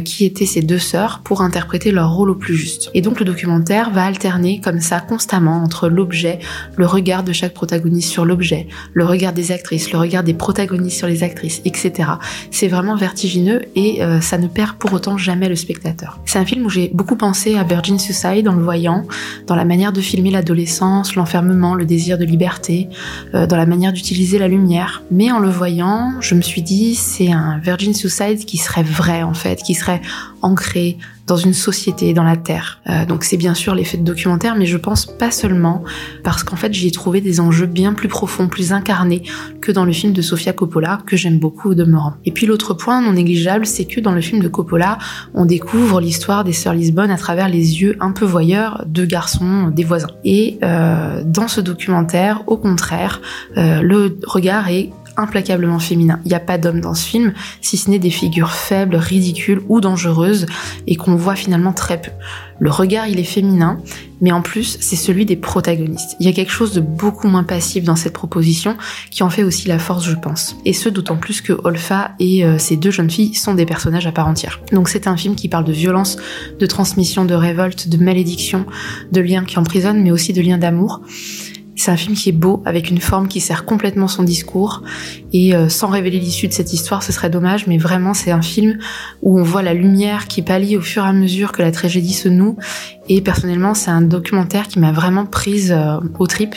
qui 0.05 0.23
étaient 0.23 0.45
ces 0.45 0.61
deux 0.61 0.79
sœurs 0.79 1.21
pour 1.23 1.41
interpréter 1.41 1.91
leur 1.91 2.13
rôle 2.13 2.29
au 2.29 2.35
plus 2.35 2.55
juste. 2.55 2.89
Et 2.93 3.01
donc 3.01 3.19
le 3.19 3.25
documentaire 3.25 3.91
va 3.91 4.05
alterner 4.05 4.61
comme 4.61 4.79
ça 4.79 4.99
constamment 4.99 5.61
entre 5.61 5.89
l'objet, 5.89 6.39
le 6.75 6.85
regard 6.85 7.23
de 7.23 7.33
chaque 7.33 7.53
protagoniste 7.53 8.09
sur 8.09 8.25
l'objet, 8.25 8.67
le 8.93 9.05
regard 9.05 9.33
des 9.33 9.51
actrices, 9.51 9.91
le 9.91 9.99
regard 9.99 10.23
des 10.23 10.33
protagonistes 10.33 10.97
sur 10.97 11.07
les 11.07 11.23
actrices, 11.23 11.61
etc. 11.65 12.11
C'est 12.51 12.67
vraiment 12.67 12.95
vertigineux 12.95 13.61
et 13.75 14.03
euh, 14.03 14.21
ça 14.21 14.37
ne 14.37 14.47
perd 14.47 14.77
pour 14.77 14.93
autant 14.93 15.17
jamais 15.17 15.49
le 15.49 15.55
spectateur. 15.55 16.19
C'est 16.25 16.39
un 16.39 16.45
film 16.45 16.65
où 16.65 16.69
j'ai 16.69 16.89
beaucoup 16.93 17.15
pensé 17.15 17.55
à 17.55 17.63
Virgin 17.63 17.99
Suicide 17.99 18.47
en 18.47 18.55
le 18.55 18.63
voyant, 18.63 19.05
dans 19.47 19.55
la 19.55 19.65
manière 19.65 19.93
de 19.93 20.01
filmer 20.01 20.31
l'adolescence, 20.31 21.15
l'enfermement, 21.15 21.75
le 21.75 21.85
désir 21.85 22.17
de 22.17 22.25
liberté, 22.25 22.62
euh, 22.69 23.47
dans 23.47 23.57
la 23.57 23.65
manière 23.65 23.93
d'utiliser 23.93 24.39
la 24.39 24.47
lumière. 24.47 25.03
Mais 25.11 25.31
en 25.31 25.39
le 25.39 25.49
voyant, 25.49 26.13
je 26.21 26.35
me 26.35 26.41
suis 26.41 26.61
dit 26.61 26.95
c'est 26.95 27.31
un 27.31 27.59
Virgin 27.59 27.93
Suicide 27.93 28.45
qui 28.45 28.57
serait 28.57 28.83
vrai 28.83 29.23
en 29.23 29.33
fait, 29.33 29.61
qui 29.61 29.73
serait 29.73 30.01
ancré 30.41 30.97
dans 31.27 31.37
une 31.37 31.53
société, 31.53 32.13
dans 32.13 32.23
la 32.23 32.37
terre. 32.37 32.81
Euh, 32.89 33.05
donc 33.05 33.23
c'est 33.23 33.37
bien 33.37 33.53
sûr 33.53 33.75
l'effet 33.75 33.97
de 33.97 34.03
documentaire, 34.03 34.55
mais 34.55 34.65
je 34.65 34.77
pense 34.77 35.05
pas 35.05 35.31
seulement 35.31 35.83
parce 36.23 36.43
qu'en 36.43 36.55
fait 36.55 36.73
j'y 36.73 36.87
ai 36.87 36.91
trouvé 36.91 37.21
des 37.21 37.39
enjeux 37.39 37.65
bien 37.65 37.93
plus 37.93 38.09
profonds, 38.09 38.47
plus 38.47 38.73
incarnés 38.73 39.23
que 39.61 39.71
dans 39.71 39.85
le 39.85 39.93
film 39.93 40.13
de 40.13 40.21
Sofia 40.21 40.53
Coppola 40.53 40.99
que 41.05 41.15
j'aime 41.15 41.39
beaucoup 41.39 41.71
au 41.71 41.73
demeurant. 41.75 42.13
Et 42.25 42.31
puis 42.31 42.45
l'autre 42.45 42.73
point 42.73 43.01
non 43.01 43.13
négligeable, 43.13 43.65
c'est 43.65 43.85
que 43.85 44.01
dans 44.01 44.11
le 44.11 44.21
film 44.21 44.41
de 44.41 44.47
Coppola, 44.47 44.97
on 45.33 45.45
découvre 45.45 46.01
l'histoire 46.01 46.43
des 46.43 46.53
sœurs 46.53 46.73
Lisbonne 46.73 47.11
à 47.11 47.17
travers 47.17 47.47
les 47.47 47.81
yeux 47.81 47.95
un 47.99 48.11
peu 48.11 48.25
voyeurs 48.25 48.83
de 48.85 49.05
garçons 49.05 49.69
des 49.69 49.83
voisins. 49.83 50.09
Et 50.25 50.57
euh, 50.63 51.23
dans 51.25 51.47
ce 51.47 51.61
documentaire, 51.61 52.43
au 52.47 52.57
contraire, 52.57 53.21
euh, 53.57 53.81
le 53.81 54.17
regard 54.25 54.69
est 54.69 54.91
implacablement 55.17 55.79
féminin. 55.79 56.19
Il 56.25 56.29
n'y 56.29 56.35
a 56.35 56.39
pas 56.39 56.57
d'homme 56.57 56.81
dans 56.81 56.93
ce 56.93 57.05
film, 57.05 57.33
si 57.61 57.77
ce 57.77 57.89
n'est 57.89 57.99
des 57.99 58.09
figures 58.09 58.53
faibles, 58.53 58.95
ridicules 58.95 59.61
ou 59.69 59.81
dangereuses, 59.81 60.45
et 60.87 60.95
qu'on 60.95 61.15
voit 61.15 61.35
finalement 61.35 61.73
très 61.73 62.01
peu. 62.01 62.11
Le 62.59 62.69
regard, 62.69 63.07
il 63.07 63.19
est 63.19 63.25
féminin, 63.25 63.79
mais 64.21 64.31
en 64.31 64.41
plus, 64.41 64.77
c'est 64.79 64.95
celui 64.95 65.25
des 65.25 65.35
protagonistes. 65.35 66.15
Il 66.19 66.25
y 66.25 66.29
a 66.29 66.31
quelque 66.31 66.51
chose 66.51 66.73
de 66.73 66.79
beaucoup 66.79 67.27
moins 67.27 67.43
passif 67.43 67.83
dans 67.83 67.95
cette 67.95 68.13
proposition, 68.13 68.77
qui 69.11 69.23
en 69.23 69.29
fait 69.29 69.43
aussi 69.43 69.67
la 69.67 69.79
force, 69.79 70.05
je 70.05 70.15
pense. 70.15 70.55
Et 70.63 70.71
ce, 70.71 70.87
d'autant 70.87 71.17
plus 71.17 71.41
que 71.41 71.53
Olfa 71.63 72.11
et 72.19 72.45
euh, 72.45 72.57
ces 72.57 72.77
deux 72.77 72.91
jeunes 72.91 73.09
filles 73.09 73.33
sont 73.33 73.53
des 73.53 73.65
personnages 73.65 74.07
à 74.07 74.11
part 74.11 74.27
entière. 74.27 74.61
Donc 74.71 74.87
c'est 74.87 75.07
un 75.07 75.17
film 75.17 75.35
qui 75.35 75.49
parle 75.49 75.65
de 75.65 75.73
violence, 75.73 76.17
de 76.59 76.65
transmission, 76.65 77.25
de 77.25 77.33
révolte, 77.33 77.89
de 77.89 77.97
malédiction, 77.97 78.65
de 79.11 79.19
liens 79.19 79.43
qui 79.43 79.59
emprisonnent, 79.59 80.01
mais 80.01 80.11
aussi 80.11 80.31
de 80.31 80.41
liens 80.41 80.57
d'amour. 80.57 81.01
C'est 81.75 81.91
un 81.91 81.97
film 81.97 82.15
qui 82.15 82.29
est 82.29 82.33
beau, 82.33 82.61
avec 82.65 82.89
une 82.89 82.99
forme 82.99 83.27
qui 83.27 83.39
sert 83.39 83.65
complètement 83.65 84.07
son 84.07 84.23
discours. 84.23 84.83
Et 85.31 85.55
euh, 85.55 85.69
sans 85.69 85.87
révéler 85.87 86.19
l'issue 86.19 86.47
de 86.47 86.53
cette 86.53 86.73
histoire, 86.73 87.03
ce 87.03 87.11
serait 87.11 87.29
dommage, 87.29 87.67
mais 87.67 87.77
vraiment 87.77 88.13
c'est 88.13 88.31
un 88.31 88.41
film 88.41 88.77
où 89.21 89.39
on 89.39 89.43
voit 89.43 89.63
la 89.63 89.73
lumière 89.73 90.27
qui 90.27 90.41
pâlit 90.41 90.77
au 90.77 90.81
fur 90.81 91.03
et 91.03 91.07
à 91.07 91.13
mesure 91.13 91.51
que 91.51 91.61
la 91.61 91.71
tragédie 91.71 92.13
se 92.13 92.29
noue. 92.29 92.57
Et 93.09 93.21
personnellement, 93.21 93.73
c'est 93.73 93.91
un 93.91 94.01
documentaire 94.01 94.67
qui 94.67 94.79
m'a 94.79 94.91
vraiment 94.91 95.25
prise 95.25 95.71
euh, 95.71 95.97
au 96.19 96.27
trip, 96.27 96.55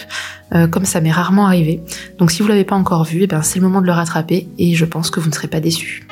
euh, 0.54 0.66
comme 0.66 0.84
ça 0.84 1.00
m'est 1.00 1.12
rarement 1.12 1.46
arrivé. 1.46 1.82
Donc 2.18 2.30
si 2.30 2.42
vous 2.42 2.48
l'avez 2.48 2.64
pas 2.64 2.76
encore 2.76 3.04
vu, 3.04 3.22
eh 3.22 3.26
ben, 3.26 3.42
c'est 3.42 3.58
le 3.58 3.64
moment 3.64 3.80
de 3.80 3.86
le 3.86 3.92
rattraper, 3.92 4.48
et 4.58 4.74
je 4.74 4.84
pense 4.84 5.10
que 5.10 5.20
vous 5.20 5.28
ne 5.28 5.34
serez 5.34 5.48
pas 5.48 5.60
déçus. 5.60 6.06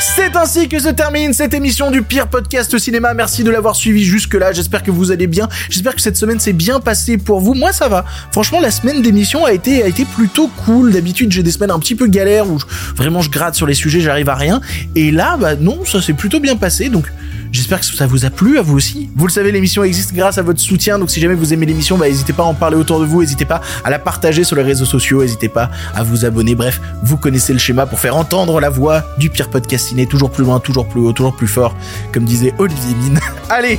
C'est 0.00 0.36
ainsi 0.36 0.68
que 0.68 0.78
se 0.78 0.88
termine 0.90 1.32
cette 1.32 1.54
émission 1.54 1.90
du 1.90 2.02
pire 2.02 2.28
podcast 2.28 2.78
cinéma. 2.78 3.14
Merci 3.14 3.42
de 3.42 3.50
l'avoir 3.50 3.74
suivi 3.74 4.04
jusque-là. 4.04 4.52
J'espère 4.52 4.84
que 4.84 4.92
vous 4.92 5.10
allez 5.10 5.26
bien. 5.26 5.48
J'espère 5.70 5.96
que 5.96 6.00
cette 6.00 6.16
semaine 6.16 6.38
s'est 6.38 6.52
bien 6.52 6.78
passée 6.78 7.18
pour 7.18 7.40
vous. 7.40 7.54
Moi, 7.54 7.72
ça 7.72 7.88
va. 7.88 8.04
Franchement, 8.30 8.60
la 8.60 8.70
semaine 8.70 9.02
d'émission 9.02 9.44
a 9.44 9.52
été, 9.52 9.82
plutôt 10.14 10.48
cool. 10.64 10.92
D'habitude, 10.92 11.32
j'ai 11.32 11.42
des 11.42 11.50
semaines 11.50 11.72
un 11.72 11.80
petit 11.80 11.96
peu 11.96 12.06
galères 12.06 12.48
où 12.48 12.58
vraiment 12.94 13.22
je 13.22 13.30
gratte 13.30 13.56
sur 13.56 13.66
les 13.66 13.74
sujets, 13.74 14.00
j'arrive 14.00 14.28
à 14.28 14.36
rien. 14.36 14.60
Et 14.94 15.10
là, 15.10 15.36
bah 15.36 15.56
non, 15.56 15.84
ça 15.84 16.00
s'est 16.00 16.12
plutôt 16.12 16.38
bien 16.38 16.54
passé. 16.54 16.90
Donc, 16.90 17.06
J'espère 17.52 17.80
que 17.80 17.86
ça 17.86 18.06
vous 18.06 18.24
a 18.24 18.30
plu 18.30 18.58
à 18.58 18.62
vous 18.62 18.76
aussi. 18.76 19.08
Vous 19.16 19.26
le 19.26 19.32
savez, 19.32 19.52
l'émission 19.52 19.82
existe 19.82 20.14
grâce 20.14 20.38
à 20.38 20.42
votre 20.42 20.60
soutien. 20.60 20.98
Donc 20.98 21.10
si 21.10 21.20
jamais 21.20 21.34
vous 21.34 21.52
aimez 21.52 21.66
l'émission, 21.66 21.96
bah 21.96 22.06
n'hésitez 22.06 22.32
pas 22.32 22.42
à 22.42 22.46
en 22.46 22.54
parler 22.54 22.76
autour 22.76 23.00
de 23.00 23.06
vous, 23.06 23.20
n'hésitez 23.20 23.44
pas 23.44 23.60
à 23.84 23.90
la 23.90 23.98
partager 23.98 24.44
sur 24.44 24.56
les 24.56 24.62
réseaux 24.62 24.84
sociaux, 24.84 25.22
n'hésitez 25.22 25.48
pas 25.48 25.70
à 25.94 26.02
vous 26.02 26.24
abonner. 26.24 26.54
Bref, 26.54 26.80
vous 27.02 27.16
connaissez 27.16 27.52
le 27.52 27.58
schéma 27.58 27.86
pour 27.86 27.98
faire 27.98 28.16
entendre 28.16 28.60
la 28.60 28.70
voix 28.70 29.04
du 29.18 29.30
pire 29.30 29.48
podcast 29.48 29.87
toujours 30.06 30.30
plus 30.30 30.44
loin, 30.44 30.60
toujours 30.60 30.86
plus 30.86 31.00
haut, 31.00 31.12
toujours 31.12 31.34
plus 31.34 31.48
fort, 31.48 31.74
comme 32.12 32.24
disait 32.24 32.54
Olivier 32.58 32.94
Mine. 32.94 33.20
Allez, 33.50 33.78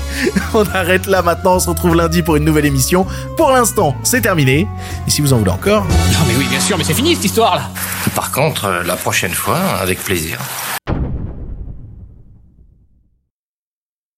on 0.53 0.63
arrête 0.73 1.07
là 1.07 1.21
maintenant, 1.21 1.55
on 1.55 1.59
se 1.59 1.69
retrouve 1.69 1.95
lundi 1.95 2.21
pour 2.21 2.35
une 2.35 2.45
nouvelle 2.45 2.65
émission. 2.65 3.05
Pour 3.37 3.51
l'instant, 3.51 3.95
c'est 4.03 4.21
terminé. 4.21 4.67
Et 5.07 5.09
si 5.09 5.21
vous 5.21 5.33
en 5.33 5.37
voulez 5.37 5.51
encore... 5.51 5.83
Non 5.85 6.19
mais 6.27 6.35
oui, 6.37 6.45
bien 6.49 6.59
sûr, 6.59 6.77
mais 6.77 6.83
c'est 6.83 6.93
fini 6.93 7.15
cette 7.15 7.25
histoire 7.25 7.55
là. 7.55 7.69
Par 8.15 8.31
contre, 8.31 8.83
la 8.85 8.95
prochaine 8.95 9.33
fois, 9.33 9.59
avec 9.79 10.03
plaisir. 10.03 10.39